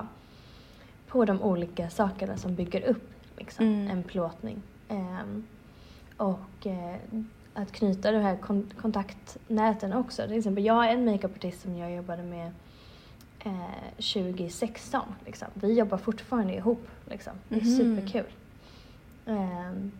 på 1.14 1.24
de 1.24 1.42
olika 1.42 1.90
sakerna 1.90 2.36
som 2.36 2.54
bygger 2.54 2.82
upp 2.82 3.10
liksom, 3.38 3.66
Mm. 3.66 3.90
en 3.90 4.02
plåtning. 4.02 4.62
Ehm, 4.88 5.44
och 6.16 6.66
eh, 6.66 6.96
att 7.54 7.72
knyta 7.72 8.12
de 8.12 8.18
här 8.18 8.36
kon- 8.36 8.70
kontaktnäten 8.80 9.92
också. 9.92 10.22
Till 10.26 10.38
exempel, 10.38 10.64
jag 10.64 10.84
är 10.88 10.92
en 10.92 11.04
makeupartist 11.04 11.62
som 11.62 11.76
jag 11.76 11.94
jobbade 11.96 12.22
med 12.22 12.52
eh, 13.44 13.94
2016. 13.96 15.02
Liksom. 15.26 15.48
Vi 15.54 15.72
jobbar 15.78 15.98
fortfarande 15.98 16.54
ihop. 16.54 16.86
Liksom. 17.10 17.32
Det 17.48 17.54
är 17.56 17.60
Mhm. 17.64 17.76
superkul. 17.76 18.30
Ehm, 19.26 19.90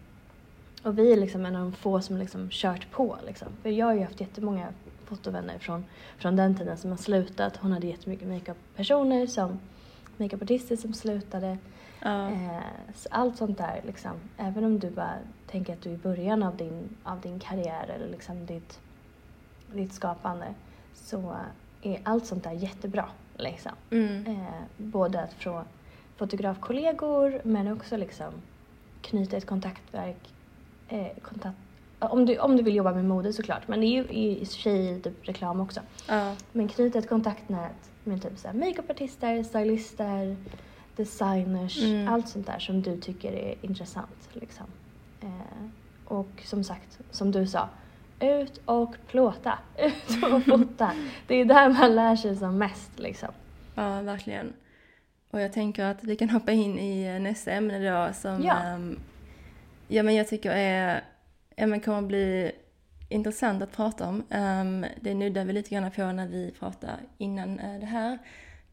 och 0.82 0.98
vi 0.98 1.12
är 1.12 1.16
liksom 1.16 1.46
en 1.46 1.56
av 1.56 1.62
de 1.62 1.72
få 1.72 2.00
som 2.00 2.16
liksom 2.16 2.48
kört 2.50 2.90
på. 2.90 3.16
Liksom. 3.26 3.48
För 3.62 3.70
jag 3.70 3.86
har 3.86 3.94
ju 3.94 4.02
haft 4.02 4.20
jättemånga 4.20 4.68
fotovänner 5.04 5.58
från, 5.58 5.84
från 6.18 6.36
den 6.36 6.56
tiden 6.56 6.76
som 6.78 6.90
har 6.90 6.96
slutat. 6.98 7.56
Hon 7.56 7.72
hade 7.72 7.86
jättemycket 7.86 8.28
makeup-personer 8.28 9.26
som 9.26 9.58
makeupartister 10.18 10.76
som 10.76 10.94
slutade. 10.94 11.58
Ja. 12.00 12.30
Eh, 12.30 12.58
så 12.94 13.08
allt 13.10 13.36
sånt 13.36 13.58
där, 13.58 13.80
liksom, 13.86 14.12
även 14.36 14.64
om 14.64 14.78
du 14.78 14.90
bara 14.90 15.14
tänker 15.46 15.72
att 15.72 15.82
du 15.82 15.90
är 15.90 15.94
i 15.94 15.98
början 15.98 16.42
av 16.42 16.56
din, 16.56 16.96
av 17.02 17.20
din 17.20 17.38
karriär 17.38 17.90
eller 17.94 18.08
liksom 18.08 18.46
ditt, 18.46 18.78
ditt 19.72 19.92
skapande 19.92 20.54
så 20.94 21.36
är 21.82 22.00
allt 22.04 22.26
sånt 22.26 22.44
där 22.44 22.52
jättebra. 22.52 23.08
Liksom. 23.36 23.72
Mm. 23.90 24.26
Eh, 24.26 24.62
både 24.76 25.22
att 25.22 25.32
få 25.32 25.64
fotografkollegor 26.16 27.40
men 27.44 27.72
också 27.72 27.96
liksom 27.96 28.32
knyta 29.02 29.36
ett 29.36 29.46
kontaktverk. 29.46 30.34
Eh, 30.88 31.08
kontakt, 31.22 31.56
om, 31.98 32.26
du, 32.26 32.38
om 32.38 32.56
du 32.56 32.62
vill 32.62 32.74
jobba 32.74 32.92
med 32.92 33.04
mode 33.04 33.32
såklart, 33.32 33.68
men 33.68 33.80
det 33.80 33.86
är 33.86 33.90
ju 33.90 34.36
i 34.36 34.46
sig 34.46 35.02
typ 35.02 35.28
reklam 35.28 35.60
också. 35.60 35.80
Ja. 36.08 36.36
Men 36.52 36.68
knyta 36.68 36.98
ett 36.98 37.08
kontaktnät 37.08 37.90
med 38.04 38.22
typ 38.22 38.38
så 38.38 38.48
här 38.48 38.54
makeupartister, 38.54 39.42
stylister, 39.42 40.36
designers, 40.96 41.82
Mm. 41.82 42.08
allt 42.08 42.28
sånt 42.28 42.46
där 42.46 42.58
som 42.58 42.82
du 42.82 42.96
tycker 43.00 43.32
är 43.32 43.54
intressant. 43.62 44.28
Liksom. 44.32 44.66
Eh, 45.22 45.64
och 46.04 46.28
som 46.44 46.64
sagt, 46.64 46.98
som 47.10 47.30
du 47.30 47.46
sa, 47.46 47.68
ut 48.20 48.60
och 48.64 48.94
plåta, 49.08 49.58
ut 49.78 50.24
och 50.32 50.42
fota. 50.44 50.92
Det 51.26 51.34
är 51.34 51.44
där 51.44 51.68
man 51.68 51.94
lär 51.94 52.16
sig 52.16 52.36
som 52.36 52.58
mest 52.58 52.90
liksom. 52.98 53.28
ja, 53.74 54.00
verkligen. 54.02 54.52
Och 55.30 55.40
jag 55.40 55.52
tänker 55.52 55.84
att 55.84 56.04
vi 56.04 56.16
kan 56.16 56.30
hoppa 56.30 56.52
in 56.52 56.78
i 56.78 57.14
eh, 57.14 57.20
nästa 57.22 57.50
ämne 57.52 57.90
då 57.90 58.12
som 58.12 58.42
Ja. 58.42 58.54
ehm, 58.62 58.98
ja, 59.88 60.02
men 60.02 60.14
jag 60.14 60.28
tycker 60.28 60.50
är, 60.50 61.04
ja, 61.56 61.66
men 61.66 61.80
kommer 61.80 61.98
att 61.98 62.04
bli 62.04 62.52
intressant 63.14 63.62
att 63.62 63.72
prata 63.72 64.08
om. 64.08 64.16
Um, 64.16 64.86
det 65.00 65.14
nuddar 65.14 65.44
vi 65.44 65.52
lite 65.52 65.70
grann 65.70 65.90
på 65.90 66.12
när 66.12 66.26
vi 66.26 66.50
pratade 66.58 66.92
innan 67.18 67.58
eh, 67.58 67.80
det 67.80 67.86
här. 67.86 68.18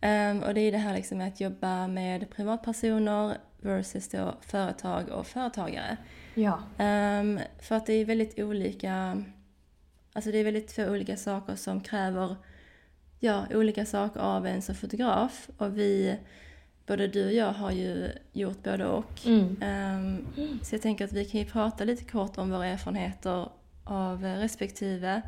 Ehm, 0.01 0.43
och 0.43 0.53
det 0.53 0.61
är 0.61 0.71
det 0.71 0.77
här 0.77 0.95
liksom 0.95 1.17
med 1.17 1.27
att 1.27 1.41
jobba 1.41 1.87
med 1.87 2.29
privatpersoner 2.29 3.37
versus 3.61 4.09
då 4.09 4.35
företag 4.41 5.09
och 5.09 5.27
företagare. 5.27 5.97
Ja. 6.33 6.59
Ehm, 6.77 7.39
för 7.59 7.75
att 7.75 7.85
det 7.85 7.93
är 7.93 8.05
väldigt 8.05 8.39
olika, 8.39 9.23
alltså 10.13 10.31
det 10.31 10.37
är 10.37 10.43
väldigt 10.43 10.67
två 10.67 10.83
olika 10.83 11.17
saker 11.17 11.55
som 11.55 11.81
kräver 11.81 12.35
ja, 13.19 13.45
olika 13.53 13.85
saker 13.85 14.19
av 14.19 14.47
en 14.47 14.61
som 14.61 14.75
fotograf. 14.75 15.49
Och 15.57 15.77
vi, 15.77 16.17
både 16.85 17.07
du 17.07 17.25
och 17.25 17.33
jag 17.33 17.53
har 17.53 17.71
ju 17.71 18.11
gjort 18.31 18.63
både 18.63 18.85
och. 18.85 19.25
Mm. 19.25 19.57
Ehm, 19.61 20.27
så 20.63 20.75
jag 20.75 20.81
tänker 20.81 21.05
att 21.05 21.13
vi 21.13 21.25
kan 21.25 21.39
ju 21.39 21.45
prata 21.45 21.83
lite 21.83 22.03
kort 22.03 22.37
om 22.37 22.51
våra 22.51 22.65
erfarenheter 22.65 23.49
av 23.83 24.25
eh, 24.25 24.37
respektive. 24.37 25.21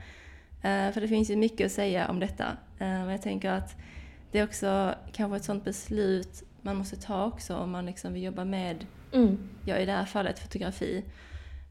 Eh, 0.62 0.92
för 0.92 1.02
det 1.02 1.08
finns 1.08 1.30
ju 1.30 1.36
mycket 1.36 1.66
att 1.66 1.72
säga 1.72 2.10
om 2.10 2.20
detta. 2.20 2.58
Eh, 2.80 3.04
och 3.04 3.12
jag 3.12 3.22
tänker 3.22 3.52
att 3.52 3.76
det 4.32 4.40
är 4.40 4.44
också 4.44 4.96
kanske 5.14 5.38
ett 5.38 5.44
sånt 5.44 5.66
beslut 5.66 6.44
man 6.62 6.76
måste 6.76 6.96
ta 6.96 7.26
också 7.26 7.58
om 7.58 7.72
man 7.72 7.86
liksom 7.86 8.14
vill 8.14 8.24
jobba 8.24 8.46
med 8.46 8.86
Mm. 9.14 9.50
ja, 9.66 9.78
i 9.78 9.86
det 9.86 9.92
här 9.92 10.06
fallet 10.06 10.40
fotografi. 10.40 11.04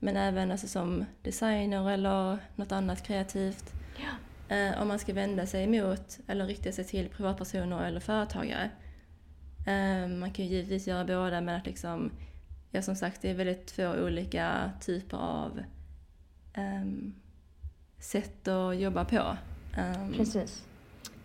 Men 0.00 0.16
även 0.16 0.50
alltså 0.50 0.66
som 0.66 1.04
designer 1.22 1.90
eller 1.90 2.38
något 2.56 2.72
annat 2.72 3.02
kreativt. 3.02 3.72
Ja. 3.96 4.80
Om 4.82 4.88
man 4.88 4.98
ska 4.98 5.12
vända 5.12 5.46
sig 5.46 5.64
emot 5.64 6.18
eller 6.26 6.46
rikta 6.46 6.72
sig 6.72 6.84
till 6.84 7.08
privatpersoner 7.08 7.84
eller 7.84 8.00
företagare. 8.00 8.70
Man 10.18 10.30
kan 10.30 10.44
ju 10.44 10.50
givetvis 10.50 10.86
göra 10.86 11.04
båda 11.04 11.40
men 11.40 11.54
att 11.54 11.66
liksom, 11.66 12.10
ja 12.70 12.82
som 12.82 12.96
sagt 12.96 13.22
det 13.22 13.30
är 13.30 13.34
väldigt 13.34 13.66
två 13.66 13.88
olika 13.88 14.70
typer 14.80 15.16
av 15.16 15.60
ehm, 16.54 17.14
sätt 17.98 18.48
att 18.48 18.76
jobba 18.76 19.04
på. 19.04 19.36
Ehm, 19.76 20.12
Precis. 20.16 20.64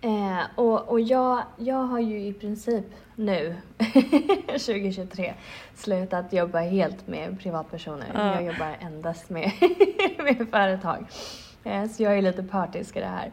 Eh, 0.02 0.40
och 0.56 0.90
och 0.90 1.02
jag, 1.02 1.44
jag 1.58 1.84
har 1.84 2.00
ju 2.00 2.22
i 2.28 2.34
princip 2.34 2.86
nu, 3.16 3.56
2023, 4.48 5.34
slutat 5.76 6.34
jobba 6.34 6.60
helt 6.60 7.08
med 7.08 7.40
privatpersoner. 7.40 8.08
Ja. 8.14 8.34
Jag 8.36 8.46
jobbar 8.54 8.78
endast 8.80 9.30
med, 9.30 9.52
med 10.18 10.48
företag. 10.52 11.06
Eh, 11.64 11.88
så 11.88 12.04
jag 12.04 12.18
är 12.18 12.22
lite 12.22 12.44
partisk 12.44 12.96
i 12.96 13.00
det 13.00 13.06
här. 13.06 13.32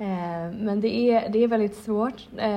Eh, 0.00 0.52
men 0.58 0.80
det 0.80 0.88
är, 1.10 1.28
det 1.28 1.38
är 1.44 1.48
väldigt 1.48 1.76
svårt 1.76 2.26
eh, 2.36 2.48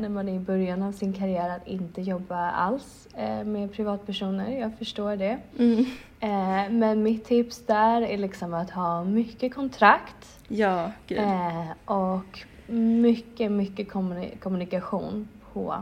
när 0.00 0.08
man 0.08 0.28
är 0.28 0.32
i 0.34 0.38
början 0.38 0.82
av 0.82 0.92
sin 0.92 1.12
karriär 1.12 1.56
att 1.56 1.66
inte 1.68 2.02
jobba 2.02 2.50
alls 2.50 3.08
eh, 3.14 3.44
med 3.44 3.72
privatpersoner. 3.72 4.58
Jag 4.60 4.74
förstår 4.78 5.16
det. 5.16 5.38
Mm. 5.58 5.84
Men 6.78 7.02
mitt 7.02 7.24
tips 7.24 7.66
där 7.66 8.02
är 8.02 8.18
liksom 8.18 8.54
att 8.54 8.70
ha 8.70 9.04
mycket 9.04 9.54
kontrakt 9.54 10.40
Ja, 10.48 10.92
gud. 11.06 11.18
Och 11.84 12.40
mycket, 12.72 13.52
mycket 13.52 13.88
kommuni- 13.92 14.38
kommunikation 14.38 15.28
på, 15.52 15.74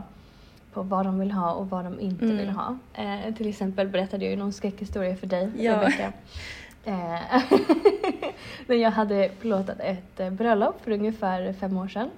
på 0.73 0.81
vad 0.83 1.05
de 1.05 1.19
vill 1.19 1.31
ha 1.31 1.53
och 1.53 1.69
vad 1.69 1.85
de 1.85 1.99
inte 1.99 2.25
Mm. 2.25 2.37
vill 2.37 2.49
ha. 2.49 2.77
Till 3.37 3.47
exempel 3.49 3.87
berättade 3.87 4.23
jag 4.25 4.31
ju 4.31 4.37
någon 4.37 4.53
skräckhistoria 4.53 5.15
för 5.15 5.27
dig, 5.27 5.51
Ja. 5.57 5.81
Rebecka. 5.81 6.13
Eh, 6.87 7.43
när 8.67 8.75
jag 8.75 8.91
hade 8.91 9.29
plåtat 9.39 9.79
ett 9.79 10.19
eh, 10.19 10.29
bröllop 10.29 10.81
för 10.81 10.91
ungefär 10.91 11.53
fem 11.53 11.77
år 11.77 11.87
sedan. 11.87 12.09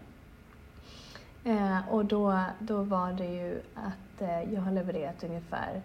Eh, 1.44 1.90
och 1.90 2.06
då, 2.06 2.44
då 2.60 2.84
var 2.84 3.14
det 3.14 3.26
ju 3.26 3.62
att 3.74 4.22
jag 4.54 4.62
har 4.62 4.72
levererat 4.72 5.24
ungefär 5.24 5.82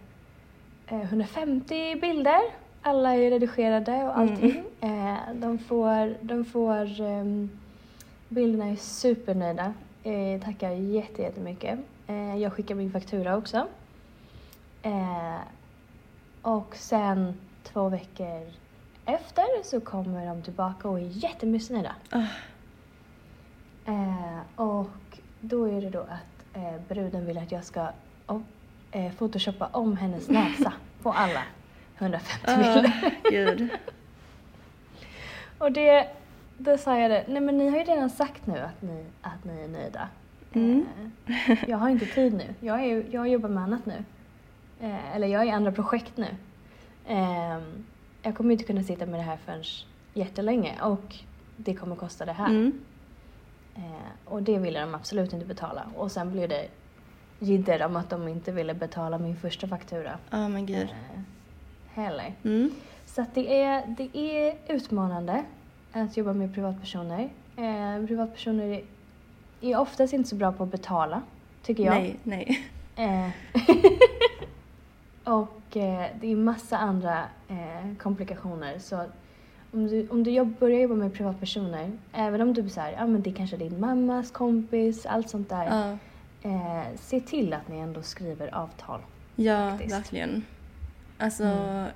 eh, 0.86 1.00
150 1.00 1.96
bilder. 2.00 2.40
Alla 2.82 3.14
är 3.14 3.30
redigerade 3.30 4.04
och 4.04 4.18
allting. 4.18 4.64
Eh, 4.80 5.16
de 5.34 5.58
får, 5.58 6.24
de 6.24 6.44
får 6.44 7.00
ehm, 7.00 7.50
bilderna 8.28 8.66
är 8.66 8.76
supernöjda. 8.76 9.74
Tackar 10.44 10.70
jätte, 10.70 11.22
jättemycket. 11.22 11.78
Jag 12.40 12.52
skickar 12.52 12.74
min 12.74 12.92
faktura 12.92 13.36
också. 13.36 13.66
Och 16.42 16.76
sen 16.76 17.34
två 17.62 17.88
veckor 17.88 18.63
efter 19.06 19.62
så 19.64 19.80
kommer 19.80 20.26
de 20.26 20.42
tillbaka 20.42 20.88
och 20.88 20.98
är 20.98 21.02
jättemissnöjda. 21.02 21.94
Ah. 22.10 22.26
Eh, 23.86 24.38
och 24.56 25.18
då 25.40 25.64
är 25.64 25.80
det 25.80 25.90
då 25.90 26.00
att 26.00 26.56
eh, 26.56 26.80
bruden 26.88 27.26
vill 27.26 27.38
att 27.38 27.52
jag 27.52 27.64
ska 27.64 27.88
oh, 28.26 28.40
eh, 28.90 29.12
photoshoppa 29.12 29.68
om 29.72 29.96
hennes 29.96 30.28
näsa 30.28 30.72
på 31.02 31.12
alla 31.12 31.42
150 31.98 32.46
bilder. 32.46 32.92
Ah, 33.04 33.10
gud. 33.30 33.68
Och 35.58 35.72
det, 35.72 36.08
då 36.58 36.78
sa 36.78 36.98
jag 36.98 37.10
det, 37.10 37.24
nej 37.28 37.40
men 37.40 37.58
ni 37.58 37.68
har 37.68 37.78
ju 37.78 37.84
redan 37.84 38.10
sagt 38.10 38.46
nu 38.46 38.58
att 38.58 38.82
ni, 38.82 39.04
att 39.22 39.44
ni 39.44 39.60
är 39.64 39.68
nöjda. 39.68 40.08
Mm. 40.52 40.86
Eh, 41.26 41.64
jag 41.68 41.78
har 41.78 41.88
inte 41.88 42.06
tid 42.06 42.34
nu. 42.34 42.54
Jag, 42.60 42.84
är, 42.84 43.04
jag 43.10 43.28
jobbar 43.28 43.48
med 43.48 43.62
annat 43.62 43.86
nu. 43.86 44.04
Eh, 44.80 45.16
eller 45.16 45.26
jag 45.26 45.42
är 45.42 45.46
i 45.46 45.50
andra 45.50 45.72
projekt 45.72 46.16
nu. 46.16 46.28
Jag 48.24 48.36
kommer 48.36 48.52
inte 48.52 48.64
kunna 48.64 48.82
sitta 48.82 49.06
med 49.06 49.20
det 49.20 49.24
här 49.24 49.36
förrän 49.36 49.64
jättelänge 50.14 50.82
och 50.82 51.16
det 51.56 51.74
kommer 51.74 51.96
kosta 51.96 52.24
det 52.24 52.32
här. 52.32 52.48
Mm. 52.48 52.80
Eh, 53.76 54.32
och 54.32 54.42
det 54.42 54.58
ville 54.58 54.80
de 54.80 54.94
absolut 54.94 55.32
inte 55.32 55.46
betala. 55.46 55.86
Och 55.96 56.12
sen 56.12 56.32
blev 56.32 56.48
det 56.48 56.68
jidder 57.38 57.84
om 57.86 57.96
att 57.96 58.10
de 58.10 58.28
inte 58.28 58.52
ville 58.52 58.74
betala 58.74 59.18
min 59.18 59.36
första 59.36 59.68
faktura. 59.68 60.18
Ja, 60.30 60.38
oh, 60.38 60.48
men 60.48 60.66
gud. 60.66 60.82
Eh, 60.82 61.20
heller. 61.94 62.34
Mm. 62.44 62.70
Så 63.06 63.22
att 63.22 63.34
det 63.34 63.62
är, 63.62 63.86
det 63.86 64.18
är 64.18 64.56
utmanande 64.68 65.44
att 65.92 66.16
jobba 66.16 66.32
med 66.32 66.54
privatpersoner. 66.54 67.30
Eh, 67.56 68.06
privatpersoner 68.06 68.82
är 69.60 69.78
oftast 69.78 70.12
inte 70.12 70.28
så 70.28 70.36
bra 70.36 70.52
på 70.52 70.62
att 70.62 70.70
betala, 70.70 71.22
tycker 71.62 71.84
jag. 71.84 71.94
Nej, 71.94 72.18
nej. 72.22 72.68
Eh, 72.96 73.30
och 75.32 75.63
eh, 75.76 76.06
det 76.20 76.32
är 76.32 76.36
massa 76.36 76.78
andra 76.78 77.24
eh, 77.48 77.96
komplikationer. 77.98 78.78
Så 78.78 79.04
om 79.72 79.86
du, 79.86 80.08
om 80.08 80.24
du 80.24 80.30
jobb, 80.30 80.54
börjar 80.60 80.80
jobba 80.80 80.94
med 80.94 81.14
privatpersoner, 81.14 81.92
även 82.12 82.40
om 82.40 82.54
du 82.54 82.68
säger 82.68 82.98
ja 82.98 83.06
men 83.06 83.22
det 83.22 83.30
är 83.30 83.34
kanske 83.34 83.56
din 83.56 83.80
mammas 83.80 84.30
kompis, 84.30 85.06
allt 85.06 85.30
sånt 85.30 85.48
där. 85.48 85.66
Uh. 85.66 85.96
Eh, 86.42 86.84
se 86.96 87.20
till 87.20 87.52
att 87.52 87.68
ni 87.68 87.78
ändå 87.78 88.02
skriver 88.02 88.54
avtal. 88.54 89.00
Ja, 89.36 89.70
faktiskt. 89.70 89.94
verkligen. 89.94 90.44
Alltså, 91.18 91.44
mm. 91.44 91.90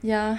ja, 0.00 0.36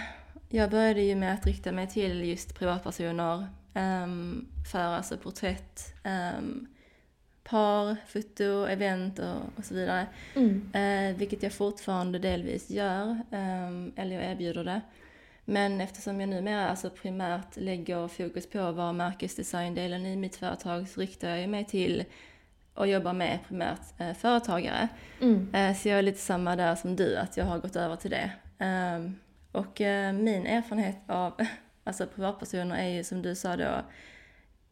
jag 0.49 0.69
började 0.69 1.01
ju 1.01 1.15
med 1.15 1.33
att 1.33 1.45
rikta 1.45 1.71
mig 1.71 1.87
till 1.87 2.23
just 2.23 2.59
privatpersoner 2.59 3.47
um, 3.73 4.47
för 4.71 4.79
alltså 4.79 5.17
porträtt, 5.17 5.93
um, 6.37 6.67
par, 7.43 7.95
foto, 8.07 8.65
event 8.65 9.19
och, 9.19 9.57
och 9.57 9.65
så 9.65 9.73
vidare. 9.73 10.07
Mm. 10.35 10.71
Uh, 10.75 11.17
vilket 11.17 11.43
jag 11.43 11.53
fortfarande 11.53 12.19
delvis 12.19 12.69
gör, 12.69 13.09
um, 13.31 13.93
eller 13.95 14.15
jag 14.15 14.23
erbjuder 14.23 14.63
det. 14.63 14.81
Men 15.45 15.81
eftersom 15.81 16.19
jag 16.21 16.29
numera 16.29 16.69
alltså 16.69 16.89
primärt 16.89 17.57
lägger 17.57 18.07
fokus 18.07 18.49
på 18.49 18.71
varumärkesdesigndelen 18.71 20.05
i 20.05 20.15
mitt 20.15 20.35
företag 20.35 20.89
så 20.89 21.01
riktar 21.01 21.29
jag 21.35 21.49
mig 21.49 21.65
till 21.65 22.03
och 22.73 22.87
jobbar 22.87 23.13
med 23.13 23.39
primärt 23.47 23.99
eh, 23.99 24.13
företagare. 24.13 24.87
Mm. 25.21 25.55
Eh, 25.55 25.75
så 25.75 25.89
jag 25.89 25.99
är 25.99 26.01
lite 26.01 26.19
samma 26.19 26.55
där 26.55 26.75
som 26.75 26.95
du, 26.95 27.17
att 27.17 27.37
jag 27.37 27.45
har 27.45 27.59
gått 27.59 27.75
över 27.75 27.95
till 27.95 28.11
det. 28.11 28.31
Eh, 28.65 29.11
och 29.51 29.81
eh, 29.81 30.13
min 30.13 30.47
erfarenhet 30.47 30.97
av 31.07 31.33
alltså 31.83 32.07
privatpersoner 32.07 32.75
är 32.75 32.89
ju 32.89 33.03
som 33.03 33.21
du 33.21 33.35
sa 33.35 33.57
då, 33.57 33.81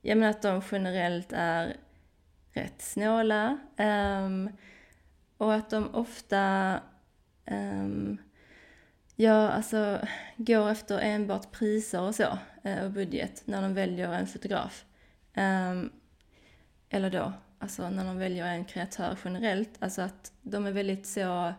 jag 0.02 0.18
menar 0.18 0.30
att 0.32 0.42
de 0.42 0.62
generellt 0.72 1.34
är 1.34 1.76
rätt 2.54 2.82
snåla 2.82 3.58
ehm, 3.78 4.50
och 5.38 5.54
att 5.54 5.70
de 5.70 5.96
ofta 5.96 6.74
um, 7.52 8.18
ja, 9.16 9.50
alltså 9.50 10.00
går 10.38 10.70
efter 10.70 11.00
enbart 11.00 11.52
priser 11.52 12.02
och 12.02 12.16
så 12.16 12.38
eh, 12.64 12.84
och 12.86 12.92
budget 12.92 13.42
när 13.46 13.62
de 13.62 13.74
väljer 13.74 14.14
en 14.14 14.28
fotograf. 14.28 14.86
Um, 15.36 15.92
eller 16.90 17.10
då, 17.10 17.34
alltså 17.60 17.90
när 17.90 18.06
de 18.06 18.18
väljer 18.18 18.46
en 18.46 18.66
kreatör 18.66 19.18
generellt, 19.26 19.70
alltså 19.80 20.02
att 20.02 20.32
de 20.42 20.66
är 20.66 20.72
väldigt 20.72 21.08
så 21.08 21.54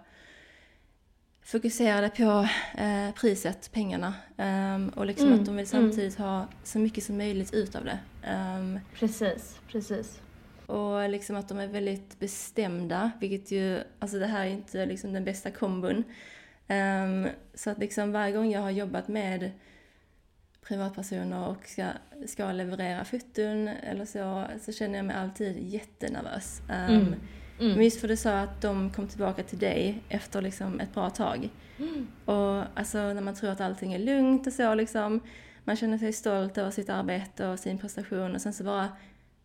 fokuserade 1.43 2.09
på 2.09 2.49
eh, 2.81 3.15
priset, 3.15 3.71
pengarna. 3.73 4.15
Um, 4.37 4.89
och 4.89 5.07
liksom 5.07 5.27
mm, 5.27 5.41
att 5.41 5.47
de 5.47 5.57
vill 5.57 5.67
mm. 5.75 5.91
samtidigt 5.91 6.19
mm. 6.19 6.31
ha 6.31 6.47
så 6.65 6.79
mycket 6.79 7.05
som 7.05 7.17
möjligt 7.17 7.55
ut 7.55 7.75
av 7.75 7.85
det. 7.85 7.99
Um, 8.31 8.81
precis, 8.95 9.61
precis. 9.69 10.21
Och 10.71 11.11
liksom 11.11 11.37
att 11.37 11.49
de 11.49 11.59
är 11.59 11.67
väldigt 11.67 12.19
bestämda, 12.19 13.11
vilket 13.21 13.51
ju, 13.51 13.81
alltså 13.99 14.19
det 14.19 14.27
här 14.27 14.47
är 14.47 14.51
inte 14.51 14.87
liksom 14.87 15.13
den 15.13 15.25
bästa 15.25 15.51
kombon. 15.51 16.05
Um, 16.69 17.29
så 17.55 17.71
att 17.71 17.79
liksom 17.79 18.13
varje 18.13 18.33
gång 18.33 18.51
jag 18.51 18.61
har 18.61 18.71
jobbat 18.71 19.09
med 19.09 19.51
privatpersoner 20.69 21.49
och 21.49 21.67
ska, 21.67 21.87
ska 22.27 22.53
leverera 22.53 23.05
foton 23.05 23.69
eller 23.69 24.05
så, 24.05 24.45
så 24.61 24.73
känner 24.73 24.97
jag 24.97 25.05
mig 25.05 25.17
alltid 25.17 25.59
jättenervös. 25.59 26.63
Um, 26.69 26.75
mm. 26.75 27.15
Mm. 27.61 27.73
Men 27.73 27.85
just 27.85 28.01
för 28.01 28.09
du 28.09 28.17
sa 28.17 28.39
att 28.39 28.63
de 28.63 28.91
kom 28.91 29.09
tillbaka 29.09 29.43
till 29.43 29.59
dig 29.59 30.03
efter 30.09 30.43
liksom 30.43 30.81
ett 30.81 30.95
bra 30.95 31.11
tag. 31.11 31.49
Mm. 31.79 32.07
Och 32.25 32.65
alltså 32.75 32.99
när 32.99 33.21
man 33.21 33.35
tror 33.35 33.51
att 33.51 33.61
allting 33.61 33.93
är 33.93 33.99
lugnt 33.99 34.47
och 34.47 34.53
så 34.53 34.75
liksom, 34.75 35.21
man 35.65 35.77
känner 35.77 35.99
sig 35.99 36.13
stolt 36.13 36.59
över 36.59 36.71
sitt 36.71 36.91
arbete 36.91 37.47
och 37.47 37.59
sin 37.59 37.79
prestation 37.79 38.35
och 38.35 38.41
sen 38.41 38.53
så 38.53 38.65
bara, 38.65 38.89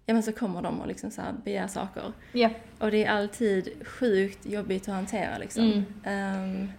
ja 0.06 0.14
men 0.14 0.24
så 0.24 0.32
kommer 0.32 0.62
de 0.62 0.82
och 0.82 0.88
liksom 0.88 1.12
så 1.12 1.22
här 1.22 1.34
begär 1.44 1.68
saker. 1.68 2.04
Yeah. 2.34 2.52
Och 2.80 2.92
det 2.92 3.04
är 3.04 3.12
alltid 3.12 3.88
sjukt 3.88 4.46
jobbigt 4.46 4.88
att 4.90 4.96
hantera 4.96 5.38
liksom. 5.38 5.86
Um, 6.06 6.72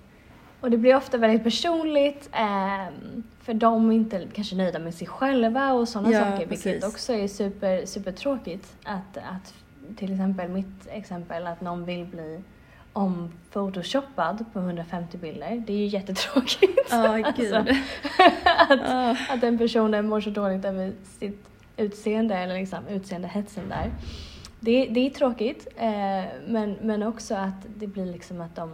och 0.61 0.71
det 0.71 0.77
blir 0.79 0.97
ofta 0.97 1.19
väldigt 1.19 1.43
personligt, 1.43 2.29
eh, 2.33 2.87
för 3.41 3.55
de 3.55 3.91
är 3.91 3.95
inte 3.95 4.27
kanske 4.33 4.57
nöjda 4.57 4.79
med 4.79 4.95
sig 4.95 5.07
själva 5.07 5.73
och 5.73 5.89
sådana 5.89 6.13
ja, 6.13 6.21
saker, 6.21 6.47
vilket 6.47 6.65
precis. 6.65 6.85
också 6.85 7.13
är 7.13 7.29
super, 7.29 7.87
super 7.87 8.13
tråkigt. 8.13 8.77
Att, 8.85 9.17
att 9.17 9.55
till 9.97 10.13
exempel 10.13 10.49
mitt 10.49 10.87
exempel, 10.89 11.47
att 11.47 11.61
någon 11.61 11.85
vill 11.85 12.05
bli 12.05 12.41
omphotoshoppad 12.93 14.45
på 14.53 14.59
150 14.59 15.19
bilder, 15.19 15.63
det 15.67 15.73
är 15.73 15.77
ju 15.77 15.87
jättetråkigt. 15.87 16.93
Oh. 16.93 16.97
Alltså, 17.27 17.57
att, 18.45 18.81
oh. 18.81 19.33
att 19.33 19.41
den 19.41 19.59
personen 19.59 20.09
mår 20.09 20.21
så 20.21 20.31
dåligt 20.31 20.65
över 20.65 20.93
sitt 21.19 21.56
utseende 21.77 22.35
eller 22.37 22.55
liksom 22.55 22.89
utseendehetsen 22.89 23.69
där. 23.69 23.93
Det, 24.61 24.87
det 24.87 25.07
är 25.07 25.11
tråkigt, 25.11 25.69
eh, 25.77 26.25
men, 26.47 26.77
men 26.81 27.03
också 27.03 27.35
att 27.35 27.67
det 27.77 27.87
blir 27.87 28.07
liksom 28.07 28.41
att 28.41 28.57
de 28.57 28.73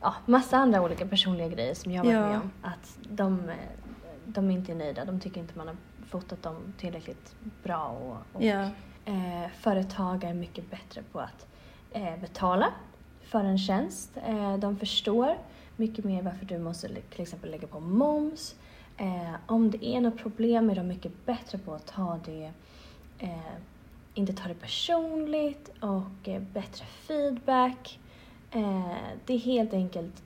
ja, 0.00 0.14
massa 0.26 0.56
andra 0.56 0.82
olika 0.82 1.06
personliga 1.06 1.48
grejer 1.48 1.74
som 1.74 1.92
jag 1.92 2.04
varit 2.04 2.14
ja. 2.14 2.28
med 2.28 2.36
om. 2.36 2.50
Att 2.62 2.98
de, 3.10 3.50
de 4.24 4.50
inte 4.50 4.72
är 4.72 4.76
nöjda, 4.76 5.04
de 5.04 5.20
tycker 5.20 5.40
inte 5.40 5.58
man 5.58 5.68
har 5.68 5.76
fotat 6.08 6.42
dem 6.42 6.56
tillräckligt 6.78 7.34
bra 7.62 7.88
och, 7.88 8.16
och 8.36 8.44
ja. 8.44 8.70
eh, 9.04 9.50
företag 9.58 10.24
är 10.24 10.34
mycket 10.34 10.70
bättre 10.70 11.02
på 11.12 11.20
att 11.20 11.46
eh, 11.90 12.16
betala 12.20 12.72
för 13.22 13.44
en 13.44 13.58
tjänst. 13.58 14.16
Eh, 14.26 14.56
de 14.56 14.76
förstår 14.78 15.38
mycket 15.76 16.04
mer 16.04 16.22
varför 16.22 16.46
du 16.46 16.58
måste 16.58 16.88
till 16.88 17.22
exempel 17.22 17.50
lägga 17.50 17.66
på 17.66 17.80
moms. 17.80 18.54
Eh, 18.96 19.34
om 19.46 19.70
det 19.70 19.86
är 19.86 20.00
något 20.00 20.18
problem 20.18 20.70
är 20.70 20.74
de 20.74 20.88
mycket 20.88 21.26
bättre 21.26 21.58
på 21.58 21.74
att 21.74 21.86
ta 21.86 22.20
det 22.24 22.52
eh, 23.18 23.56
inte 24.14 24.32
ta 24.32 24.48
det 24.48 24.54
personligt 24.54 25.70
och 25.80 26.28
eh, 26.28 26.42
bättre 26.42 26.84
feedback. 26.84 27.98
Eh, 28.50 28.96
det 29.26 29.34
är 29.34 29.38
helt 29.38 29.72
enkelt, 29.72 30.22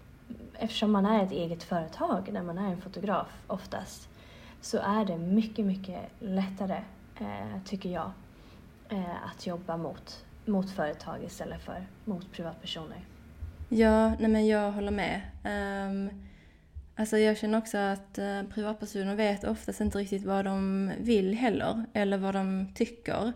eftersom 0.59 0.93
man 0.93 1.07
är 1.07 1.25
ett 1.25 1.33
eget 1.33 1.62
företag, 1.62 2.29
när 2.33 2.43
man 2.43 2.59
är 2.59 2.68
en 2.73 2.81
fotograf 2.81 3.29
oftast, 3.47 4.09
så 4.61 4.79
är 4.79 5.05
det 5.05 5.18
mycket, 5.18 5.64
mycket 5.64 6.01
lättare, 6.18 6.83
eh, 7.21 7.62
tycker 7.64 7.89
jag, 7.89 8.11
eh, 8.89 9.25
att 9.25 9.47
jobba 9.47 9.77
mot, 9.77 10.25
mot 10.45 10.71
företag 10.71 11.25
istället 11.25 11.62
för 11.62 11.87
mot 12.05 12.33
privatpersoner. 12.33 13.05
Ja, 13.68 14.09
nej 14.09 14.31
men 14.31 14.47
jag 14.47 14.73
håller 14.73 14.91
med. 14.91 15.21
Um, 15.45 16.30
alltså 17.01 17.18
jag 17.18 17.36
känner 17.36 17.59
också 17.59 17.78
att 17.78 18.18
eh, 18.18 18.42
privatpersoner 18.42 19.14
vet 19.14 19.44
oftast 19.44 19.80
inte 19.80 19.98
riktigt 19.98 20.24
vad 20.24 20.44
de 20.44 20.90
vill 20.98 21.34
heller, 21.34 21.84
eller 21.92 22.18
vad 22.18 22.34
de 22.34 22.72
tycker. 22.74 23.32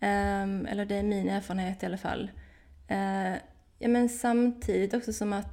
Ehm, 0.00 0.66
eller 0.66 0.84
det 0.84 0.94
är 0.94 1.02
min 1.02 1.28
erfarenhet 1.28 1.82
i 1.82 1.86
alla 1.86 1.96
fall. 1.96 2.30
Eh, 2.88 3.32
ja, 3.78 3.88
men 3.88 4.08
samtidigt 4.08 4.94
också 4.94 5.12
som 5.12 5.32
att 5.32 5.48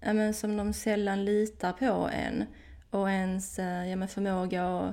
ja, 0.00 0.12
men 0.12 0.34
som 0.34 0.56
de 0.56 0.72
sällan 0.72 1.24
litar 1.24 1.72
på 1.72 2.10
en 2.12 2.44
och 2.90 3.10
ens 3.10 3.58
eh, 3.58 3.90
ja, 3.90 3.96
men 3.96 4.08
förmåga 4.08 4.68
och 4.68 4.92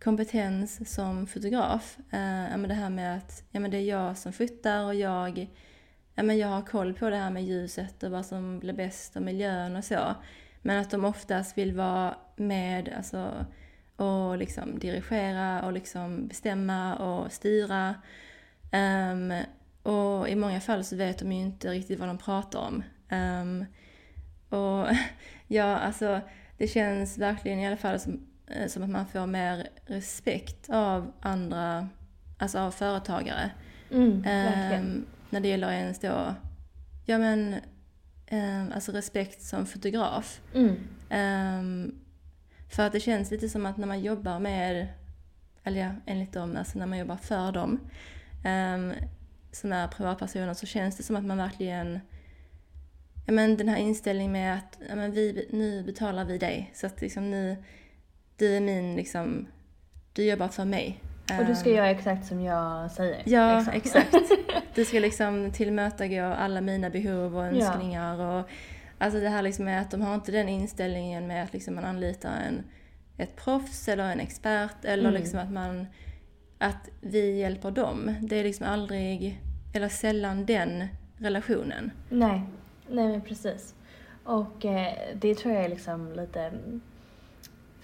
kompetens 0.00 0.94
som 0.94 1.26
fotograf. 1.26 1.98
Ja, 2.10 2.56
men 2.56 2.68
det 2.68 2.74
här 2.74 2.90
med 2.90 3.16
att 3.16 3.44
ja, 3.50 3.60
men 3.60 3.70
det 3.70 3.76
är 3.76 3.88
jag 3.88 4.18
som 4.18 4.32
fotar 4.32 4.84
och 4.84 4.94
jag, 4.94 5.50
ja, 6.14 6.22
men 6.22 6.38
jag 6.38 6.48
har 6.48 6.62
koll 6.62 6.94
på 6.94 7.10
det 7.10 7.16
här 7.16 7.30
med 7.30 7.44
ljuset 7.44 8.02
och 8.02 8.10
vad 8.10 8.26
som 8.26 8.58
blir 8.58 8.72
bäst 8.72 9.16
och 9.16 9.22
miljön 9.22 9.76
och 9.76 9.84
så. 9.84 10.14
Men 10.62 10.80
att 10.80 10.90
de 10.90 11.04
oftast 11.04 11.58
vill 11.58 11.72
vara 11.72 12.14
med 12.36 12.94
alltså, 12.96 13.46
och 13.96 14.38
liksom 14.38 14.78
dirigera 14.78 15.62
och 15.62 15.72
liksom 15.72 16.28
bestämma 16.28 16.96
och 16.96 17.32
styra. 17.32 17.94
Um, 18.72 19.32
och 19.82 20.28
i 20.28 20.34
många 20.34 20.60
fall 20.60 20.84
så 20.84 20.96
vet 20.96 21.18
de 21.18 21.32
ju 21.32 21.40
inte 21.40 21.70
riktigt 21.70 21.98
vad 21.98 22.08
de 22.08 22.18
pratar 22.18 22.58
om. 22.58 22.82
Um, 23.10 23.64
och 24.48 24.88
ja, 25.46 25.76
alltså 25.76 26.20
det 26.58 26.68
känns 26.68 27.18
verkligen 27.18 27.58
i 27.58 27.66
alla 27.66 27.76
fall 27.76 28.00
som, 28.00 28.26
eh, 28.46 28.66
som 28.66 28.82
att 28.82 28.90
man 28.90 29.06
får 29.06 29.26
mer 29.26 29.68
respekt 29.86 30.70
av 30.70 31.12
andra, 31.20 31.88
alltså 32.38 32.58
av 32.58 32.70
företagare. 32.70 33.50
Mm, 33.90 34.12
um, 34.12 35.06
när 35.30 35.40
det 35.40 35.48
gäller 35.48 35.70
ens 35.70 35.98
då, 35.98 36.34
ja 37.04 37.18
men, 37.18 37.56
um, 38.30 38.72
alltså 38.74 38.92
respekt 38.92 39.42
som 39.42 39.66
fotograf. 39.66 40.40
Mm. 40.54 40.76
Um, 41.10 41.94
för 42.68 42.82
att 42.82 42.92
det 42.92 43.00
känns 43.00 43.30
lite 43.30 43.48
som 43.48 43.66
att 43.66 43.76
när 43.76 43.86
man 43.86 44.00
jobbar 44.00 44.38
med, 44.38 44.88
eller 45.64 45.80
ja, 45.80 45.90
enligt 46.06 46.32
dem, 46.32 46.56
alltså 46.56 46.78
när 46.78 46.86
man 46.86 46.98
jobbar 46.98 47.16
för 47.16 47.52
dem, 47.52 47.80
som 49.52 49.72
är 49.72 49.88
privatpersoner 49.88 50.54
så 50.54 50.66
känns 50.66 50.96
det 50.96 51.02
som 51.02 51.16
att 51.16 51.24
man 51.24 51.36
verkligen 51.36 52.00
ja, 53.26 53.32
men 53.32 53.56
den 53.56 53.68
här 53.68 53.76
inställningen 53.76 54.32
med 54.32 54.54
att 54.54 54.78
ja, 54.88 54.94
men 54.94 55.12
vi, 55.12 55.48
nu 55.50 55.82
betalar 55.82 56.24
vi 56.24 56.38
dig. 56.38 56.70
Så 56.74 56.86
att 56.86 57.00
liksom 57.00 57.30
nu, 57.30 57.56
du 58.36 58.56
är 58.56 58.60
min, 58.60 58.96
liksom, 58.96 59.46
du 60.12 60.24
jobbar 60.24 60.48
för 60.48 60.64
mig. 60.64 61.00
Och 61.38 61.46
du 61.46 61.54
ska 61.54 61.70
um, 61.70 61.76
göra 61.76 61.90
exakt 61.90 62.26
som 62.26 62.40
jag 62.40 62.90
säger? 62.90 63.22
Ja, 63.24 63.56
liksom. 63.56 63.74
exakt. 63.74 64.14
Du 64.74 64.84
ska 64.84 64.98
liksom 64.98 65.52
tillmötesgå 65.52 66.24
alla 66.24 66.60
mina 66.60 66.90
behov 66.90 67.36
och 67.36 67.44
önskningar. 67.44 68.18
Ja. 68.18 68.38
Och, 68.38 68.48
alltså 68.98 69.20
det 69.20 69.28
här 69.28 69.42
liksom 69.42 69.64
med 69.64 69.80
att 69.80 69.90
de 69.90 70.00
har 70.00 70.14
inte 70.14 70.32
den 70.32 70.48
inställningen 70.48 71.26
med 71.26 71.44
att 71.44 71.52
liksom 71.52 71.74
man 71.74 71.84
anlitar 71.84 72.30
en, 72.48 72.64
ett 73.18 73.36
proffs 73.36 73.88
eller 73.88 74.12
en 74.12 74.20
expert 74.20 74.84
eller 74.84 75.08
mm. 75.08 75.14
liksom 75.14 75.38
att 75.38 75.50
man 75.50 75.86
att 76.58 76.88
vi 77.00 77.38
hjälper 77.38 77.70
dem. 77.70 78.14
Det 78.20 78.36
är 78.36 78.44
liksom 78.44 78.66
aldrig, 78.66 79.40
eller 79.72 79.88
sällan 79.88 80.46
den 80.46 80.84
relationen. 81.18 81.90
Nej. 82.08 82.42
Nej 82.90 83.08
men 83.08 83.20
precis. 83.20 83.74
Och 84.24 84.64
eh, 84.64 84.92
det 85.14 85.34
tror 85.34 85.54
jag 85.54 85.64
är 85.64 85.68
liksom 85.68 86.12
lite 86.12 86.52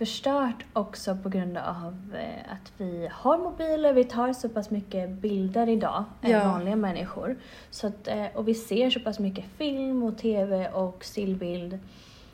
förstört 0.03 0.64
också 0.72 1.16
på 1.22 1.28
grund 1.28 1.57
av 1.57 1.96
eh, 2.14 2.53
att 2.53 2.72
vi 2.76 3.09
har 3.12 3.38
mobiler, 3.38 3.92
vi 3.92 4.05
tar 4.05 4.32
så 4.32 4.48
pass 4.48 4.70
mycket 4.70 5.11
bilder 5.11 5.68
idag 5.68 6.05
än 6.22 6.30
ja. 6.30 6.44
vanliga 6.44 6.76
människor. 6.76 7.36
Så 7.70 7.86
att, 7.86 8.09
eh, 8.09 8.26
och 8.34 8.48
vi 8.48 8.55
ser 8.55 8.90
så 8.90 9.00
pass 9.00 9.18
mycket 9.18 9.44
film 9.59 10.03
och 10.03 10.18
TV 10.18 10.68
och 10.68 11.05
stillbild 11.05 11.78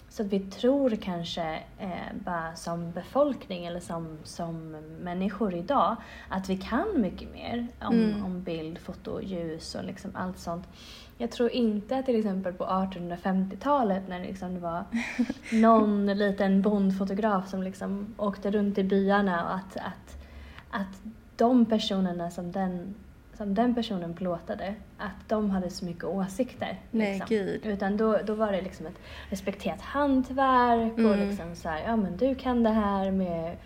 så 0.08 0.22
att 0.22 0.28
vi 0.28 0.40
tror 0.40 0.90
kanske 0.90 1.62
eh, 1.78 2.14
bara 2.24 2.54
som 2.54 2.90
befolkning 2.92 3.66
eller 3.66 3.80
som, 3.80 4.18
som 4.24 4.76
människor 5.00 5.54
idag 5.54 5.96
att 6.28 6.48
vi 6.48 6.56
kan 6.56 7.00
mycket 7.00 7.32
mer 7.32 7.66
om, 7.80 7.94
mm. 7.94 8.24
om 8.24 8.42
bild, 8.42 8.78
foto, 8.78 9.22
ljus 9.22 9.74
och 9.74 9.84
liksom 9.84 10.10
allt 10.14 10.38
sånt. 10.38 10.68
Jag 11.18 11.30
tror 11.30 11.50
inte 11.50 11.96
att 11.96 12.06
till 12.06 12.18
exempel 12.18 12.52
på 12.52 12.64
1850-talet 12.64 14.08
när 14.08 14.20
liksom 14.20 14.54
det 14.54 14.60
var 14.60 14.84
någon 15.52 16.06
liten 16.06 16.62
bondfotograf 16.62 17.48
som 17.48 17.62
liksom 17.62 18.14
åkte 18.16 18.50
runt 18.50 18.78
i 18.78 18.84
byarna 18.84 19.44
och 19.44 19.54
att, 19.54 19.76
att, 19.76 20.24
att 20.70 21.02
de 21.36 21.66
personerna 21.66 22.30
som 22.30 22.52
den, 22.52 22.94
som 23.38 23.54
den 23.54 23.74
personen 23.74 24.14
plåtade, 24.14 24.74
att 24.96 25.28
de 25.28 25.50
hade 25.50 25.70
så 25.70 25.84
mycket 25.84 26.04
åsikter. 26.04 26.80
Nej, 26.90 27.12
liksom. 27.12 27.36
gud. 27.36 27.66
Utan 27.66 27.96
då, 27.96 28.18
då 28.24 28.34
var 28.34 28.52
det 28.52 28.62
liksom 28.62 28.86
ett 28.86 28.98
respekterat 29.30 29.80
hantverk 29.80 30.98
mm. 30.98 31.10
och 31.10 31.16
liksom 31.16 31.54
så 31.54 31.68
här, 31.68 31.82
ja 31.86 31.96
men 31.96 32.16
du 32.16 32.34
kan 32.34 32.62
det 32.62 32.70
här 32.70 33.10
med, 33.10 33.56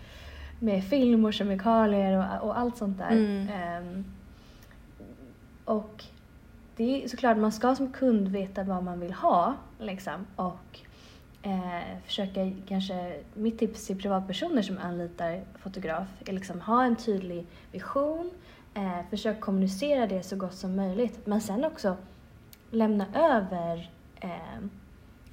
med 0.59 0.83
film 0.83 1.25
och 1.25 1.33
kemikalier 1.33 2.17
och, 2.17 2.47
och 2.47 2.59
allt 2.59 2.77
sånt 2.77 2.97
där. 2.97 3.11
Mm. 3.11 3.47
Um, 3.77 4.05
och 5.65 6.03
det 6.75 7.03
är 7.03 7.07
såklart, 7.07 7.37
man 7.37 7.51
ska 7.51 7.75
som 7.75 7.93
kund 7.93 8.27
veta 8.27 8.63
vad 8.63 8.83
man 8.83 8.99
vill 8.99 9.13
ha 9.13 9.55
liksom 9.79 10.25
och 10.35 10.79
eh, 11.41 11.97
försöka 12.05 12.51
kanske, 12.67 13.13
mitt 13.33 13.59
tips 13.59 13.87
till 13.87 13.97
privatpersoner 13.97 14.61
som 14.61 14.77
anlitar 14.77 15.41
fotograf 15.55 16.07
är 16.25 16.33
liksom 16.33 16.61
ha 16.61 16.83
en 16.83 16.95
tydlig 16.95 17.45
vision, 17.71 18.31
eh, 18.73 19.09
försök 19.09 19.39
kommunicera 19.39 20.07
det 20.07 20.23
så 20.23 20.35
gott 20.35 20.53
som 20.53 20.75
möjligt 20.75 21.25
men 21.25 21.41
sen 21.41 21.65
också 21.65 21.97
lämna 22.71 23.05
över, 23.15 23.91
eh, 24.21 24.63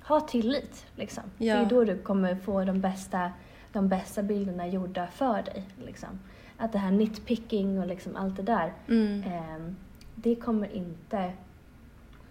ha 0.03 0.21
tillit 0.21 0.87
liksom. 0.97 1.23
Ja. 1.39 1.55
Det 1.55 1.61
är 1.61 1.67
då 1.67 1.85
du 1.85 1.99
kommer 1.99 2.35
få 2.35 2.65
de 2.65 2.81
bästa, 2.81 3.33
de 3.73 3.89
bästa 3.89 4.23
bilderna 4.23 4.67
gjorda 4.67 5.07
för 5.07 5.43
dig 5.43 5.65
liksom. 5.85 6.21
Att 6.57 6.73
det 6.73 6.79
här 6.79 6.91
nitpicking 6.91 7.81
och 7.81 7.87
liksom 7.87 8.17
allt 8.17 8.37
det 8.37 8.43
där 8.43 8.73
mm. 8.89 9.23
eh, 9.23 9.73
det 10.15 10.35
kommer 10.35 10.73
inte 10.73 11.33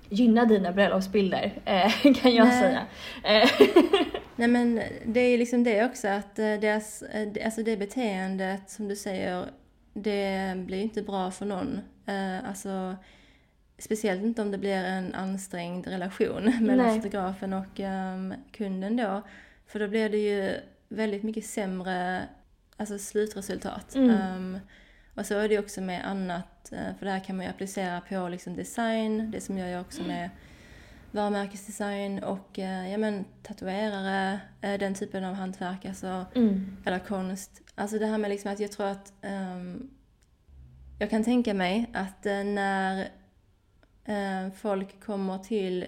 gynna 0.09 0.45
dina 0.45 0.71
bröllopsbilder, 0.71 1.51
eh, 1.65 2.13
kan 2.21 2.35
jag 2.35 2.47
Nej. 2.47 2.61
säga. 2.61 2.85
Eh. 3.23 3.49
Nej 4.35 4.47
men 4.47 4.81
det 5.05 5.19
är 5.19 5.37
liksom 5.37 5.63
det 5.63 5.85
också 5.85 6.07
att 6.07 6.39
eh, 6.39 6.53
deras, 6.53 7.03
alltså 7.45 7.63
det 7.63 7.77
beteendet 7.77 8.69
som 8.69 8.87
du 8.87 8.95
säger, 8.95 9.45
det 10.03 10.53
blir 10.57 10.81
inte 10.81 11.01
bra 11.01 11.31
för 11.31 11.45
någon. 11.45 11.81
Alltså, 12.45 12.95
speciellt 13.77 14.23
inte 14.23 14.41
om 14.41 14.51
det 14.51 14.57
blir 14.57 14.83
en 14.83 15.15
ansträngd 15.15 15.87
relation 15.87 16.43
mellan 16.61 16.85
Nej. 16.85 17.01
fotografen 17.01 17.53
och 17.53 17.79
um, 17.79 18.33
kunden 18.51 18.97
då. 18.97 19.21
För 19.67 19.79
då 19.79 19.87
blir 19.87 20.09
det 20.09 20.17
ju 20.17 20.55
väldigt 20.89 21.23
mycket 21.23 21.45
sämre 21.45 22.27
alltså 22.79 22.97
slutresultat. 22.97 23.95
Mm. 23.95 24.35
Um, 24.35 24.59
och 25.15 25.25
så 25.25 25.37
är 25.37 25.49
det 25.49 25.59
också 25.59 25.81
med 25.81 26.07
annat, 26.07 26.71
eh, 26.71 26.95
för 26.99 27.05
det 27.05 27.11
här 27.11 27.19
kan 27.19 27.37
man 27.37 27.45
ju 27.45 27.51
applicera 27.51 28.01
på 28.01 28.29
liksom 28.29 28.55
design, 28.55 29.31
det 29.31 29.41
som 29.41 29.57
jag 29.57 29.69
gör 29.71 29.81
också 29.81 30.03
med 30.03 30.29
varumärkesdesign 31.11 32.23
och 32.23 32.59
eh, 32.59 32.91
ja, 32.91 32.97
men, 32.97 33.25
tatuerare, 33.43 34.39
eh, 34.61 34.79
den 34.79 34.93
typen 34.93 35.23
av 35.23 35.33
hantverk, 35.33 35.85
alltså, 35.85 36.25
mm. 36.35 36.77
eller 36.85 36.99
konst. 36.99 37.61
Alltså 37.79 37.99
det 37.99 38.05
här 38.05 38.17
med 38.17 38.29
liksom 38.29 38.51
att 38.51 38.59
jag 38.59 38.71
tror 38.71 38.87
att 38.87 39.13
um, 39.21 39.89
jag 40.99 41.09
kan 41.09 41.23
tänka 41.23 41.53
mig 41.53 41.89
att 41.93 42.25
när 42.25 43.09
uh, 44.09 44.51
folk 44.55 45.03
kommer 45.03 45.37
till 45.37 45.85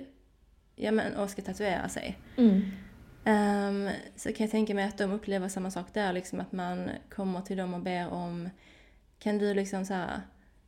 ja, 0.75 0.91
men, 0.91 1.15
och 1.15 1.29
ska 1.29 1.41
tatuera 1.41 1.89
sig 1.89 2.19
mm. 2.37 2.61
um, 3.25 3.89
så 4.15 4.33
kan 4.33 4.43
jag 4.43 4.51
tänka 4.51 4.73
mig 4.73 4.85
att 4.85 4.97
de 4.97 5.11
upplever 5.11 5.47
samma 5.47 5.71
sak 5.71 5.85
där, 5.93 6.13
liksom 6.13 6.39
att 6.39 6.51
man 6.51 6.89
kommer 7.15 7.41
till 7.41 7.57
dem 7.57 7.73
och 7.73 7.81
ber 7.81 8.09
om 8.09 8.49
kan 9.19 9.37
du 9.37 9.53
liksom 9.53 9.85
så 9.85 9.93
här, 9.93 10.21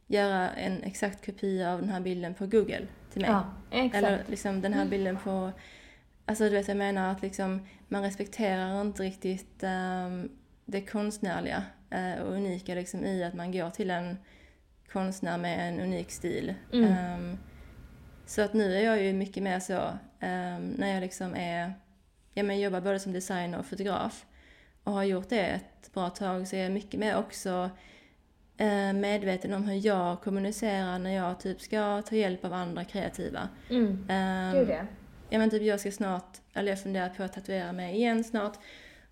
göra 0.08 0.50
en 0.50 0.84
exakt 0.84 1.26
kopia 1.26 1.74
av 1.74 1.80
den 1.80 1.90
här 1.90 2.02
bilden 2.02 2.34
på 2.34 2.46
Google 2.46 2.88
till 3.14 3.22
mig? 3.22 3.32
Ja, 3.32 3.54
exakt. 3.72 3.96
Eller 3.96 4.24
liksom 4.28 4.62
den 4.62 4.74
här 4.74 4.86
bilden 4.86 5.18
på... 5.18 5.52
Alltså 6.26 6.44
du 6.44 6.50
vet, 6.50 6.68
jag 6.68 6.78
menar 6.78 7.12
att 7.12 7.22
liksom, 7.22 7.68
man 7.88 8.02
respekterar 8.02 8.82
inte 8.82 9.04
riktigt 9.04 9.64
um, 9.64 10.30
det 10.66 10.82
konstnärliga 10.82 11.64
uh, 11.94 12.22
och 12.22 12.34
unika 12.34 12.76
liksom, 12.76 13.06
i 13.06 13.24
att 13.24 13.34
man 13.34 13.52
går 13.52 13.70
till 13.70 13.90
en 13.90 14.18
konstnär 14.92 15.38
med 15.38 15.70
en 15.70 15.80
unik 15.80 16.12
stil. 16.12 16.54
Mm. 16.74 17.16
Um, 17.20 17.38
så 18.26 18.42
att 18.42 18.54
nu 18.54 18.76
är 18.76 18.82
jag 18.82 19.04
ju 19.04 19.14
mycket 19.14 19.44
mer 19.44 19.60
så, 19.60 19.80
um, 20.22 20.70
när 20.70 20.94
jag 20.94 21.02
liksom 21.02 21.36
är, 21.36 21.74
ja 22.34 22.44
men 22.44 22.60
jobbar 22.60 22.82
både 22.82 23.00
som 23.00 23.14
designer 23.14 23.60
och 23.60 23.66
fotograf 23.66 24.26
och 24.84 24.94
har 24.94 25.04
gjort 25.04 25.30
det 25.30 25.46
ett 25.46 25.94
bra 25.94 26.10
tag 26.10 26.48
så 26.48 26.56
är 26.56 26.64
jag 26.64 26.72
mycket 26.72 27.00
mer 27.00 27.18
också 27.18 27.70
Eh, 28.58 28.94
medveten 28.94 29.54
om 29.54 29.64
hur 29.64 29.86
jag 29.86 30.22
kommunicerar 30.22 31.00
när 31.00 31.16
jag 31.16 31.40
typ 31.40 31.62
ska 31.62 32.02
ta 32.02 32.16
hjälp 32.16 32.46
av 32.46 32.54
andra 32.54 32.84
kreativa. 32.84 33.50
Mm. 33.70 33.88
Um, 33.88 34.60
Gud 34.60 34.70
ja. 34.70 34.82
Ja 35.30 35.40
men 35.40 35.50
typ 35.50 35.62
jag 35.62 35.80
ska 35.80 35.92
snart, 35.92 36.38
eller 36.54 36.72
jag 36.72 36.84
funderar 36.84 37.10
på 37.10 37.24
att 37.24 37.34
tatuera 37.34 37.74
mig 37.74 37.96
igen 37.96 38.24
snart. 38.24 38.58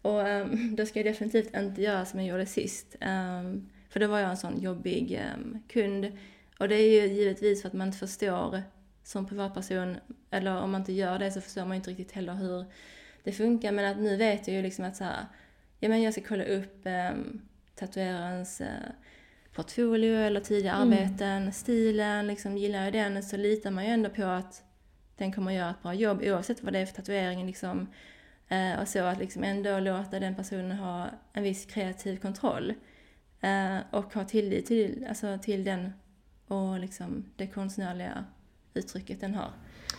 Och 0.02 0.28
um, 0.28 0.76
då 0.76 0.86
ska 0.86 1.00
jag 1.00 1.06
definitivt 1.06 1.56
inte 1.56 1.82
göra 1.82 2.06
som 2.06 2.20
jag 2.20 2.30
gjorde 2.30 2.46
sist. 2.46 2.96
Um, 3.02 3.70
för 3.90 4.00
då 4.00 4.08
var 4.08 4.20
jag 4.20 4.30
en 4.30 4.38
sån 4.38 4.62
jobbig 4.62 5.22
um, 5.36 5.64
kund. 5.68 6.18
Och 6.60 6.70
det 6.70 6.76
är 6.76 7.02
ju 7.02 7.14
givetvis 7.14 7.62
för 7.62 7.68
att 7.68 7.74
man 7.74 7.88
inte 7.88 8.00
förstår 8.00 8.62
som 9.04 9.28
privatperson, 9.28 9.98
eller 10.32 10.62
om 10.62 10.72
man 10.72 10.82
inte 10.82 10.94
gör 10.94 11.20
det 11.20 11.32
så 11.32 11.42
förstår 11.42 11.66
man 11.66 11.76
inte 11.76 11.90
riktigt 11.90 12.12
heller 12.12 12.34
hur 12.34 12.66
det 13.24 13.32
funkar. 13.32 13.72
Men 13.72 13.92
att 13.92 13.98
nu 13.98 14.18
vet 14.18 14.48
jag 14.48 14.58
ju 14.58 14.62
liksom 14.62 14.86
att 14.86 14.96
så 14.96 15.04
här, 15.04 15.26
ja 15.80 15.90
men 15.90 16.02
jag 16.02 16.14
ska 16.14 16.22
kolla 16.28 16.44
upp 16.44 16.86
um, 16.86 17.42
tatuerarens 17.76 18.62
uh, 18.62 18.68
portfolio 19.56 20.16
eller 20.16 20.40
tidiga 20.40 20.74
mm. 20.74 20.82
arbeten, 20.82 21.54
stilen, 21.54 22.28
liksom 22.28 22.58
gillar 22.58 22.84
jag 22.84 22.94
den 22.94 23.24
så 23.24 23.38
litar 23.38 23.72
man 23.72 23.86
ju 23.86 23.92
ändå 23.92 24.10
på 24.10 24.24
att 24.24 24.64
den 25.18 25.34
kommer 25.34 25.52
göra 25.52 25.70
ett 25.70 25.82
bra 25.82 25.94
jobb 25.94 26.22
oavsett 26.24 26.64
vad 26.64 26.74
det 26.74 26.80
är 26.80 26.86
för 26.86 26.96
tatuering 26.96 27.46
liksom. 27.46 27.88
Eh, 28.52 28.80
och 28.82 28.88
så 28.88 29.04
att 29.04 29.20
liksom 29.20 29.44
ändå 29.44 29.80
låta 29.80 30.20
den 30.20 30.36
personen 30.36 30.72
ha 30.72 31.08
en 31.34 31.44
viss 31.44 31.66
kreativ 31.66 32.18
kontroll. 32.18 32.74
Eh, 33.42 33.78
och 33.92 34.14
ha 34.14 34.24
tillit 34.24 34.66
till, 34.66 35.06
alltså, 35.10 35.38
till 35.42 35.64
den 35.64 35.94
och 36.48 36.80
liksom 36.80 37.26
det 37.36 37.48
konstnärliga 37.48 38.26
uttrycket 38.74 39.22
den 39.22 39.36
har. 39.36 39.50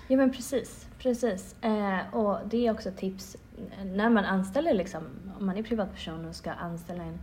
Ja 0.08 0.16
men 0.16 0.32
precis, 0.32 0.88
precis. 0.98 1.56
Eh, 1.62 2.14
och 2.14 2.48
det 2.48 2.66
är 2.66 2.72
också 2.72 2.88
ett 2.88 2.96
tips 2.96 3.36
när 3.84 4.10
man 4.10 4.24
anställer 4.24 4.74
liksom, 4.74 5.04
om 5.38 5.46
man 5.46 5.56
är 5.56 5.62
privatperson 5.62 6.24
och 6.24 6.36
ska 6.36 6.52
anställa 6.52 7.02
en 7.02 7.18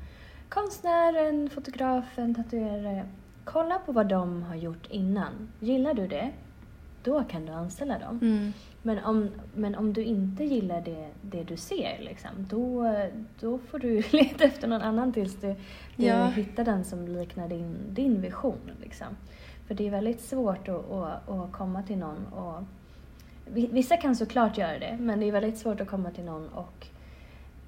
konstnär, 0.49 1.13
en 1.13 1.49
fotograf, 1.49 2.05
en 2.17 2.35
tatuerare. 2.35 3.09
Kolla 3.43 3.79
på 3.79 3.91
vad 3.91 4.07
de 4.07 4.43
har 4.43 4.55
gjort 4.55 4.87
innan. 4.89 5.51
Gillar 5.59 5.93
du 5.93 6.07
det, 6.07 6.31
då 7.03 7.23
kan 7.23 7.45
du 7.45 7.51
anställa 7.51 7.99
dem. 7.99 8.19
Mm. 8.21 8.53
Men, 8.81 9.03
om, 9.03 9.29
men 9.55 9.75
om 9.75 9.93
du 9.93 10.03
inte 10.03 10.43
gillar 10.43 10.81
det, 10.81 11.09
det 11.21 11.43
du 11.43 11.57
ser, 11.57 11.99
liksom, 11.99 12.31
då, 12.49 12.93
då 13.39 13.57
får 13.57 13.79
du 13.79 14.03
leta 14.11 14.43
efter 14.43 14.67
någon 14.67 14.81
annan 14.81 15.13
tills 15.13 15.35
du, 15.35 15.55
du 15.95 16.05
ja. 16.05 16.25
hittar 16.25 16.65
den 16.65 16.85
som 16.85 17.07
liknar 17.07 17.47
din, 17.47 17.77
din 17.89 18.21
vision. 18.21 18.71
Liksom. 18.81 19.07
För 19.67 19.75
det 19.75 19.87
är 19.87 19.91
väldigt 19.91 20.21
svårt 20.21 20.67
att, 20.67 20.91
att, 20.91 21.29
att 21.29 21.51
komma 21.51 21.83
till 21.83 21.97
någon 21.97 22.27
och 22.27 22.63
Vissa 23.53 23.97
kan 23.97 24.15
såklart 24.15 24.57
göra 24.57 24.79
det, 24.79 24.97
men 24.99 25.19
det 25.19 25.25
är 25.25 25.31
väldigt 25.31 25.57
svårt 25.57 25.81
att 25.81 25.87
komma 25.87 26.11
till 26.11 26.23
någon 26.23 26.47
och 26.49 26.87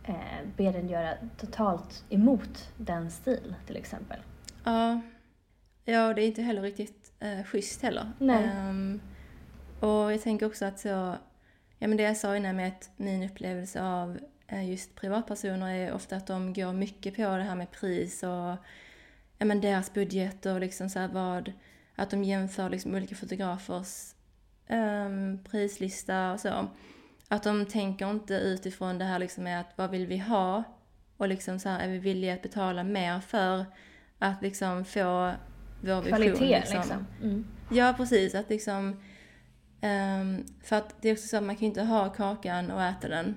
eh, 0.04 0.48
ber 0.58 0.74
den 0.74 0.90
göra 0.90 1.14
totalt 1.38 2.06
emot 2.10 2.70
den 2.78 3.12
stil 3.12 3.56
till 3.68 3.78
exempel. 3.78 4.20
Ja. 4.64 5.02
ja, 5.86 6.14
det 6.14 6.24
är 6.24 6.28
inte 6.28 6.42
heller 6.42 6.62
riktigt 6.62 7.12
uh, 7.24 7.44
schysst 7.44 7.82
heller. 7.82 8.12
Nej. 8.18 8.50
Um, 8.70 9.02
och 9.82 10.14
jag 10.14 10.22
tänker 10.22 10.46
också 10.46 10.66
att 10.66 10.80
så, 10.80 11.16
ja 11.80 11.88
men 11.88 11.98
det 11.98 12.04
jag 12.04 12.18
sa 12.18 12.38
innan 12.38 12.56
med 12.56 12.68
att 12.68 12.90
min 12.98 13.24
upplevelse 13.24 13.84
av 13.84 14.20
uh, 14.54 14.70
just 14.70 14.96
privatpersoner 14.96 15.76
är 15.76 15.94
ofta 15.94 16.16
att 16.16 16.28
de 16.28 16.54
går 16.54 16.74
mycket 16.74 17.16
på 17.16 17.22
det 17.22 17.44
här 17.44 17.56
med 17.56 17.72
pris 17.72 18.24
och 18.24 18.56
ja 19.38 19.46
men 19.46 19.62
deras 19.62 19.94
budget 19.94 20.46
och 20.46 20.60
liksom 20.60 20.90
så 20.90 21.08
vad, 21.08 21.54
att 21.96 22.10
de 22.10 22.24
jämför 22.24 22.70
liksom 22.70 22.96
olika 22.96 23.16
fotografers 23.16 24.14
um, 24.70 25.44
prislista 25.44 26.32
och 26.32 26.40
så. 26.40 26.68
Att 27.28 27.44
de 27.44 27.66
tänker 27.66 28.10
inte 28.10 28.34
utifrån 28.34 28.98
det 28.98 29.06
här 29.06 29.20
liksom 29.20 29.44
med 29.44 29.62
att 29.62 29.78
vad 29.78 29.90
vill 29.90 30.08
vi 30.08 30.18
ha 30.18 30.64
och 31.18 31.28
liksom 31.28 31.60
så 31.60 31.70
här, 31.70 31.80
är 31.80 31.88
vi 31.88 31.98
villiga 31.98 32.34
att 32.34 32.42
betala 32.42 32.84
mer 32.84 33.20
för 33.20 33.66
att 34.20 34.42
liksom 34.42 34.86
få 34.86 35.32
vår 35.82 36.02
Kvalitet 36.02 36.32
vision. 36.32 36.50
liksom. 36.50 36.78
liksom. 36.78 37.08
Mm. 37.24 37.48
Ja, 37.72 37.94
precis. 37.98 38.36
Att 38.36 38.50
liksom, 38.50 39.02
um, 39.82 40.46
för 40.64 40.76
att 40.76 41.02
det 41.02 41.10
är 41.10 41.14
också 41.14 41.28
så 41.28 41.38
att 41.38 41.44
man 41.44 41.56
kan 41.56 41.66
inte 41.66 41.84
ha 41.84 42.10
kakan 42.10 42.72
och 42.72 42.84
äta 42.84 43.08
den. 43.08 43.36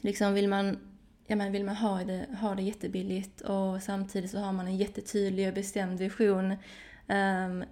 Liksom 0.00 0.34
vill 0.34 0.48
man, 0.48 0.78
ja, 1.26 1.36
men 1.36 1.52
vill 1.52 1.64
man 1.64 1.76
ha, 1.76 2.04
det, 2.04 2.26
ha 2.40 2.54
det 2.54 2.62
jättebilligt 2.62 3.40
och 3.40 3.82
samtidigt 3.82 4.30
så 4.30 4.38
har 4.38 4.52
man 4.52 4.66
en 4.66 4.76
jättetydlig 4.76 5.48
och 5.48 5.54
bestämd 5.54 5.98
vision 5.98 6.56
um, 7.08 7.64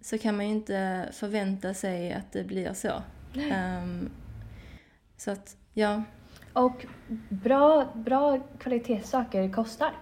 så 0.00 0.18
kan 0.18 0.36
man 0.36 0.46
ju 0.46 0.52
inte 0.52 1.08
förvänta 1.12 1.74
sig 1.74 2.12
att 2.12 2.32
det 2.32 2.44
blir 2.44 2.72
så. 2.72 3.02
Um, 3.34 4.10
så 5.16 5.30
att, 5.30 5.56
ja. 5.72 6.02
Och 6.52 6.86
bra, 7.28 7.92
bra 7.94 8.38
kvalitetssaker 8.58 9.52
kostar. 9.52 9.92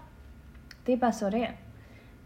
Det 0.85 0.93
är 0.93 0.97
bara 0.97 1.13
så 1.13 1.31
det 1.31 1.39
är. 1.39 1.57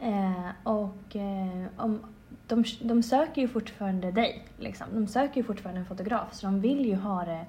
Eh, 0.01 0.51
och 0.63 1.17
eh, 1.17 1.67
om, 1.77 2.14
de, 2.47 2.65
de 2.81 3.03
söker 3.03 3.43
ju 3.43 3.49
fortfarande 3.49 4.11
dig. 4.13 4.45
Liksom. 4.59 4.87
De 4.93 5.07
söker 5.07 5.37
ju 5.37 5.45
fortfarande 5.45 5.81
en 5.81 5.87
fotograf, 5.87 6.35
så 6.35 6.47
de 6.47 6.61
vill 6.61 6.87
ju 6.87 6.95
ha 6.95 7.25
det, 7.25 7.47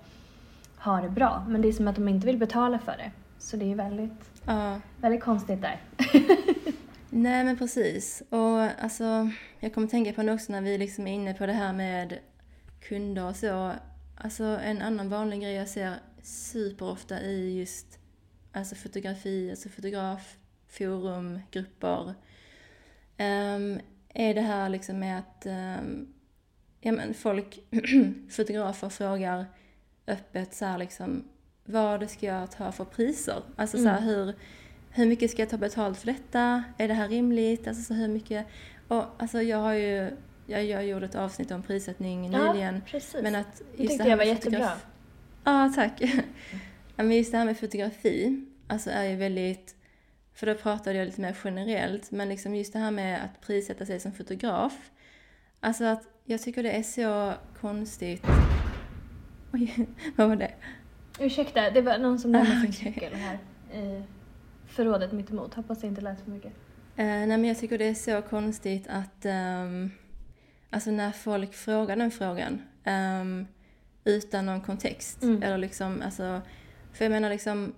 ha 0.78 1.02
det 1.02 1.10
bra. 1.10 1.46
Men 1.50 1.62
det 1.62 1.68
är 1.68 1.74
som 1.74 1.88
att 1.88 1.96
de 1.96 2.10
inte 2.10 2.28
vill 2.28 2.38
betala 2.38 2.80
för 2.80 2.98
det. 2.98 3.12
Så 3.38 3.58
det 3.58 3.72
är 3.72 3.76
väldigt, 3.76 4.32
ja. 4.46 4.82
väldigt 5.02 5.24
konstigt 5.24 5.62
där. 5.62 5.82
Nej 7.10 7.44
men 7.44 7.58
precis. 7.58 8.24
Och 8.30 8.84
alltså, 8.84 9.30
jag 9.60 9.74
kommer 9.74 9.88
tänka 9.88 10.14
på 10.14 10.24
det 10.24 10.34
också 10.34 10.52
när 10.52 10.62
vi 10.62 10.78
liksom 10.78 11.08
är 11.08 11.14
inne 11.14 11.34
på 11.34 11.46
det 11.46 11.54
här 11.54 11.74
med 11.74 12.18
kunder 12.80 13.30
och 13.30 13.36
så. 13.36 13.72
Alltså 14.18 14.44
en 14.44 14.82
annan 14.82 15.10
vanlig 15.10 15.42
grej 15.42 15.54
jag 15.54 15.70
ser 15.70 15.94
superofta 16.24 17.22
i 17.22 17.60
just 17.60 18.00
alltså 18.52 18.76
fotografi, 18.76 19.50
alltså 19.50 19.70
fotografforum, 19.70 21.40
grupper. 21.52 22.14
Um, 23.18 23.80
är 24.16 24.34
det 24.34 24.42
här 24.42 24.70
liksom 24.70 25.00
med 25.00 25.20
att 25.20 25.46
um, 25.46 26.14
ja, 26.82 26.92
men 26.92 27.14
folk, 27.14 27.60
fotografer 28.30 28.90
frågar 28.90 29.46
öppet 30.08 30.54
så 30.54 30.66
här 30.66 30.78
liksom 30.78 31.24
vad 31.66 32.10
ska 32.10 32.26
jag 32.26 32.52
ta 32.52 32.72
för 32.72 32.86
priser? 32.86 33.42
Alltså 33.56 33.78
så 33.78 33.88
här, 33.88 33.98
mm. 33.98 34.10
hur, 34.10 34.34
hur 34.90 35.06
mycket 35.06 35.32
ska 35.32 35.42
jag 35.42 35.50
ta 35.50 35.58
betalt 35.58 35.98
för 35.98 36.06
detta? 36.06 36.64
Är 36.78 36.88
det 36.88 36.94
här 36.94 37.08
rimligt? 37.08 37.68
Alltså 37.68 37.84
så 37.84 37.94
hur 37.94 38.08
mycket? 38.08 38.48
Och 38.88 39.04
alltså 39.18 39.42
jag 39.42 39.58
har 39.58 39.74
ju, 39.74 40.12
jag, 40.48 40.66
jag 40.66 40.86
gjorde 40.86 41.06
ett 41.06 41.16
avsnitt 41.16 41.52
om 41.52 41.64
prissättning 41.64 42.22
nyligen. 42.22 42.76
Ja, 42.76 42.82
precis. 42.86 43.22
Men 43.22 43.36
att 43.36 43.62
just 43.62 43.78
det 43.78 43.88
tyckte 43.88 44.10
jag 44.10 44.18
var 44.18 44.24
jättebra. 44.24 44.72
Ja, 45.44 45.72
tack. 45.76 46.02
Men 46.96 47.12
just 47.12 47.32
det 47.32 47.38
här 47.38 47.46
med 47.46 47.60
fotografi, 47.60 48.46
alltså 48.68 48.90
är 48.90 49.04
ju 49.04 49.16
väldigt, 49.16 49.75
för 50.36 50.46
då 50.48 50.56
pratade 50.56 50.98
jag 50.98 51.06
lite 51.06 51.22
mer 51.22 51.38
generellt, 51.44 52.12
men 52.12 52.30
liksom 52.30 52.56
just 52.56 52.74
det 52.74 52.80
här 52.80 52.92
med 52.92 53.24
att 53.24 53.42
prissätta 53.42 53.86
sig 53.86 54.00
som 54.00 54.12
fotograf. 54.12 54.92
Alltså 55.60 55.84
att 55.84 56.04
jag 56.26 56.42
tycker 56.42 56.64
det 56.64 56.72
är 56.72 56.84
så 56.84 57.34
konstigt. 57.62 58.24
Oj, 59.54 59.88
vad 60.16 60.28
var 60.28 60.36
det? 60.36 60.52
Ursäkta, 61.20 61.70
det 61.70 61.82
var 61.82 61.98
någon 61.98 62.20
som 62.20 62.32
lämnade 62.32 62.62
sin 62.62 62.74
cykel 62.74 63.14
här 63.14 63.40
i 63.74 64.04
förrådet 64.68 65.12
mitt 65.12 65.30
emot. 65.30 65.54
Hoppas 65.54 65.82
det 65.82 65.88
inte 65.88 66.02
lät 66.02 66.22
för 66.22 66.32
mycket. 66.32 66.52
Uh, 66.52 67.06
nej 67.06 67.28
men 67.28 67.46
jag 67.46 67.60
tycker 67.60 67.78
det 67.78 67.86
är 67.86 67.94
så 67.94 68.22
konstigt 68.22 68.88
att 68.88 69.26
um, 69.26 69.92
alltså 70.70 70.92
när 70.92 71.12
folk 71.12 71.54
frågar 71.54 71.96
den 71.96 72.12
frågan 72.12 72.62
um, 72.86 73.48
utan 74.04 74.46
någon 74.46 74.62
kontext. 74.62 75.24
Mm. 75.24 75.44
Eller 75.44 75.58
liksom, 75.58 76.02
alltså, 76.02 76.42
för 76.94 77.06
jag 77.06 77.12
menar 77.12 77.30
liksom, 77.30 77.74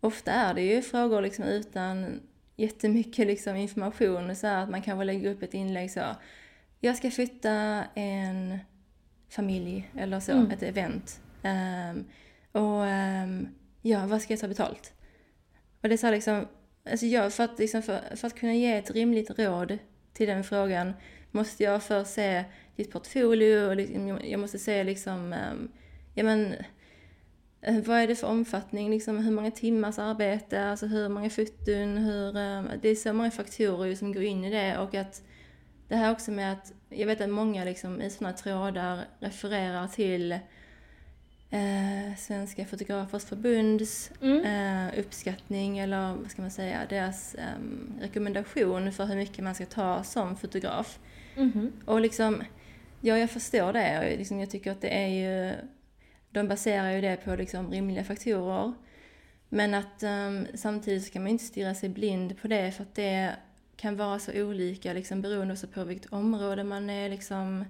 ofta 0.00 0.32
är 0.32 0.54
det 0.54 0.62
ju 0.62 0.82
frågor 0.82 1.22
liksom 1.22 1.44
utan 1.44 2.20
jättemycket 2.56 3.26
liksom 3.26 3.56
information. 3.56 4.36
Så 4.36 4.46
att 4.46 4.70
man 4.70 4.82
kanske 4.82 5.04
lägger 5.04 5.30
upp 5.30 5.42
ett 5.42 5.54
inlägg 5.54 5.90
så. 5.90 6.00
Jag 6.80 6.96
ska 6.96 7.10
flytta 7.10 7.84
en 7.94 8.58
familj 9.28 9.90
eller 9.96 10.20
så, 10.20 10.32
mm. 10.32 10.50
ett 10.50 10.62
event. 10.62 11.20
Um, 11.42 12.04
och 12.52 12.82
um, 12.82 13.48
ja, 13.82 14.06
vad 14.06 14.22
ska 14.22 14.32
jag 14.32 14.40
ta 14.40 14.48
betalt? 14.48 14.92
Och 15.82 15.88
det 15.88 15.94
är 15.94 15.96
så 15.96 16.10
liksom, 16.10 16.46
alltså 16.90 17.06
jag, 17.06 17.32
för, 17.32 17.44
att, 17.44 17.58
liksom 17.58 17.82
för, 17.82 18.16
för 18.16 18.26
att 18.26 18.38
kunna 18.38 18.54
ge 18.54 18.72
ett 18.72 18.90
rimligt 18.90 19.38
råd 19.38 19.78
till 20.12 20.28
den 20.28 20.44
frågan 20.44 20.92
måste 21.30 21.62
jag 21.62 21.82
först 21.82 22.10
se 22.10 22.44
ditt 22.76 22.92
portfolio 22.92 23.66
och 23.66 23.76
liksom, 23.76 24.20
jag 24.24 24.40
måste 24.40 24.58
se 24.58 24.84
liksom, 24.84 25.32
um, 25.52 25.72
ja 26.14 26.24
men, 26.24 26.54
vad 27.60 27.98
är 27.98 28.06
det 28.06 28.14
för 28.14 28.26
omfattning, 28.26 28.90
liksom, 28.90 29.18
hur 29.18 29.32
många 29.32 29.50
timmars 29.50 29.98
arbete, 29.98 30.64
alltså 30.64 30.86
hur 30.86 31.08
många 31.08 31.30
foton, 31.30 31.96
hur, 31.96 32.28
um, 32.28 32.68
det 32.82 32.88
är 32.88 32.94
så 32.94 33.12
många 33.12 33.30
faktorer 33.30 33.94
som 33.94 34.12
går 34.12 34.22
in 34.22 34.44
i 34.44 34.50
det 34.50 34.78
och 34.78 34.94
att 34.94 35.22
det 35.88 35.96
här 35.96 36.12
också 36.12 36.30
med 36.30 36.52
att, 36.52 36.72
jag 36.88 37.06
vet 37.06 37.20
att 37.20 37.28
många 37.28 37.64
liksom 37.64 38.02
i 38.02 38.10
sådana 38.10 38.36
trådar 38.36 39.04
refererar 39.20 39.88
till 39.88 40.32
eh, 41.50 42.16
Svenska 42.18 42.64
Fotografers 42.64 43.24
Förbunds 43.24 44.10
mm. 44.22 44.44
eh, 44.44 44.98
uppskattning 44.98 45.78
eller 45.78 46.14
vad 46.14 46.30
ska 46.30 46.42
man 46.42 46.50
säga, 46.50 46.80
deras 46.88 47.34
eh, 47.34 47.44
rekommendation 48.00 48.92
för 48.92 49.04
hur 49.04 49.16
mycket 49.16 49.44
man 49.44 49.54
ska 49.54 49.66
ta 49.66 50.04
som 50.04 50.36
fotograf. 50.36 50.98
Mm. 51.36 51.72
Och 51.84 52.00
liksom, 52.00 52.42
ja 53.00 53.18
jag 53.18 53.30
förstår 53.30 53.72
det 53.72 53.98
och 53.98 54.18
liksom, 54.18 54.40
jag 54.40 54.50
tycker 54.50 54.72
att 54.72 54.80
det 54.80 54.88
är 54.88 55.08
ju, 55.08 55.54
de 56.30 56.48
baserar 56.48 56.90
ju 56.90 57.00
det 57.00 57.16
på 57.16 57.34
liksom 57.34 57.70
rimliga 57.70 58.04
faktorer. 58.04 58.72
Men 59.48 59.74
att 59.74 60.02
um, 60.02 60.46
samtidigt 60.54 61.04
så 61.04 61.12
kan 61.12 61.22
man 61.22 61.30
inte 61.30 61.44
stirra 61.44 61.74
sig 61.74 61.88
blind 61.88 62.40
på 62.42 62.48
det 62.48 62.72
för 62.72 62.82
att 62.82 62.94
det 62.94 63.36
kan 63.76 63.96
vara 63.96 64.18
så 64.18 64.42
olika 64.42 64.92
liksom, 64.92 65.22
beroende 65.22 65.54
också 65.54 65.66
på 65.66 65.84
vilket 65.84 66.12
område 66.12 66.64
man 66.64 66.90
är 66.90 67.08
liksom, 67.08 67.64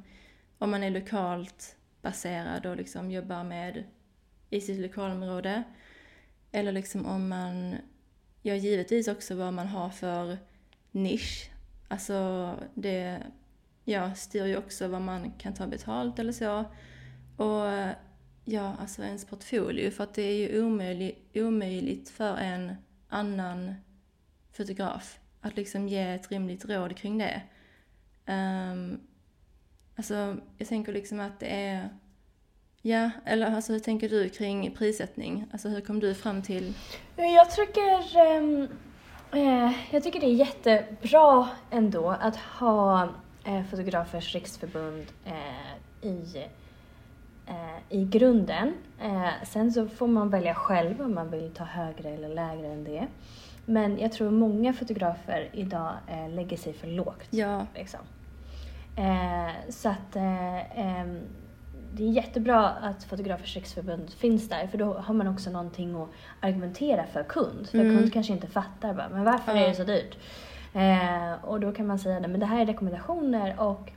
om 0.58 0.70
man 0.70 0.82
är 0.82 0.90
lokalt 0.90 1.76
baserad 2.02 2.66
och 2.66 2.76
liksom 2.76 3.10
jobbar 3.10 3.44
med 3.44 3.84
i 4.50 4.60
sitt 4.60 4.80
lokalområde. 4.80 5.62
Eller 6.52 6.72
liksom 6.72 7.06
om 7.06 7.28
man, 7.28 7.76
ja 8.42 8.54
givetvis 8.54 9.08
också 9.08 9.34
vad 9.34 9.52
man 9.52 9.66
har 9.66 9.90
för 9.90 10.38
nisch. 10.90 11.50
Alltså 11.88 12.54
det 12.74 13.22
ja, 13.84 14.14
styr 14.14 14.46
ju 14.46 14.56
också 14.56 14.88
vad 14.88 15.02
man 15.02 15.30
kan 15.38 15.54
ta 15.54 15.66
betalt 15.66 16.18
eller 16.18 16.32
så. 16.32 16.64
Och 17.36 17.66
ja, 18.50 18.76
alltså 18.80 19.02
ens 19.02 19.24
portfolio 19.24 19.90
för 19.90 20.04
att 20.04 20.14
det 20.14 20.22
är 20.22 20.36
ju 20.36 20.62
omöjligt, 20.62 21.30
omöjligt 21.34 22.10
för 22.10 22.36
en 22.36 22.74
annan 23.08 23.74
fotograf 24.52 25.18
att 25.40 25.56
liksom 25.56 25.88
ge 25.88 26.14
ett 26.14 26.30
rimligt 26.30 26.64
råd 26.64 26.96
kring 26.96 27.18
det. 27.18 27.42
Um, 28.32 29.00
Alltså, 30.00 30.36
jag 30.58 30.68
tänker 30.68 30.92
liksom 30.92 31.20
att 31.20 31.40
det 31.40 31.46
är... 31.46 31.88
Ja, 32.82 33.10
eller 33.24 33.54
alltså, 33.54 33.72
hur 33.72 33.80
tänker 33.80 34.08
du 34.08 34.28
kring 34.28 34.74
prissättning? 34.74 35.46
Alltså, 35.52 35.68
hur 35.68 35.80
kom 35.80 36.00
du 36.00 36.14
fram 36.14 36.42
till... 36.42 36.74
Jag 37.16 37.50
tycker, 37.50 38.20
um, 38.38 38.68
eh, 39.32 39.72
jag 39.90 40.02
tycker 40.02 40.20
det 40.20 40.26
är 40.26 40.34
jättebra 40.34 41.48
ändå 41.70 42.10
att 42.10 42.36
ha 42.36 43.08
eh, 43.44 43.64
Fotografers 43.64 44.34
riksförbund 44.34 45.06
eh, 45.24 46.08
i, 46.08 46.46
i 47.88 48.04
grunden. 48.04 48.74
Eh, 49.00 49.44
sen 49.46 49.72
så 49.72 49.88
får 49.88 50.06
man 50.06 50.30
välja 50.30 50.54
själv 50.54 51.00
om 51.00 51.14
man 51.14 51.30
vill 51.30 51.50
ta 51.50 51.64
högre 51.64 52.08
eller 52.08 52.28
lägre 52.28 52.66
än 52.66 52.84
det. 52.84 53.06
Men 53.64 53.98
jag 53.98 54.12
tror 54.12 54.30
många 54.30 54.72
fotografer 54.72 55.48
idag 55.52 55.92
eh, 56.06 56.28
lägger 56.28 56.56
sig 56.56 56.72
för 56.72 56.86
lågt. 56.86 57.28
Ja. 57.30 57.66
Liksom. 57.74 58.00
Eh, 58.96 59.70
så 59.70 59.88
att 59.88 60.16
eh, 60.16 60.56
eh, 60.58 61.06
det 61.92 62.04
är 62.04 62.10
jättebra 62.10 62.68
att 62.68 63.04
Fotografers 63.04 63.56
riksförbund 63.56 64.10
finns 64.10 64.48
där 64.48 64.66
för 64.66 64.78
då 64.78 64.94
har 64.94 65.14
man 65.14 65.28
också 65.28 65.50
någonting 65.50 65.94
att 65.94 66.08
argumentera 66.40 67.06
för 67.06 67.22
kund. 67.22 67.68
För 67.68 67.78
mm. 67.78 67.96
kund 67.96 68.12
kanske 68.12 68.32
inte 68.32 68.46
fattar 68.46 68.94
bara, 68.94 69.08
men 69.08 69.24
varför 69.24 69.52
mm. 69.52 69.64
är 69.64 69.68
det 69.68 69.74
så 69.74 69.84
dyrt? 69.84 70.16
Eh, 70.72 71.44
och 71.44 71.60
då 71.60 71.72
kan 71.72 71.86
man 71.86 71.98
säga 71.98 72.20
men 72.20 72.40
det 72.40 72.46
här 72.46 72.60
är 72.60 72.66
rekommendationer 72.66 73.60
och 73.60 73.92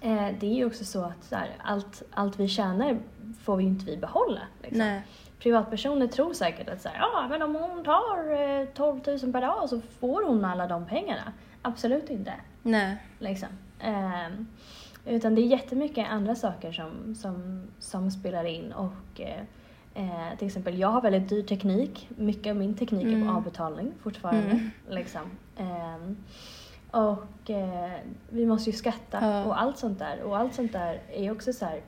eh, 0.00 0.28
det 0.40 0.46
är 0.46 0.54
ju 0.54 0.64
också 0.64 0.84
så 0.84 1.02
att 1.04 1.24
så 1.24 1.36
här, 1.36 1.56
allt, 1.58 2.02
allt 2.10 2.40
vi 2.40 2.48
tjänar 2.48 2.98
får 3.42 3.56
vi 3.56 3.64
ju 3.64 3.70
inte 3.70 3.84
vi 3.84 3.96
behålla. 3.96 4.40
Liksom. 4.62 5.00
Privatpersoner 5.38 6.06
tror 6.06 6.32
säkert 6.32 6.68
att 6.68 6.82
så 6.82 6.88
här, 6.88 6.96
ja 6.98 7.26
men 7.30 7.42
om 7.42 7.54
hon 7.54 7.84
tar 7.84 8.66
12 8.74 9.00
eh, 9.08 9.22
000 9.22 9.32
per 9.32 9.40
dag 9.40 9.68
så 9.68 9.80
får 9.80 10.22
hon 10.26 10.44
alla 10.44 10.66
de 10.66 10.86
pengarna. 10.86 11.32
absolut 11.62 12.10
inte. 12.10 12.32
Nej. 12.62 12.96
Liksom. 13.18 13.48
Um, 13.84 14.46
utan 15.06 15.34
det 15.34 15.40
är 15.40 15.46
jättemycket 15.46 16.08
andra 16.10 16.34
saker 16.34 16.72
som, 16.72 17.14
som, 17.14 17.62
som 17.78 18.10
spelar 18.10 18.44
in 18.44 18.72
och 18.72 19.20
eh, 19.20 19.40
eh 19.94 20.38
till 20.38 20.46
exempel 20.46 20.78
jag 20.78 20.88
har 20.88 21.00
väldigt 21.00 21.28
dyr 21.28 21.42
teknik. 21.42 22.08
Mycket 22.16 22.50
av 22.50 22.56
min 22.56 22.74
teknik 22.74 23.04
mm. 23.04 23.22
är 23.22 23.26
på 23.26 23.36
avbetalning 23.36 23.92
fortfarande. 24.02 24.50
Mm. 24.50 24.70
Liksom. 24.88 25.22
Um, 25.56 26.16
och 26.90 27.50
eh, 27.50 27.92
vi 28.28 28.46
måste 28.46 28.70
ju 28.70 28.76
skatta 28.76 29.18
ja. 29.22 29.44
och 29.44 29.60
allt 29.60 29.78
sånt 29.78 29.98
där. 29.98 30.22
Och 30.22 30.38
allt 30.38 30.54
sånt 30.54 30.72
där 30.72 31.02
är 31.12 31.32
också 31.32 31.52
så 31.52 31.64
här, 31.64 31.80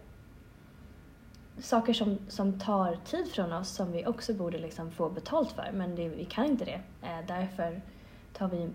saker 1.60 1.92
som, 1.92 2.18
som 2.28 2.58
tar 2.58 2.96
tid 3.04 3.32
från 3.32 3.52
oss 3.52 3.68
som 3.68 3.92
vi 3.92 4.06
också 4.06 4.34
borde 4.34 4.58
liksom 4.58 4.90
få 4.90 5.08
betalt 5.08 5.52
för. 5.52 5.70
Men 5.72 5.96
det, 5.96 6.08
vi 6.08 6.24
kan 6.24 6.46
inte 6.46 6.64
det. 6.64 6.80
Eh, 7.02 7.26
därför 7.26 7.80
tar 8.32 8.48
vi, 8.48 8.70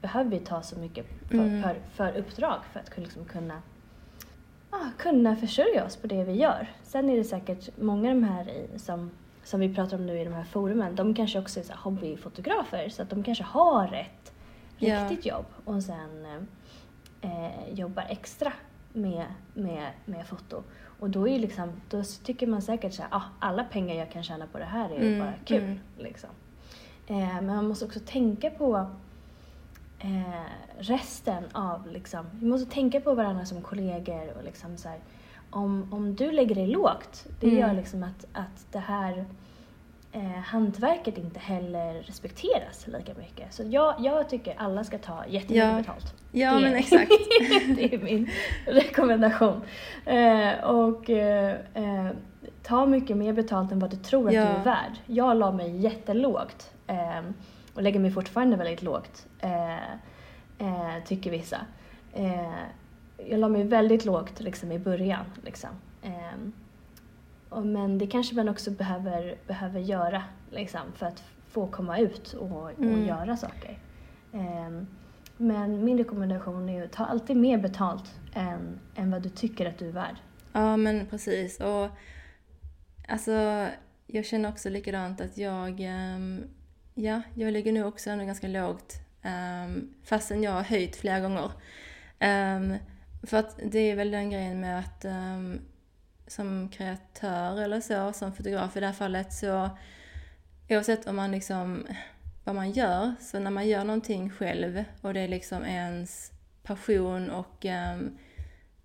behöver 0.00 0.30
vi 0.30 0.38
ta 0.38 0.62
så 0.62 0.78
mycket 0.78 1.06
för, 1.28 1.34
mm. 1.34 1.62
för, 1.62 1.76
för 1.94 2.16
uppdrag 2.16 2.58
för 2.72 2.80
att 2.80 2.98
liksom 2.98 3.24
kunna 3.24 3.62
ah, 4.70 4.86
kunna 4.98 5.36
försörja 5.36 5.84
oss 5.84 5.96
på 5.96 6.06
det 6.06 6.24
vi 6.24 6.32
gör. 6.32 6.70
Sen 6.82 7.10
är 7.10 7.16
det 7.16 7.24
säkert 7.24 7.78
många 7.78 8.10
av 8.10 8.14
de 8.14 8.24
här 8.24 8.48
i, 8.48 8.78
som, 8.78 9.10
som 9.44 9.60
vi 9.60 9.74
pratar 9.74 9.96
om 9.96 10.06
nu 10.06 10.20
i 10.20 10.24
de 10.24 10.34
här 10.34 10.44
forumen, 10.44 10.96
de 10.96 11.14
kanske 11.14 11.38
också 11.38 11.60
är 11.60 11.64
så 11.64 11.72
hobbyfotografer 11.76 12.88
så 12.88 13.02
att 13.02 13.10
de 13.10 13.22
kanske 13.22 13.44
har 13.44 13.92
ett 13.92 14.32
ja. 14.88 15.04
riktigt 15.04 15.26
jobb 15.26 15.46
och 15.64 15.82
sen 15.82 16.46
eh, 17.20 17.72
jobbar 17.72 18.06
extra 18.08 18.52
med, 18.92 19.26
med, 19.54 19.90
med 20.04 20.26
foto. 20.26 20.62
Och 21.00 21.10
då, 21.10 21.28
är 21.28 21.38
liksom, 21.38 21.72
då 21.90 22.02
tycker 22.24 22.46
man 22.46 22.62
säkert 22.62 22.94
så 22.94 23.02
ah, 23.10 23.22
alla 23.38 23.64
pengar 23.64 23.94
jag 23.94 24.10
kan 24.10 24.22
tjäna 24.22 24.46
på 24.46 24.58
det 24.58 24.64
här 24.64 24.90
är 24.90 25.00
mm, 25.00 25.18
bara 25.18 25.34
kul. 25.44 25.62
Mm. 25.62 25.78
Liksom. 25.98 26.30
Eh, 27.06 27.16
men 27.16 27.46
man 27.46 27.68
måste 27.68 27.84
också 27.84 28.00
tänka 28.06 28.50
på 28.50 28.86
eh, 29.98 30.44
resten 30.78 31.44
av, 31.52 31.88
liksom, 31.92 32.26
vi 32.32 32.46
måste 32.46 32.70
tänka 32.70 33.00
på 33.00 33.14
varandra 33.14 33.44
som 33.44 33.62
kollegor 33.62 34.36
och 34.36 34.44
liksom 34.44 34.76
så 34.76 34.88
här, 34.88 34.98
om, 35.50 35.92
om 35.92 36.14
du 36.14 36.32
lägger 36.32 36.54
dig 36.54 36.66
lågt, 36.66 37.26
det 37.40 37.46
mm. 37.46 37.58
gör 37.58 37.74
liksom 37.74 38.02
att, 38.02 38.26
att 38.32 38.66
det 38.72 38.78
här 38.78 39.24
eh, 40.12 40.40
hantverket 40.44 41.18
inte 41.18 41.40
heller 41.40 41.94
respekteras 41.94 42.86
lika 42.86 43.14
mycket. 43.14 43.54
Så 43.54 43.62
jag, 43.66 43.94
jag 43.98 44.28
tycker 44.28 44.54
alla 44.58 44.84
ska 44.84 44.98
ta 44.98 45.24
jättemycket 45.28 45.66
ja. 45.66 45.76
betalt. 45.76 46.14
Ja, 46.32 46.54
det, 46.54 46.60
men 46.60 46.74
exakt. 46.74 47.10
det 47.76 47.94
är 47.94 47.98
min 47.98 48.30
rekommendation. 48.66 49.62
Eh, 50.06 50.64
och 50.64 51.10
eh, 51.10 51.56
eh, 51.74 52.10
ta 52.62 52.86
mycket 52.86 53.16
mer 53.16 53.32
betalt 53.32 53.72
än 53.72 53.78
vad 53.78 53.90
du 53.90 53.96
tror 53.96 54.28
att 54.28 54.34
ja. 54.34 54.44
du 54.44 54.48
är 54.48 54.64
värd. 54.64 54.92
Jag 55.06 55.36
la 55.36 55.52
mig 55.52 55.76
jättelågt 55.76 56.70
eh, 56.86 57.20
och 57.74 57.82
lägger 57.82 58.00
mig 58.00 58.10
fortfarande 58.10 58.56
väldigt 58.56 58.82
lågt, 58.82 59.26
eh, 59.38 59.74
eh, 60.58 61.04
tycker 61.06 61.30
vissa. 61.30 61.58
jag 63.16 63.40
la 63.40 63.48
mig 63.48 63.64
väldigt 63.64 64.04
lågt 64.04 64.40
liksom, 64.40 64.72
i 64.72 64.78
början. 64.78 65.24
Liksom. 65.44 65.70
Men 67.50 67.98
det 67.98 68.06
kanske 68.06 68.34
man 68.34 68.48
också 68.48 68.70
behöver, 68.70 69.36
behöver 69.46 69.80
göra 69.80 70.22
liksom, 70.50 70.80
för 70.94 71.06
att 71.06 71.24
få 71.48 71.66
komma 71.66 71.98
ut 71.98 72.32
och, 72.32 72.62
och 72.62 72.78
mm. 72.78 73.06
göra 73.06 73.36
saker. 73.36 73.78
Men 75.36 75.84
min 75.84 75.98
rekommendation 75.98 76.68
är 76.68 76.84
att 76.84 76.92
ta 76.92 77.04
alltid 77.04 77.36
mer 77.36 77.58
betalt 77.58 78.20
än, 78.34 78.80
än 78.94 79.10
vad 79.10 79.22
du 79.22 79.28
tycker 79.28 79.66
att 79.66 79.78
du 79.78 79.88
är 79.88 79.92
värd. 79.92 80.16
Ja, 80.52 80.76
men 80.76 81.06
precis. 81.06 81.60
Och 81.60 81.88
alltså, 83.08 83.66
jag 84.06 84.24
känner 84.24 84.48
också 84.48 84.68
likadant 84.68 85.20
att 85.20 85.38
jag, 85.38 85.80
um, 85.80 86.44
ja, 86.94 87.22
jag 87.34 87.52
ligger 87.52 87.72
nu 87.72 87.84
också 87.84 88.10
ändå 88.10 88.24
ganska 88.24 88.48
lågt 88.48 88.94
um, 89.24 89.94
fastän 90.04 90.42
jag 90.42 90.52
har 90.52 90.62
höjt 90.62 90.96
flera 90.96 91.20
gånger. 91.20 91.50
Um, 92.20 92.76
för 93.22 93.36
att 93.36 93.60
det 93.64 93.78
är 93.78 93.96
väl 93.96 94.10
den 94.10 94.30
grejen 94.30 94.60
med 94.60 94.78
att 94.78 95.04
um, 95.04 95.60
som 96.30 96.68
kreatör 96.68 97.60
eller 97.60 97.80
så, 97.80 98.12
som 98.12 98.32
fotograf 98.32 98.76
i 98.76 98.80
det 98.80 98.86
här 98.86 98.92
fallet, 98.92 99.32
så 99.32 99.70
oavsett 100.68 101.06
om 101.06 101.16
man 101.16 101.30
liksom 101.30 101.86
vad 102.44 102.54
man 102.54 102.70
gör. 102.70 103.14
Så 103.20 103.38
när 103.38 103.50
man 103.50 103.68
gör 103.68 103.84
någonting 103.84 104.30
själv 104.30 104.84
och 105.00 105.14
det 105.14 105.20
är 105.20 105.28
liksom 105.28 105.64
ens 105.64 106.32
passion 106.62 107.30
och 107.30 107.64
um, 107.64 108.18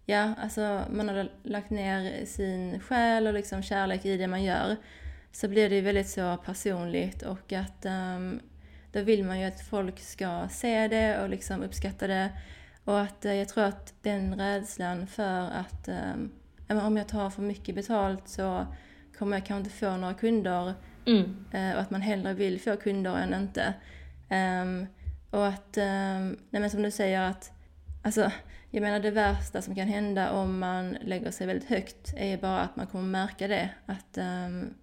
ja, 0.05 0.33
alltså 0.41 0.81
man 0.91 1.09
har 1.09 1.29
lagt 1.43 1.69
ner 1.69 2.25
sin 2.25 2.79
själ 2.79 3.27
och 3.27 3.33
liksom 3.33 3.63
kärlek 3.63 4.05
i 4.05 4.17
det 4.17 4.27
man 4.27 4.43
gör 4.43 4.75
så 5.31 5.47
blir 5.47 5.69
det 5.69 5.75
ju 5.75 5.81
väldigt 5.81 6.09
så 6.09 6.37
personligt 6.37 7.21
och 7.21 7.53
att 7.53 7.85
um, 7.85 8.39
då 8.91 9.01
vill 9.01 9.23
man 9.23 9.39
ju 9.39 9.45
att 9.45 9.61
folk 9.61 9.99
ska 9.99 10.47
se 10.51 10.87
det 10.87 11.21
och 11.21 11.29
liksom 11.29 11.63
uppskatta 11.63 12.07
det. 12.07 12.29
Och 12.83 13.01
att 13.01 13.25
uh, 13.25 13.33
jag 13.33 13.49
tror 13.49 13.63
att 13.63 13.93
den 14.01 14.39
rädslan 14.39 15.07
för 15.07 15.41
att 15.41 15.87
um, 15.87 16.31
om 16.67 16.97
jag 16.97 17.07
tar 17.07 17.29
för 17.29 17.41
mycket 17.41 17.75
betalt 17.75 18.27
så 18.27 18.65
kommer 19.17 19.37
jag 19.37 19.45
kanske 19.45 19.69
inte 19.69 19.79
få 19.79 19.97
några 19.97 20.13
kunder 20.13 20.73
Mm. 21.05 21.45
Eh, 21.51 21.75
och 21.75 21.81
att 21.81 21.91
man 21.91 22.01
hellre 22.01 22.33
vill 22.33 22.61
få 22.61 22.75
kunder 22.77 23.17
än 23.17 23.33
inte. 23.33 23.73
Um, 24.29 24.87
och 25.29 25.47
att, 25.47 25.77
um, 25.77 26.37
nej 26.49 26.61
men 26.61 26.69
som 26.69 26.81
du 26.81 26.91
säger 26.91 27.21
att, 27.21 27.51
alltså, 28.03 28.31
jag 28.71 28.81
menar 28.81 28.99
det 28.99 29.11
värsta 29.11 29.61
som 29.61 29.75
kan 29.75 29.87
hända 29.87 30.31
om 30.31 30.59
man 30.59 30.97
lägger 31.01 31.31
sig 31.31 31.47
väldigt 31.47 31.69
högt 31.69 32.13
är 32.17 32.37
bara 32.37 32.59
att 32.59 32.75
man 32.75 32.87
kommer 32.87 33.03
märka 33.03 33.47
det. 33.47 33.69
Att, 33.85 34.17
um, 34.17 34.73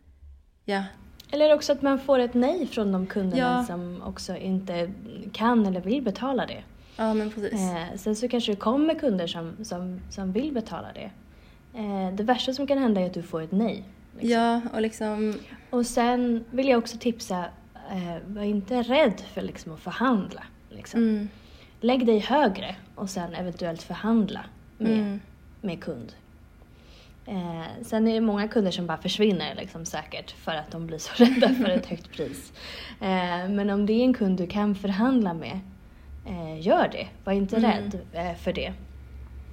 ja. 0.64 0.84
Eller 1.30 1.54
också 1.54 1.72
att 1.72 1.82
man 1.82 1.98
får 1.98 2.18
ett 2.18 2.34
nej 2.34 2.66
från 2.66 2.92
de 2.92 3.06
kunderna 3.06 3.42
ja. 3.42 3.64
som 3.64 4.02
också 4.02 4.36
inte 4.36 4.92
kan 5.32 5.66
eller 5.66 5.80
vill 5.80 6.02
betala 6.02 6.46
det. 6.46 6.62
Ja, 6.96 7.14
men 7.14 7.30
precis. 7.30 7.52
Eh, 7.52 7.96
sen 7.96 8.16
så 8.16 8.28
kanske 8.28 8.52
det 8.52 8.56
kommer 8.56 8.94
kunder 8.94 9.26
som, 9.26 9.64
som, 9.64 10.00
som 10.10 10.32
vill 10.32 10.52
betala 10.52 10.92
det. 10.94 11.10
Eh, 11.74 12.14
det 12.14 12.22
värsta 12.22 12.52
som 12.52 12.66
kan 12.66 12.78
hända 12.78 13.00
är 13.00 13.06
att 13.06 13.14
du 13.14 13.22
får 13.22 13.42
ett 13.42 13.52
nej. 13.52 13.84
Liksom. 14.12 14.30
Ja, 14.30 14.60
och 14.72 14.80
liksom... 14.82 15.34
Och 15.70 15.86
sen 15.86 16.44
vill 16.50 16.68
jag 16.68 16.78
också 16.78 16.96
tipsa, 16.98 17.44
eh, 17.90 18.16
var 18.26 18.42
inte 18.42 18.82
rädd 18.82 19.22
för 19.34 19.42
liksom 19.42 19.72
att 19.72 19.80
förhandla. 19.80 20.42
Liksom. 20.70 21.00
Mm. 21.00 21.28
Lägg 21.80 22.06
dig 22.06 22.18
högre 22.18 22.76
och 22.94 23.10
sen 23.10 23.34
eventuellt 23.34 23.82
förhandla 23.82 24.44
med, 24.78 24.98
mm. 24.98 25.20
med 25.60 25.80
kund. 25.80 26.12
Eh, 27.26 27.82
sen 27.82 28.08
är 28.08 28.14
det 28.14 28.20
många 28.20 28.48
kunder 28.48 28.70
som 28.70 28.86
bara 28.86 28.98
försvinner 28.98 29.54
liksom, 29.54 29.84
säkert 29.84 30.30
för 30.30 30.52
att 30.52 30.70
de 30.70 30.86
blir 30.86 30.98
så 30.98 31.12
rädda 31.24 31.48
för 31.48 31.68
ett 31.68 31.86
högt 31.86 32.10
pris. 32.12 32.52
Eh, 33.00 33.48
men 33.50 33.70
om 33.70 33.86
det 33.86 33.92
är 33.92 34.04
en 34.04 34.14
kund 34.14 34.38
du 34.38 34.46
kan 34.46 34.74
förhandla 34.74 35.34
med, 35.34 35.60
eh, 36.26 36.66
gör 36.66 36.88
det. 36.92 37.08
Var 37.24 37.32
inte 37.32 37.56
mm. 37.56 37.70
rädd 37.70 38.00
eh, 38.12 38.34
för 38.34 38.52
det. 38.52 38.72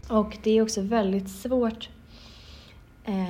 Och 0.09 0.37
det 0.43 0.51
är 0.51 0.61
också 0.61 0.81
väldigt 0.81 1.29
svårt 1.29 1.89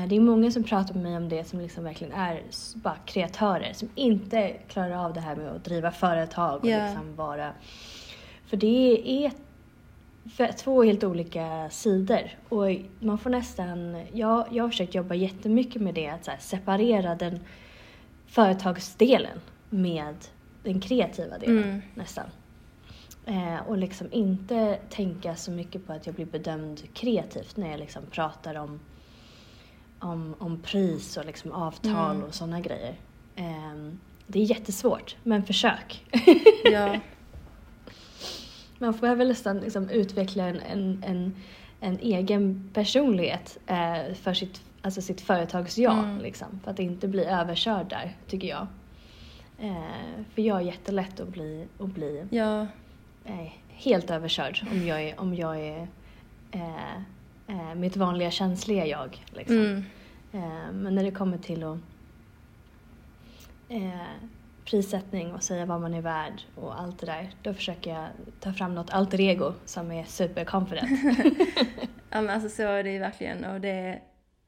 det 0.08 0.16
är 0.16 0.20
många 0.20 0.52
som 0.52 0.64
pratar 0.64 0.94
med 0.94 1.04
mig 1.04 1.18
om 1.18 1.30
det 1.30 1.44
som 1.44 1.60
liksom 1.60 1.84
verkligen 1.84 2.14
är 2.14 2.42
bara 2.74 2.98
kreatörer 3.06 3.74
som 3.74 3.90
inte 3.96 4.56
klarar 4.68 5.06
av 5.06 5.14
det 5.14 5.20
här 5.20 5.36
med 5.36 5.52
att 5.52 5.64
driva 5.64 5.92
företag 5.92 6.60
och 6.60 6.66
yeah. 6.66 6.90
liksom 6.90 7.16
vara... 7.16 7.52
För 8.46 8.58
det 8.58 9.10
är 9.26 9.32
två 10.58 10.84
helt 10.84 11.04
olika 11.04 11.70
sidor 11.70 12.38
och 12.50 12.66
man 13.00 13.18
får 13.18 13.30
nästan... 13.30 14.04
Jag, 14.14 14.48
jag 14.52 14.64
har 14.64 14.70
försökt 14.70 14.96
jobba 14.96 15.16
jättemycket 15.16 15.82
med 15.82 15.94
det, 15.94 16.08
att 16.08 16.42
separera 16.42 17.16
den 17.16 17.40
företagsdelen 18.28 19.40
med 19.70 20.16
den 20.64 20.82
kreativa 20.82 21.38
delen 21.38 21.64
mm. 21.64 21.82
nästan. 21.94 22.26
Eh, 23.26 23.68
och 23.68 23.78
liksom 23.78 24.08
inte 24.12 24.80
tänka 24.90 25.36
så 25.36 25.52
mycket 25.52 25.88
på 25.88 25.94
att 25.94 26.06
jag 26.06 26.16
blir 26.16 26.26
bedömd 26.26 26.94
kreativt 26.94 27.58
när 27.58 27.72
jag 27.72 27.80
liksom 27.80 28.04
pratar 28.12 28.56
om 28.56 28.80
om, 30.00 30.36
om 30.40 30.60
pris 30.60 31.18
och 31.18 31.26
liksom 31.26 31.52
avtal 31.52 32.16
mm. 32.16 32.28
och 32.28 32.34
sådana 32.34 32.60
grejer. 32.60 32.96
Um, 33.38 34.00
det 34.28 34.40
är 34.40 34.44
jättesvårt, 34.44 35.16
men 35.24 35.44
försök. 35.44 36.06
Ja. 36.64 37.00
Man 38.82 38.94
får 38.94 39.16
väl 39.16 39.28
nästan 39.28 39.60
liksom 39.60 39.90
utveckla 39.90 40.44
en, 40.44 40.60
en, 40.60 41.04
en, 41.08 41.36
en 41.80 42.00
egen 42.00 42.70
personlighet 42.74 43.58
eh, 43.68 44.14
för 44.14 44.34
sitt, 44.34 44.62
alltså 44.82 45.02
sitt 45.02 45.22
företags 45.22 45.78
jag, 45.78 46.00
mm. 46.00 46.22
liksom, 46.22 46.60
för 46.64 46.72
att 46.72 46.80
inte 46.80 47.08
bli 47.08 47.26
överkörd 47.26 47.90
där, 47.90 48.18
tycker 48.28 48.48
jag. 48.48 48.68
Eh, 49.60 50.24
för 50.34 50.42
jag 50.42 50.58
är 50.58 50.66
jättelätt 50.66 51.20
att 51.20 51.28
bli, 51.28 51.68
att 51.80 51.90
bli 51.90 52.26
ja. 52.30 52.68
eh, 53.26 53.52
helt 53.68 54.12
överkörd 54.12 54.68
om 54.72 54.88
jag 54.88 55.02
är, 55.02 55.20
om 55.20 55.36
jag 55.36 55.60
är 55.60 55.88
eh, 57.50 57.76
mitt 57.76 57.98
vanliga 57.98 58.32
känsliga 58.32 58.86
jag. 58.86 59.26
Liksom. 59.32 59.58
Mm. 59.58 59.84
Eh, 60.34 60.72
men 60.72 60.96
när 60.96 61.04
det 61.04 61.12
kommer 61.12 61.38
till 61.38 61.64
att 61.64 61.78
eh, 63.70 64.30
prissättning 64.66 65.34
och 65.34 65.44
säga 65.44 65.66
vad 65.66 65.82
man 65.82 65.94
är 65.94 66.02
värd 66.02 66.42
och 66.56 66.80
allt 66.80 67.00
det 67.00 67.06
där, 67.06 67.30
då 67.44 67.54
försöker 67.54 67.94
jag 67.94 68.08
ta 68.40 68.54
fram 68.54 68.76
något 68.76 68.90
alter 68.90 69.22
ego 69.22 69.54
som 69.66 69.92
är 69.92 70.04
superconfident. 70.04 70.90
ja 72.10 72.22
men 72.22 72.30
alltså 72.30 72.50
så 72.50 72.64
är 72.64 72.84
det 72.84 72.92
ju 72.92 73.00
verkligen 73.00 73.46
och 73.46 73.62
det, 73.62 74.02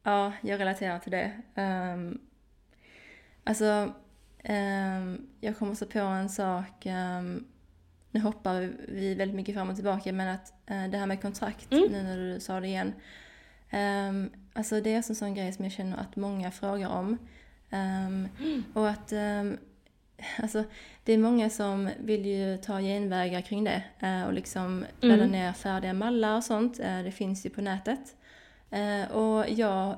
ja, 0.04 0.32
jag 0.42 0.60
relaterar 0.60 1.00
till 1.00 1.12
det. 1.12 1.32
Um, 1.56 2.20
alltså, 3.44 3.94
um, 4.50 5.28
jag 5.40 5.58
kommer 5.58 5.76
så 5.76 5.86
på 5.86 6.00
en 6.00 6.30
sak 6.30 6.86
um, 6.86 7.48
nu 8.12 8.20
hoppar 8.20 8.74
vi 8.88 9.16
väldigt 9.16 9.36
mycket 9.36 9.56
fram 9.56 9.70
och 9.70 9.76
tillbaka, 9.76 10.14
men 10.14 10.28
att 10.28 10.54
uh, 10.72 10.88
det 10.90 10.98
här 10.98 11.06
med 11.06 11.22
kontrakt, 11.22 11.72
Mm. 11.72 11.92
nu 11.92 12.04
när 12.04 12.18
du 12.18 12.40
sa 12.40 12.60
det 12.60 12.68
igen. 12.68 12.94
Um, 13.74 14.30
alltså 14.54 14.82
det 14.82 14.90
är 14.94 14.96
en 14.96 15.04
sån 15.16 15.34
grej 15.36 15.54
som 15.54 15.66
jag 15.66 15.72
känner 15.72 15.98
att 15.98 16.16
många 16.16 16.52
frågar 16.52 16.90
om. 16.90 17.18
Um, 17.72 18.28
Och 18.74 18.90
att 18.90 19.14
um, 19.14 19.58
alltså, 20.38 20.64
det 21.04 21.14
är 21.14 21.18
många 21.18 21.50
som 21.50 21.90
vill 22.00 22.26
ju 22.26 22.58
ta 22.58 22.80
genvägar 22.80 23.42
kring 23.42 23.64
det 23.64 23.84
eh, 24.00 24.24
och 24.24 24.34
liksom 24.34 24.86
ladda 25.00 25.14
Mm. 25.24 25.32
ner 25.32 25.54
färdiga 25.54 25.94
mallar 25.94 26.36
och 26.38 26.44
sånt. 26.44 26.80
Eh, 26.80 27.00
det 27.04 27.12
finns 27.12 27.46
ju 27.46 27.50
på 27.50 27.62
nätet. 27.62 28.16
Eh, 28.72 29.12
och 29.12 29.50
jag, 29.50 29.98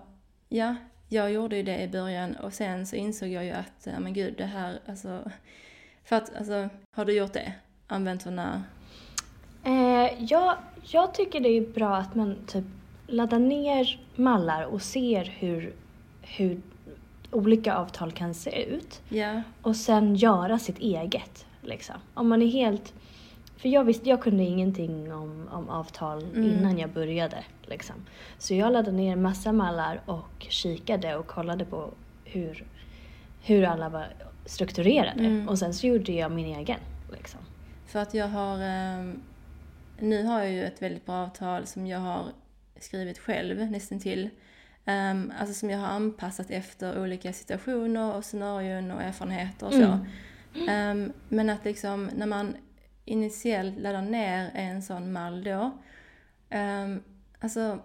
ja, 0.50 0.76
jag 1.10 1.32
gjorde 1.32 1.56
ju 1.58 1.64
det 1.64 1.82
i 1.82 1.88
början 1.88 2.36
och 2.36 2.54
sen 2.54 2.88
så 2.88 2.96
insåg 2.96 3.30
jag 3.30 3.46
ju 3.46 3.52
att, 3.52 3.88
men 4.00 4.14
gud, 4.14 4.34
det 4.38 4.46
här, 4.46 4.80
alltså, 4.86 5.32
för 6.04 6.16
att, 6.16 6.36
alltså, 6.36 6.70
har 6.96 7.06
du 7.06 7.14
gjort 7.14 7.34
det? 7.34 7.54
Använt 7.88 8.22
sådana, 8.22 8.64
Eh, 9.66 10.24
jag, 10.24 10.56
jag 10.82 11.14
tycker 11.14 11.40
det 11.40 11.50
är 11.50 11.62
bra 11.74 11.96
att 11.96 12.16
man 12.16 12.36
typ 12.48 12.64
laddar 13.08 13.40
ner 13.40 14.00
mallar 14.16 14.64
och 14.64 14.82
ser 14.82 15.24
hur, 15.40 15.74
hur 16.22 16.62
olika 17.32 17.76
avtal 17.76 18.12
kan 18.12 18.34
se 18.34 18.64
ut. 18.64 19.02
ja, 19.10 19.42
Och 19.62 19.76
sen 19.76 20.16
göra 20.16 20.60
sitt 20.60 20.80
eget. 20.80 21.46
Liksom. 21.62 21.96
Om 22.14 22.30
man 22.30 22.42
är 22.42 22.48
helt... 22.48 22.94
För 23.58 23.70
jag 23.70 23.84
visste, 23.84 24.10
jag 24.10 24.22
kunde 24.22 24.44
ingenting 24.44 25.14
om, 25.14 25.48
om 25.52 25.70
avtal 25.70 26.24
Mm. 26.24 26.44
innan 26.52 26.78
jag 26.78 26.90
började. 26.90 27.38
Liksom. 27.66 27.96
Så 28.38 28.54
jag 28.54 28.74
laddade 28.74 28.98
ner 28.98 29.16
massa 29.16 29.52
mallar 29.52 30.02
och 30.06 30.46
kikade 30.50 31.16
och 31.16 31.28
kollade 31.28 31.66
på 31.66 31.90
hur, 32.26 32.64
hur 33.42 33.64
alla 33.64 33.90
var 33.90 34.08
strukturerade. 34.46 35.20
Mm. 35.26 35.50
Och 35.50 35.60
sen 35.60 35.74
så 35.74 35.88
gjorde 35.88 36.12
jag 36.12 36.32
min 36.32 36.46
egen. 36.56 36.80
Liksom. 37.12 37.40
För 37.94 38.00
att 38.00 38.14
jag 38.14 38.28
har, 38.28 38.60
ehm, 38.62 39.22
nu 40.00 40.24
har 40.24 40.40
jag 40.40 40.52
ju 40.52 40.64
ett 40.66 40.82
väldigt 40.82 41.06
bra 41.06 41.16
avtal 41.16 41.66
som 41.66 41.88
jag 41.88 42.00
har 42.00 42.26
skrivit 42.80 43.20
själv 43.20 43.72
nästan 43.72 44.00
till. 44.00 44.30
Um, 44.86 45.34
alltså 45.40 45.54
som 45.54 45.70
jag 45.70 45.80
har 45.80 45.88
anpassat 45.88 46.52
efter 46.52 47.02
olika 47.02 47.34
situationer 47.34 48.16
och 48.16 48.26
scenarion 48.26 48.92
och 48.92 49.02
erfarenheter 49.02 49.66
och 49.68 49.74
så. 49.74 50.00
Mm. 50.56 50.70
Ehm, 50.70 51.14
men 51.30 51.50
att 51.50 51.66
liksom 51.66 52.10
när 52.16 52.26
man 52.26 52.56
initiellt 53.06 53.80
laddar 53.80 54.02
ner 54.02 54.52
en 54.54 54.82
sån 54.82 55.12
mall 55.12 55.44
då, 55.44 55.72
alltså 57.40 57.80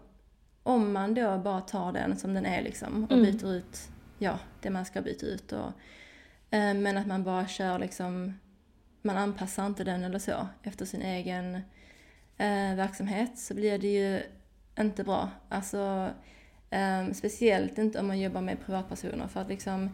om 0.63 0.93
man 0.93 1.15
då 1.15 1.39
bara 1.39 1.61
tar 1.61 1.93
den 1.93 2.17
som 2.17 2.35
den 2.35 2.47
är 2.47 2.63
liksom 2.63 3.05
och 3.05 3.13
Mm. 3.13 3.25
byter 3.25 3.53
ut, 3.55 3.89
ja, 4.19 4.39
det 4.63 4.71
man 4.71 4.85
ska 4.85 5.03
byta 5.03 5.27
ut 5.27 5.53
och, 5.53 5.73
men 6.51 6.97
att 6.97 7.07
man 7.07 7.25
bara 7.25 7.47
kör 7.47 7.79
liksom, 7.79 8.35
man 9.03 9.17
anpassar 9.17 9.67
inte 9.67 9.85
den 9.85 10.05
eller 10.05 10.19
så 10.19 10.47
efter 10.63 10.85
sin 10.85 11.03
egen 11.03 11.55
eh, 12.37 12.75
verksamhet 12.77 13.39
så 13.39 13.55
blir 13.55 13.79
det 13.79 13.89
ju 13.89 14.23
inte 14.79 15.05
bra. 15.05 15.31
Alltså 15.49 16.11
ehm, 16.71 17.15
speciellt 17.15 17.79
inte 17.79 18.01
om 18.01 18.07
man 18.07 18.21
jobbar 18.21 18.41
med 18.41 18.61
privatpersoner 18.67 19.29
för 19.29 19.41
att 19.41 19.49
liksom. 19.49 19.91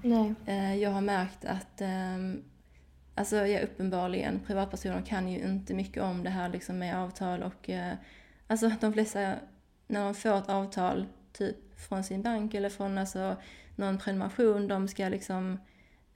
Eh, 0.47 0.77
jag 0.77 0.91
har 0.91 1.01
märkt 1.01 1.45
att 1.45 1.81
ehm, 1.81 2.43
alltså 3.15 3.37
jag 3.37 3.63
uppenbarligen, 3.63 4.41
privatpersoner 4.47 5.03
kan 5.03 5.29
ju 5.29 5.41
inte 5.41 5.75
mycket 5.75 6.03
om 6.03 6.25
det 6.25 6.31
här 6.31 6.49
liksom 6.49 6.79
med 6.79 6.99
avtal 6.99 7.43
och 7.43 7.71
eh, 7.71 7.95
alltså 8.47 8.71
de 8.81 8.93
flesta, 8.93 9.35
när 9.87 10.05
de 10.05 10.15
får 10.15 10.39
ett 10.39 10.49
avtal 10.49 11.07
typ 11.33 11.81
från 11.81 12.05
sin 12.05 12.23
bank 12.23 12.55
eller 12.55 12.71
från 12.71 12.99
alltså 12.99 13.37
någon 13.77 13.99
prenumeration 13.99 14.69
de 14.69 14.89
ska 14.89 15.09
liksom, 15.09 15.59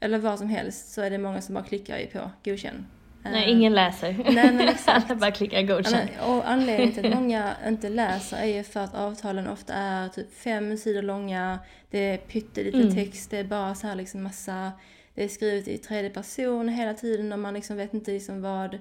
eller 0.00 0.18
vad 0.18 0.38
som 0.38 0.48
helst, 0.48 0.92
så 0.92 1.02
är 1.02 1.10
det 1.10 1.18
många 1.18 1.40
som 1.40 1.54
bara 1.54 1.64
klickar 1.64 1.98
ju 1.98 2.06
på 2.06 2.30
godkänn. 2.44 2.86
Nej, 3.22 3.50
ingen 3.50 3.74
läser. 3.74 4.12
Nej, 4.32 4.52
men 4.52 4.60
exakt. 4.68 5.10
Alla 5.10 5.20
bara 5.20 5.30
klickar 5.30 5.62
men, 5.62 6.08
och 6.20 6.50
anledningen 6.50 6.92
till 6.94 7.06
att 7.06 7.14
många 7.14 7.54
inte 7.66 7.88
läser 7.88 8.36
är 8.36 8.44
ju 8.56 8.62
för 8.62 8.80
att 8.80 8.94
avtalen 8.94 9.48
ofta 9.48 9.74
är 9.74 10.08
typ 10.08 10.34
fem 10.34 10.76
sidor 10.76 11.02
långa, 11.02 11.58
det 11.90 11.98
är 11.98 12.16
pytteliten 12.16 12.80
Mm. 12.80 12.94
text, 12.94 13.30
det 13.30 13.38
är 13.38 13.44
bara 13.44 13.74
så 13.74 13.86
här 13.86 13.94
liksom 13.94 14.22
massa, 14.22 14.72
det 15.14 15.24
är 15.24 15.28
skrivet 15.28 15.68
i 15.68 15.78
tredje 15.78 16.10
person 16.10 16.68
hela 16.68 16.94
tiden 16.94 17.32
och 17.32 17.38
man 17.38 17.54
liksom 17.54 17.76
vet 17.76 17.94
inte 17.94 18.10
liksom 18.10 18.42
vad, 18.42 18.78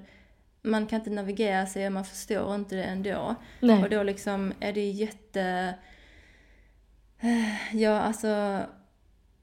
man 0.62 0.86
kan 0.86 0.98
inte 0.98 1.10
navigera 1.10 1.66
sig 1.66 1.86
och 1.86 1.92
man 1.92 2.04
förstår 2.04 2.54
inte 2.54 2.76
det 2.76 2.84
ändå. 2.84 3.34
Nej. 3.60 3.82
Och 3.82 3.90
då 3.90 4.02
liksom 4.02 4.52
är 4.60 4.72
det 4.72 4.90
jätte, 4.90 5.74
eh, 7.20 7.76
ja 7.76 8.00
alltså, 8.00 8.60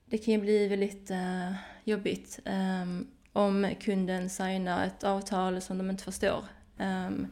det 0.05 0.17
kan 0.17 0.33
ju 0.33 0.39
bli 0.39 0.67
väldigt 0.67 1.11
eh, 1.11 1.51
jobbigt 1.83 2.39
ehm, 2.45 3.07
om 3.33 3.69
kunden 3.79 4.29
signar 4.29 4.85
ett 4.85 5.03
avtal 5.03 5.61
som 5.61 5.77
de 5.77 5.89
inte 5.89 6.03
förstår. 6.03 6.45
Ehm, 6.77 7.27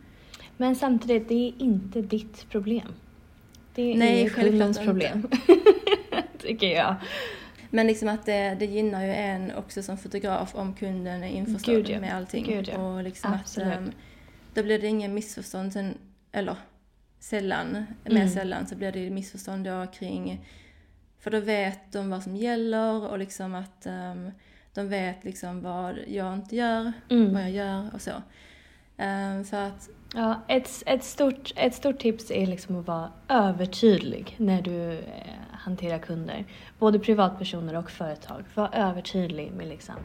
Men 0.57 0.75
samtidigt, 0.75 1.27
det 1.29 1.47
är 1.47 1.53
inte 1.61 2.01
ditt 2.01 2.49
problem. 2.49 2.93
Det 3.75 3.81
är 3.93 3.97
Nej, 3.97 4.29
självklart 4.29 4.45
kundens 4.45 4.79
problem. 4.79 5.29
Tycker 6.39 6.67
jag. 6.67 6.95
Men 7.69 7.87
liksom 7.87 8.07
att 8.09 8.25
det, 8.25 8.55
det 8.59 8.65
gynnar 8.65 9.05
ju 9.05 9.13
en 9.13 9.55
också 9.55 9.83
som 9.83 9.97
fotograf 9.97 10.55
om 10.55 10.73
kunden 10.73 11.23
är 11.23 11.27
införstådd 11.27 11.75
Gud, 11.75 11.89
ja. 11.89 11.99
med 11.99 12.15
allting. 12.15 12.45
Gud, 12.45 12.69
ja. 12.73 12.77
Och 12.77 13.03
liksom 13.03 13.33
Absolut. 13.33 13.67
att 13.73 13.77
ehm, 13.77 13.91
då 14.53 14.63
blir 14.63 14.79
det 14.79 14.87
inga 14.87 15.07
missförstånd 15.07 15.73
sen, 15.73 15.97
eller 16.31 16.55
sällan, 17.19 17.71
mer 18.03 18.11
Mm. 18.11 18.29
sällan 18.29 18.67
så 18.67 18.75
blir 18.75 18.91
det 18.91 19.09
missförstånd 19.09 19.65
då 19.65 19.85
kring, 19.93 20.45
för 21.23 21.31
då 21.31 21.39
vet 21.39 21.91
de 21.91 22.09
vad 22.09 22.23
som 22.23 22.35
gäller 22.35 23.09
och 23.11 23.19
liksom 23.19 23.55
att 23.55 23.85
ehm, 23.85 24.31
de 24.73 24.89
vet 24.89 25.23
liksom 25.23 25.61
vad 25.61 25.97
jag 26.07 26.33
inte 26.33 26.55
gör, 26.55 26.93
Mm. 27.09 27.33
vad 27.33 27.41
jag 27.41 27.51
gör 27.51 27.89
och 27.93 28.01
så. 28.01 28.11
Ehm, 28.97 29.43
för 29.43 29.57
att, 29.57 29.89
Ja, 30.15 30.41
ett, 30.47 30.83
ett, 30.85 31.03
stort, 31.03 31.51
ett 31.55 31.75
stort 31.75 31.99
tips 31.99 32.31
är 32.31 32.47
liksom 32.47 32.79
att 32.79 32.87
vara 32.87 33.11
övertydlig 33.29 34.35
när 34.37 34.61
du 34.61 34.91
eh, 34.91 35.03
hanterar 35.51 35.99
kunder. 35.99 36.45
Både 36.79 36.99
privatpersoner 36.99 37.75
och 37.77 37.91
företag. 37.91 38.43
Var 38.55 38.69
övertydlig 38.73 39.51
med, 39.51 39.67
liksom, 39.67 39.95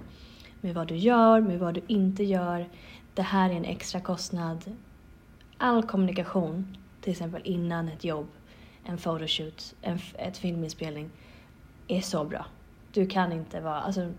med 0.61 0.75
vad 0.75 0.87
du 0.89 0.97
gör, 0.97 1.41
med 1.41 1.59
vad 1.59 1.75
du 1.75 1.83
inte 1.87 2.25
gör. 2.25 2.69
Det 3.15 3.23
här 3.23 3.51
är 3.51 3.55
en 3.55 3.65
extra 3.65 4.01
kostnad. 4.01 4.65
All 5.59 5.83
kommunikation, 5.83 6.77
till 7.01 7.11
exempel 7.13 7.43
innan 7.45 7.89
ett 7.89 8.05
jobb, 8.05 8.29
en 8.89 8.99
photoshoot, 8.99 9.75
en, 9.83 9.99
ett 10.19 10.39
filminspelning, 10.39 11.11
är 11.89 12.01
så 12.01 12.25
bra. 12.25 12.47
Du 12.93 13.07
kan 13.07 13.33
inte 13.33 13.61
vara... 13.61 13.81
Alltså, 13.81 14.13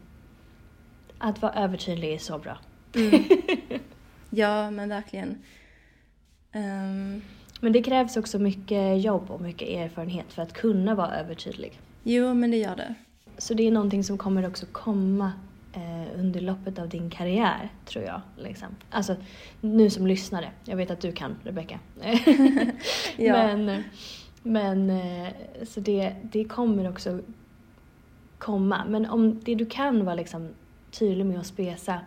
att 1.17 1.41
vara 1.41 1.53
övertydlig 1.53 2.13
är 2.13 2.17
så 2.17 2.37
bra. 2.37 2.57
mm, 2.95 3.23
ja 4.29 4.71
men 4.71 4.89
verkligen. 4.89 5.37
Ehm, 6.51 7.21
Men 7.59 7.73
det 7.73 7.83
krävs 7.83 8.17
också 8.17 8.39
mycket 8.39 9.01
jobb 9.01 9.31
och 9.31 9.41
mycket 9.41 9.69
erfarenhet 9.69 10.33
för 10.33 10.41
att 10.41 10.53
kunna 10.53 10.95
vara 10.95 11.11
övertydlig. 11.19 11.79
jo 12.03 12.33
men 12.33 12.51
det 12.51 12.57
gör 12.57 12.75
det. 12.75 12.95
Så 13.37 13.53
det 13.53 13.67
är 13.67 13.71
någonting 13.71 14.03
som 14.03 14.17
kommer 14.17 14.47
också 14.47 14.65
komma 14.71 15.31
eh, 15.73 16.19
under 16.19 16.41
loppet 16.41 16.79
av 16.79 16.89
din 16.89 17.09
karriär, 17.09 17.69
tror 17.85 18.05
jag. 18.05 18.21
Liksom. 18.37 18.67
Alltså, 18.89 19.15
nu 19.61 19.89
som 19.89 20.07
lyssnare. 20.07 20.51
Jag 20.65 20.77
vet 20.77 20.91
att 20.91 21.01
du 21.01 21.11
kan, 21.11 21.35
Rebecca. 21.43 21.79
Ja. 23.17 23.33
Men, 23.57 23.83
men 24.43 24.89
eh, 24.89 25.27
så 25.63 25.79
det, 25.79 26.15
det 26.23 26.43
kommer 26.43 26.89
också 26.89 27.19
komma. 28.37 28.85
Men 28.87 29.05
om 29.05 29.39
det 29.43 29.55
du 29.55 29.65
kan 29.65 30.05
vara 30.05 30.15
liksom 30.15 30.49
tydlig 30.91 31.25
med 31.25 31.39
att 31.39 31.45
spesa 31.45 32.01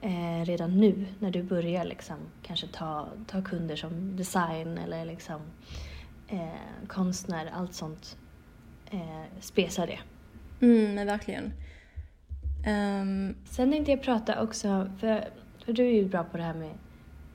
eh, 0.00 0.44
redan 0.44 0.80
nu 0.80 1.06
när 1.18 1.30
du 1.30 1.42
börjar 1.42 1.84
liksom, 1.84 2.16
kanske 2.42 2.66
ta, 2.66 3.08
ta 3.26 3.42
kunder 3.42 3.76
som 3.76 4.16
design 4.16 4.78
eller 4.78 5.04
liksom, 5.04 5.40
eh, 6.28 6.86
konstnär, 6.88 7.50
allt 7.54 7.74
sånt. 7.74 8.16
Eh, 8.90 9.40
spesa 9.40 9.86
det. 9.86 9.98
Mm, 10.60 10.94
men 10.94 11.06
verkligen. 11.06 11.52
Ehm, 12.66 13.34
Sen 13.44 13.70
tänkte 13.72 13.90
jag 13.90 14.02
prata 14.02 14.42
också, 14.42 14.90
för, 14.98 15.28
för 15.64 15.72
du 15.72 15.86
är 15.86 15.92
ju 15.92 16.08
bra 16.08 16.24
på 16.24 16.36
det 16.36 16.42
här 16.42 16.54
med, 16.54 16.72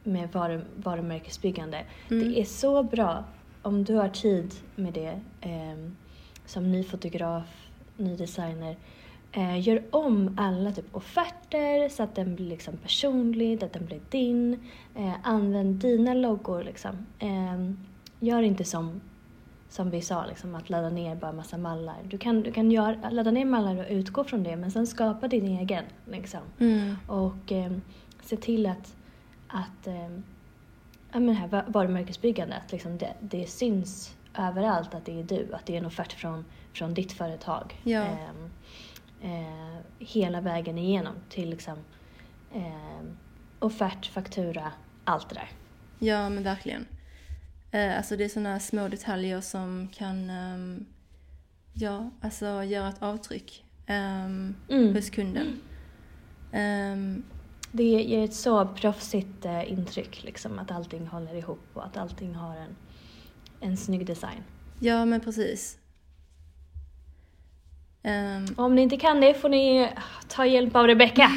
med 0.03 0.29
varu, 0.31 0.61
varumärkesbyggande. 0.75 1.85
Mm. 2.11 2.29
Det 2.29 2.39
är 2.39 2.45
så 2.45 2.83
bra 2.83 3.23
om 3.61 3.83
du 3.83 3.95
har 3.95 4.09
tid 4.09 4.53
med 4.75 4.93
det 4.93 5.19
ehm, 5.41 5.95
som 6.45 6.71
ny 6.71 6.83
fotograf, 6.83 7.67
ny 7.97 8.15
designer. 8.15 8.75
Eh, 9.31 9.67
gör 9.67 9.83
om 9.89 10.35
alla 10.37 10.71
typ 10.71 10.95
offerter 10.95 11.89
så 11.89 12.03
att 12.03 12.15
den 12.15 12.35
blir 12.35 12.49
liksom 12.49 12.77
personlig, 12.77 13.63
att 13.63 13.73
den 13.73 13.85
blir 13.85 13.99
din. 14.09 14.59
Eh, 14.95 15.13
använd 15.23 15.75
dina 15.75 16.13
loggor 16.13 16.63
liksom. 16.63 17.07
Ehm, 17.19 17.77
gör 18.19 18.41
inte 18.41 18.63
som, 18.63 19.01
som 19.69 19.89
vi 19.89 20.01
sa, 20.01 20.25
liksom, 20.25 20.55
att 20.55 20.69
ladda 20.69 20.89
ner 20.89 21.15
bara 21.15 21.31
massa 21.31 21.57
mallar. 21.57 21.97
Du 22.09 22.17
kan, 22.17 22.41
du 22.41 22.51
kan 22.51 22.71
göra, 22.71 23.09
ladda 23.09 23.31
ner 23.31 23.45
mallar 23.45 23.79
och 23.79 23.85
utgå 23.89 24.23
från 24.23 24.43
det 24.43 24.55
men 24.55 24.71
sen 24.71 24.87
skapa 24.87 25.27
din 25.27 25.47
egen. 25.47 25.83
Liksom. 26.05 26.39
mm, 26.59 26.95
Och 27.07 27.51
eh, 27.51 27.71
se 28.23 28.37
till 28.37 28.65
att, 28.65 28.95
att 29.47 29.87
eh, 29.87 30.09
ja, 31.11 31.19
men 31.19 31.27
det 31.27 31.33
här 31.33 31.47
va- 31.47 31.65
varumärkesbyggandet, 31.67 32.71
liksom 32.71 32.97
det, 32.97 33.13
det 33.19 33.47
syns 33.47 34.15
överallt 34.37 34.93
att 34.93 35.05
det 35.05 35.19
är 35.19 35.23
du, 35.23 35.53
att 35.53 35.65
det 35.65 35.73
är 35.73 35.77
en 35.77 35.85
offert 35.85 36.13
från, 36.13 36.45
från 36.73 36.93
ditt 36.93 37.11
företag. 37.11 37.81
Ja. 37.83 38.01
Ehm, 38.01 38.49
eh, 39.21 39.77
hela 39.99 40.41
vägen 40.41 40.77
igenom 40.77 41.13
till 41.29 41.49
liksom, 41.49 41.77
ehm, 42.53 43.17
offert, 43.59 44.05
faktura, 44.05 44.71
allt 45.03 45.29
det 45.29 45.35
där. 45.35 45.49
Ja, 45.99 46.29
men 46.29 46.43
verkligen. 46.43 46.85
Eh, 47.71 47.97
alltså 47.97 48.17
det 48.17 48.23
är 48.23 48.29
sådana 48.29 48.59
små 48.59 48.87
detaljer 48.87 49.41
som 49.41 49.89
kan 49.93 50.29
um, 50.29 50.85
ja, 51.73 52.09
alltså 52.21 52.63
göra 52.63 52.89
ett 52.89 53.01
avtryck 53.01 53.65
um, 53.87 54.55
mm. 54.69 54.95
hos 54.95 55.09
kunden. 55.09 55.61
Um, 56.53 57.23
det 57.71 57.83
ger 57.83 58.23
ett 58.23 58.33
så 58.33 58.65
proffsigt 58.65 59.45
eh, 59.45 59.71
intryck, 59.71 60.23
liksom, 60.23 60.59
att 60.59 60.71
allting 60.71 61.07
håller 61.07 61.35
ihop 61.35 61.67
och 61.73 61.85
att 61.85 61.97
allting 61.97 62.35
har 62.35 62.55
en, 62.55 62.75
en 63.59 63.77
snygg 63.77 64.05
design. 64.05 64.43
Ja, 64.79 65.05
men 65.05 65.21
precis. 65.21 65.77
Um, 68.03 68.55
Om 68.57 68.75
ni 68.75 68.81
inte 68.81 68.97
kan 68.97 69.21
det 69.21 69.33
får 69.33 69.49
ni 69.49 69.89
ta 70.27 70.45
hjälp 70.45 70.75
av 70.75 70.87
Rebecka. 70.87 71.31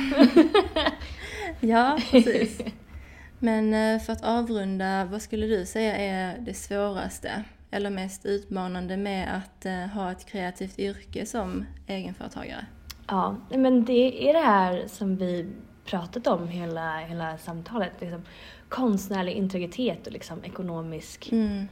ja, 1.60 1.98
precis. 2.10 2.60
Men 3.38 3.74
eh, 3.74 4.00
för 4.00 4.12
att 4.12 4.24
avrunda, 4.24 5.04
vad 5.04 5.22
skulle 5.22 5.46
du 5.46 5.66
säga 5.66 5.96
är 5.96 6.38
det 6.38 6.54
svåraste 6.54 7.44
eller 7.70 7.90
mest 7.90 8.26
utmanande 8.26 8.96
med 8.96 9.36
att 9.36 9.92
ha 9.92 10.12
ett 10.12 10.26
kreativt 10.26 10.78
yrke 10.78 11.26
som 11.26 11.66
egenföretagare? 11.86 12.66
Ja, 13.06 13.36
men 13.50 13.84
det 13.84 14.28
är 14.28 14.32
det 14.32 14.46
här 14.46 14.84
som 14.86 15.16
vi 15.16 15.52
pratat 15.84 16.26
om 16.26 16.48
hela, 16.48 16.98
hela 16.98 17.38
samtalet. 17.38 17.92
Liksom, 18.00 18.22
konstnärlig 18.68 19.32
integritet 19.32 20.06
och 20.06 20.12
liksom 20.12 20.44
ekonomisk 20.44 21.32
mm. 21.32 21.68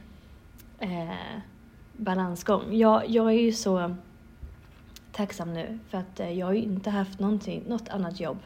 eh, 0.79 1.39
balansgång. 1.97 2.77
Jag, 2.77 3.09
jag 3.09 3.27
är 3.27 3.41
ju 3.41 3.53
så 3.53 3.95
tacksam 5.11 5.53
nu 5.53 5.79
för 5.89 5.97
att 5.97 6.19
eh, 6.19 6.31
jag 6.31 6.45
har 6.45 6.53
ju 6.53 6.61
inte 6.61 6.89
haft 6.89 7.19
något 7.19 7.89
annat 7.89 8.19
jobb 8.19 8.37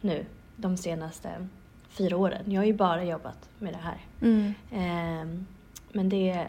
nu 0.00 0.26
de 0.56 0.76
senaste 0.76 1.48
fyra 1.88 2.16
åren. 2.16 2.52
Jag 2.52 2.60
har 2.60 2.66
ju 2.66 2.74
bara 2.74 3.04
jobbat 3.04 3.48
med 3.58 3.72
det 3.72 3.78
här. 3.78 3.98
Mm. 4.20 4.54
Eh, 4.70 5.44
men, 5.92 6.08
det, 6.08 6.46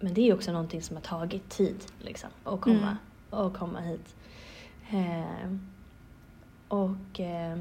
men 0.00 0.14
det 0.14 0.28
är 0.28 0.34
också 0.34 0.52
någonting 0.52 0.82
som 0.82 0.96
har 0.96 1.02
tagit 1.02 1.48
tid 1.48 1.84
liksom, 1.98 2.30
att 2.44 2.60
komma, 2.60 2.76
mm. 2.76 2.96
att 3.30 3.58
komma 3.58 3.80
hit. 3.80 4.14
Eh, 4.90 5.56
och 6.68 7.20
eh, 7.20 7.60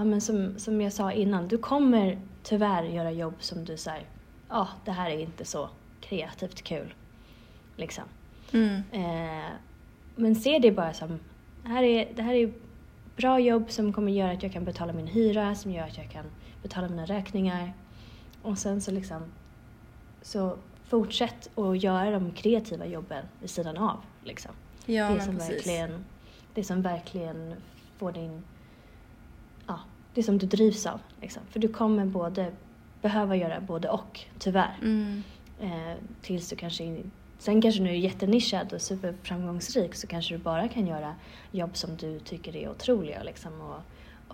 ja, 0.00 0.04
men 0.04 0.20
som, 0.20 0.58
som 0.58 0.80
jag 0.80 0.92
sa 0.92 1.12
innan, 1.12 1.48
du 1.48 1.58
kommer 1.58 2.18
tyvärr 2.42 2.82
göra 2.82 3.10
jobb 3.10 3.34
som 3.38 3.64
du 3.64 3.76
säger, 3.76 4.06
ja, 4.48 4.62
oh, 4.62 4.68
det 4.84 4.90
här 4.90 5.10
är 5.10 5.18
inte 5.18 5.44
så 5.44 5.68
kreativt 6.00 6.62
kul. 6.62 6.94
Liksom. 7.76 8.04
Mm. 8.52 8.82
Eh, 8.92 9.50
men 10.16 10.34
se 10.34 10.58
det 10.58 10.72
bara 10.72 10.92
som, 10.92 11.18
det 11.62 11.68
här, 11.68 11.82
är, 11.82 12.08
det 12.14 12.22
här 12.22 12.34
är 12.34 12.52
bra 13.16 13.38
jobb 13.38 13.70
som 13.70 13.92
kommer 13.92 14.12
göra 14.12 14.32
att 14.32 14.42
jag 14.42 14.52
kan 14.52 14.64
betala 14.64 14.92
min 14.92 15.06
hyra, 15.06 15.54
som 15.54 15.70
gör 15.70 15.84
att 15.84 15.98
jag 15.98 16.10
kan 16.10 16.24
betala 16.62 16.88
mina 16.88 17.04
räkningar. 17.04 17.72
Och 18.42 18.58
sen 18.58 18.80
så 18.80 18.90
liksom, 18.90 19.22
så 20.22 20.56
fortsätt 20.88 21.58
att 21.58 21.82
göra 21.82 22.10
de 22.10 22.30
kreativa 22.32 22.86
jobben 22.86 23.24
vid 23.40 23.50
sidan 23.50 23.76
av. 23.76 24.00
Liksom. 24.24 24.52
Ja, 24.86 25.10
det, 25.10 25.20
som 25.20 25.36
precis. 25.36 25.50
verkligen, 25.50 26.04
det 26.54 26.64
som 26.64 26.82
verkligen 26.82 27.54
får 27.98 28.12
din, 28.12 28.42
det 30.14 30.22
som 30.22 30.38
du 30.38 30.46
drivs 30.46 30.86
av. 30.86 31.00
Liksom. 31.20 31.42
För 31.50 31.60
du 31.60 31.68
kommer 31.68 32.04
både 32.04 32.52
behöva 33.02 33.36
göra 33.36 33.60
både 33.60 33.88
och, 33.88 34.20
tyvärr. 34.38 34.76
Mm. 34.82 35.22
Eh, 35.60 35.96
tills 36.22 36.50
du 36.50 36.56
kanske 36.56 37.02
Sen 37.38 37.62
kanske 37.62 37.82
du 37.82 37.88
är 37.88 37.94
jättenischad 37.94 38.72
och 38.72 38.80
superframgångsrik 38.82 39.94
så 39.94 40.06
kanske 40.06 40.34
du 40.34 40.38
bara 40.38 40.68
kan 40.68 40.86
göra 40.86 41.14
jobb 41.50 41.76
som 41.76 41.96
du 41.96 42.18
tycker 42.18 42.56
är 42.56 42.70
otroliga 42.70 43.22
liksom 43.22 43.60
och, 43.60 43.80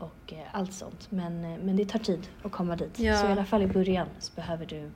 och 0.03 0.33
eh, 0.33 0.45
allt 0.53 0.73
sånt. 0.73 1.11
Men, 1.11 1.45
eh, 1.45 1.59
men 1.59 1.77
det 1.77 1.85
tar 1.85 1.99
tid 1.99 2.29
att 2.43 2.53
komma 2.53 2.77
dit. 2.77 2.99
Ja. 2.99 3.17
Så 3.17 3.27
i 3.27 3.31
alla 3.31 3.45
fall 3.45 3.63
i 3.63 3.67
början 3.67 4.09
så 4.19 4.33
behöver 4.35 4.67
du 4.67 4.91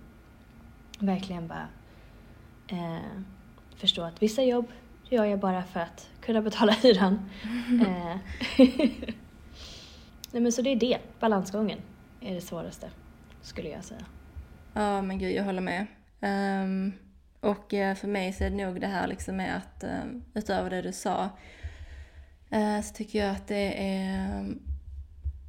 verkligen 0.98 1.48
bara 1.48 1.68
eh, 2.66 3.22
förstå 3.76 4.02
att 4.02 4.22
vissa 4.22 4.42
jobb 4.42 4.66
gör 5.08 5.24
jag 5.24 5.38
bara 5.38 5.62
för 5.62 5.80
att 5.80 6.08
kunna 6.20 6.42
betala 6.42 6.72
hyran. 6.82 7.30
eh, 7.86 8.16
Nej 10.32 10.42
men 10.42 10.52
så 10.52 10.62
det 10.62 10.70
är 10.70 10.76
det, 10.76 10.98
balansgången 11.20 11.78
är 12.20 12.34
det 12.34 12.40
svåraste 12.40 12.90
skulle 13.42 13.68
jag 13.68 13.84
säga. 13.84 14.04
Ja 14.74 15.02
men 15.02 15.18
gud, 15.18 15.32
jag 15.32 15.44
håller 15.44 15.60
med. 15.60 15.86
Um 16.20 16.92
och 17.40 17.74
eh, 17.74 17.94
för 17.94 18.08
mig 18.08 18.32
så 18.32 18.44
är 18.44 18.50
det 18.50 18.64
nog 18.64 18.80
det 18.80 18.86
här 18.86 19.06
liksom 19.06 19.36
med 19.36 19.56
att, 19.56 19.84
eh, 19.84 20.04
utöver 20.34 20.70
det 20.70 20.82
du 20.82 20.92
sa, 20.92 21.28
eh, 22.50 22.80
så 22.80 22.94
tycker 22.94 23.18
jag 23.18 23.30
att 23.30 23.48
det 23.48 23.84
är 23.86 24.46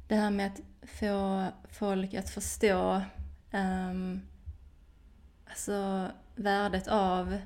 det 0.08 0.14
här 0.14 0.30
med 0.30 0.46
att 0.46 0.60
få 0.88 1.46
folk 1.70 2.14
att 2.14 2.30
förstå 2.30 3.02
um, 3.52 4.22
alltså 5.50 6.08
värdet 6.34 6.88
av 6.88 7.38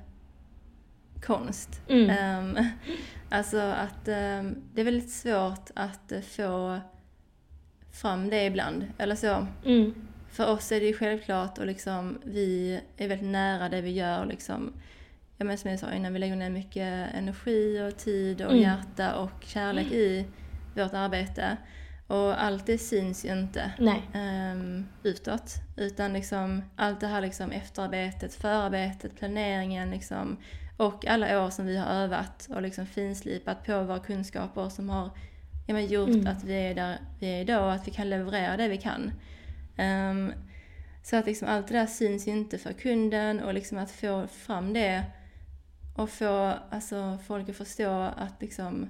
konst. 1.21 1.81
Mm. 1.89 2.57
Um, 2.57 2.65
alltså 3.29 3.59
att 3.59 4.07
um, 4.07 4.63
det 4.73 4.81
är 4.81 4.83
väldigt 4.83 5.11
svårt 5.11 5.69
att 5.75 6.13
få 6.25 6.79
fram 7.97 8.29
det 8.29 8.45
ibland. 8.45 8.87
Eller 8.97 9.15
så. 9.15 9.47
Mm 9.65 10.07
för 10.37 10.51
oss 10.51 10.71
är 10.71 10.79
det 10.79 10.85
ju 10.85 10.93
självklart 10.93 11.57
och 11.57 11.65
liksom 11.65 12.17
vi 12.23 12.81
är 12.97 13.07
väldigt 13.07 13.29
nära 13.29 13.69
det 13.69 13.81
vi 13.81 13.91
gör. 13.91 14.25
Liksom, 14.25 14.73
ja, 15.37 15.45
men 15.45 15.57
som 15.57 15.71
jag 15.71 15.79
sa 15.79 15.91
innan, 15.91 16.13
vi 16.13 16.19
lägger 16.19 16.35
ner 16.35 16.49
mycket 16.49 17.13
energi 17.15 17.81
och 17.81 17.97
tid 17.97 18.41
och 18.41 18.51
mm. 18.51 18.63
hjärta 18.63 19.15
och 19.15 19.43
kärlek 19.45 19.91
i 19.91 20.25
vårt 20.75 20.93
arbete. 20.93 21.57
Och 22.07 22.43
allt 22.43 22.65
det 22.65 22.77
syns 22.77 23.25
ju 23.25 23.31
inte 23.31 23.71
um, 24.13 24.87
utåt. 25.03 25.55
Utan 25.77 26.13
liksom, 26.13 26.63
allt 26.75 26.99
det 26.99 27.07
här 27.07 27.21
liksom 27.21 27.51
efterarbetet, 27.51 28.33
förarbetet, 28.33 29.15
planeringen 29.15 29.91
liksom, 29.91 30.37
och 30.77 31.07
alla 31.07 31.45
år 31.45 31.49
som 31.49 31.65
vi 31.65 31.77
har 31.77 31.87
övat 31.87 32.47
och 32.49 32.61
liksom 32.61 32.85
finslipat 32.85 33.65
på 33.65 33.83
våra 33.83 33.99
kunskaper 33.99 34.69
som 34.69 34.89
har 34.89 35.09
ja, 35.67 35.73
men 35.73 35.87
gjort 35.87 36.09
mm. 36.09 36.27
att 36.27 36.43
vi 36.43 36.53
är 36.53 36.75
där 36.75 36.97
vi 37.19 37.27
är 37.27 37.41
idag 37.41 37.63
och 37.63 37.73
att 37.73 37.87
vi 37.87 37.91
kan 37.91 38.09
leverera 38.09 38.57
det 38.57 38.67
vi 38.67 38.77
kan. 38.77 39.11
Um, 39.77 40.33
så 41.03 41.15
att 41.15 41.25
liksom 41.25 41.47
allt 41.47 41.67
det 41.67 41.73
där 41.73 41.85
syns 41.85 42.27
ju 42.27 42.31
inte 42.31 42.57
för 42.57 42.73
kunden 42.73 43.39
och 43.39 43.53
liksom 43.53 43.77
att 43.77 43.91
få 43.91 44.27
fram 44.27 44.73
det 44.73 45.03
och 45.95 46.09
få 46.09 46.53
alltså, 46.69 47.17
folk 47.27 47.49
att 47.49 47.55
förstå 47.55 47.91
att 48.17 48.41
liksom, 48.41 48.89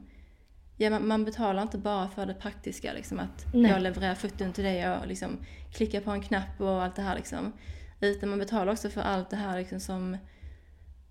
ja, 0.77 0.89
man, 0.89 1.07
man 1.07 1.25
betalar 1.25 1.61
inte 1.61 1.77
bara 1.77 2.09
för 2.09 2.25
det 2.25 2.33
praktiska, 2.33 2.93
liksom, 2.93 3.19
att 3.19 3.45
Nej. 3.53 3.71
jag 3.71 3.81
levererar 3.81 4.15
foton 4.15 4.53
till 4.53 4.63
dig 4.63 4.89
och 4.91 5.07
liksom, 5.07 5.37
klickar 5.73 6.01
på 6.01 6.11
en 6.11 6.21
knapp 6.21 6.61
och 6.61 6.83
allt 6.83 6.95
det 6.95 7.01
här. 7.01 7.15
Liksom. 7.15 7.53
Utan 7.99 8.29
man 8.29 8.39
betalar 8.39 8.71
också 8.71 8.89
för 8.89 9.01
allt 9.01 9.29
det 9.29 9.35
här 9.35 9.57
liksom, 9.57 9.79
som, 9.79 10.17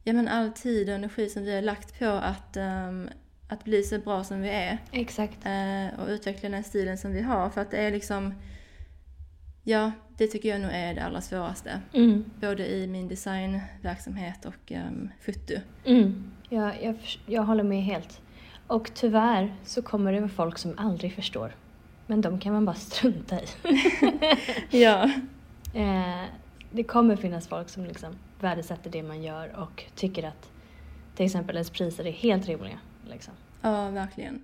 ja 0.05 0.13
men 0.13 0.29
all 0.29 0.53
tid 0.53 0.89
och 0.89 0.95
energi 0.95 1.29
som 1.29 1.43
vi 1.43 1.55
har 1.55 1.63
lagt 1.63 1.99
på 1.99 2.07
att, 2.07 2.57
um, 2.57 3.11
att 3.49 3.65
bli 3.65 3.83
så 3.83 3.99
bra 3.99 4.25
som 4.25 4.41
vi 4.41 4.49
är. 4.49 4.79
Exakt. 4.93 5.47
Uh, 5.47 6.01
och 6.01 6.09
utveckla 6.09 6.49
den 6.49 6.65
stilen 6.65 6.99
som 6.99 7.13
vi 7.13 7.21
har. 7.21 7.51
För 7.51 7.61
att 7.61 7.71
det 7.71 7.77
är 7.77 7.91
liksom 7.91 8.35
Ja, 9.69 9.93
det 10.17 10.27
tycker 10.27 10.49
jag 10.49 10.61
nog 10.61 10.71
är 10.73 10.95
det 10.95 11.05
allra 11.05 11.21
svåraste. 11.21 11.81
Mm. 11.93 12.25
Både 12.41 12.67
i 12.67 12.87
min 12.87 13.09
designverksamhet 13.09 14.45
och 14.45 14.73
um, 14.73 15.11
foto. 15.21 15.55
Mm. 15.85 16.33
Ja, 16.49 16.73
jag, 16.83 16.97
jag 17.27 17.43
håller 17.43 17.63
med 17.63 17.83
helt. 17.83 18.21
Och 18.67 18.91
tyvärr 18.95 19.55
så 19.65 19.83
kommer 19.83 20.13
det 20.13 20.29
folk 20.29 20.59
som 20.59 20.75
aldrig 20.79 21.15
förstår. 21.15 21.55
Men 22.07 22.21
de 22.21 22.41
kan 22.41 22.53
man 22.53 22.65
bara 22.65 22.77
strunta 22.77 23.41
i. 23.41 23.47
ja. 24.83 25.11
Eh, 25.75 26.25
det 26.71 26.85
kommer 26.85 27.17
finnas 27.17 27.49
folk 27.49 27.69
som 27.69 27.85
liksom 27.85 28.17
värdesätter 28.41 28.91
det 28.91 29.03
man 29.03 29.23
gör 29.23 29.57
och 29.57 29.85
tycker 29.95 30.29
att 30.29 30.51
till 31.15 31.27
exempel 31.27 31.57
ens 31.57 31.71
priser 31.71 32.07
är 32.07 32.13
helt 32.13 32.47
rimliga. 32.47 32.79
Liksom. 33.07 33.35
Ja, 33.63 33.91
verkligen. 33.91 34.35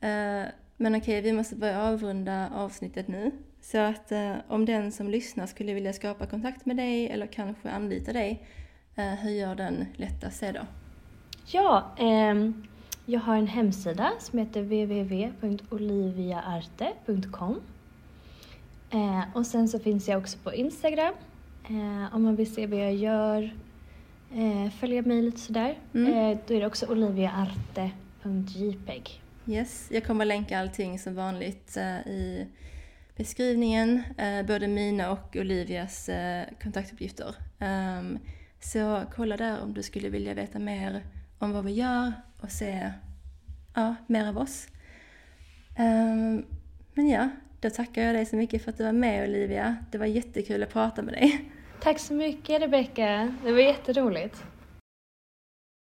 Eh, 0.00 0.44
men 0.76 0.94
okej, 0.94 1.20
vi 1.20 1.32
måste 1.32 1.56
börja 1.56 1.82
avrunda 1.82 2.50
avsnittet 2.54 3.08
nu. 3.08 3.30
Så 3.60 3.78
att 3.78 4.12
eh, 4.12 4.34
om 4.48 4.64
den 4.64 4.92
som 4.92 5.10
lyssnar 5.10 5.46
skulle 5.46 5.74
vilja 5.74 5.92
skapa 5.92 6.26
kontakt 6.26 6.66
med 6.66 6.76
dig 6.76 7.08
eller 7.08 7.26
kanske 7.26 7.70
anlita 7.70 8.12
dig, 8.12 8.46
eh, 8.94 9.04
hur 9.04 9.30
gör 9.30 9.54
den 9.54 9.86
lättast 9.96 10.38
se 10.38 10.52
då? 10.52 10.60
Ja, 11.46 11.92
eh, 11.98 12.50
jag 13.06 13.20
har 13.20 13.36
en 13.36 13.46
hemsida 13.46 14.12
som 14.18 14.38
heter 14.38 14.62
www.oliviaarte.com 14.62 17.60
och 19.34 19.46
sen 19.46 19.68
så 19.68 19.78
finns 19.78 20.08
jag 20.08 20.18
också 20.18 20.38
på 20.38 20.54
Instagram 20.54 21.14
om 22.12 22.22
man 22.22 22.36
vill 22.36 22.54
se 22.54 22.66
vad 22.66 22.78
jag 22.78 22.94
gör, 22.94 23.54
eh, 24.36 24.70
följa 24.70 25.02
mig 25.02 25.22
lite 25.22 25.40
sådär. 25.40 25.78
Mm. 25.94 26.38
då 26.46 26.54
är 26.54 26.60
det 26.60 26.66
också 26.66 26.86
oliviaarte.jpeg. 26.86 29.22
Yes, 29.46 29.88
jag 29.90 30.04
kommer 30.04 30.24
länka 30.24 30.58
allting 30.58 30.98
som 30.98 31.14
vanligt 31.14 31.76
i 32.06 32.46
beskrivningen, 33.16 34.02
eh, 34.18 34.46
både 34.46 34.68
mina 34.68 35.10
och 35.10 35.36
Olivias 35.36 36.08
eh, 36.08 36.44
kontaktuppgifter. 36.62 37.34
Um, 37.60 38.18
så 38.60 39.02
kolla 39.14 39.36
där 39.36 39.62
om 39.62 39.74
du 39.74 39.82
skulle 39.82 40.08
vilja 40.08 40.34
veta 40.34 40.58
mer 40.58 41.02
om 41.38 41.52
vad 41.52 41.64
vi 41.64 41.72
gör 41.72 42.12
och 42.40 42.50
se 42.50 42.92
ja, 43.74 43.94
mer 44.06 44.28
av 44.28 44.38
oss. 44.38 44.68
Um, 45.78 46.44
men 46.94 47.08
ja, 47.08 47.28
då 47.60 47.70
tackar 47.70 48.02
jag 48.02 48.14
dig 48.14 48.26
så 48.26 48.36
mycket 48.36 48.64
för 48.64 48.70
att 48.70 48.78
du 48.78 48.84
var 48.84 48.92
med 48.92 49.28
Olivia. 49.28 49.76
Det 49.90 49.98
var 49.98 50.06
jättekul 50.06 50.62
att 50.62 50.72
prata 50.72 51.02
med 51.02 51.14
dig. 51.14 51.52
Tack 51.82 51.98
så 51.98 52.14
mycket 52.14 52.62
Rebecka. 52.62 53.34
Det 53.44 53.52
var 53.52 53.60
jätteroligt. 53.60 54.44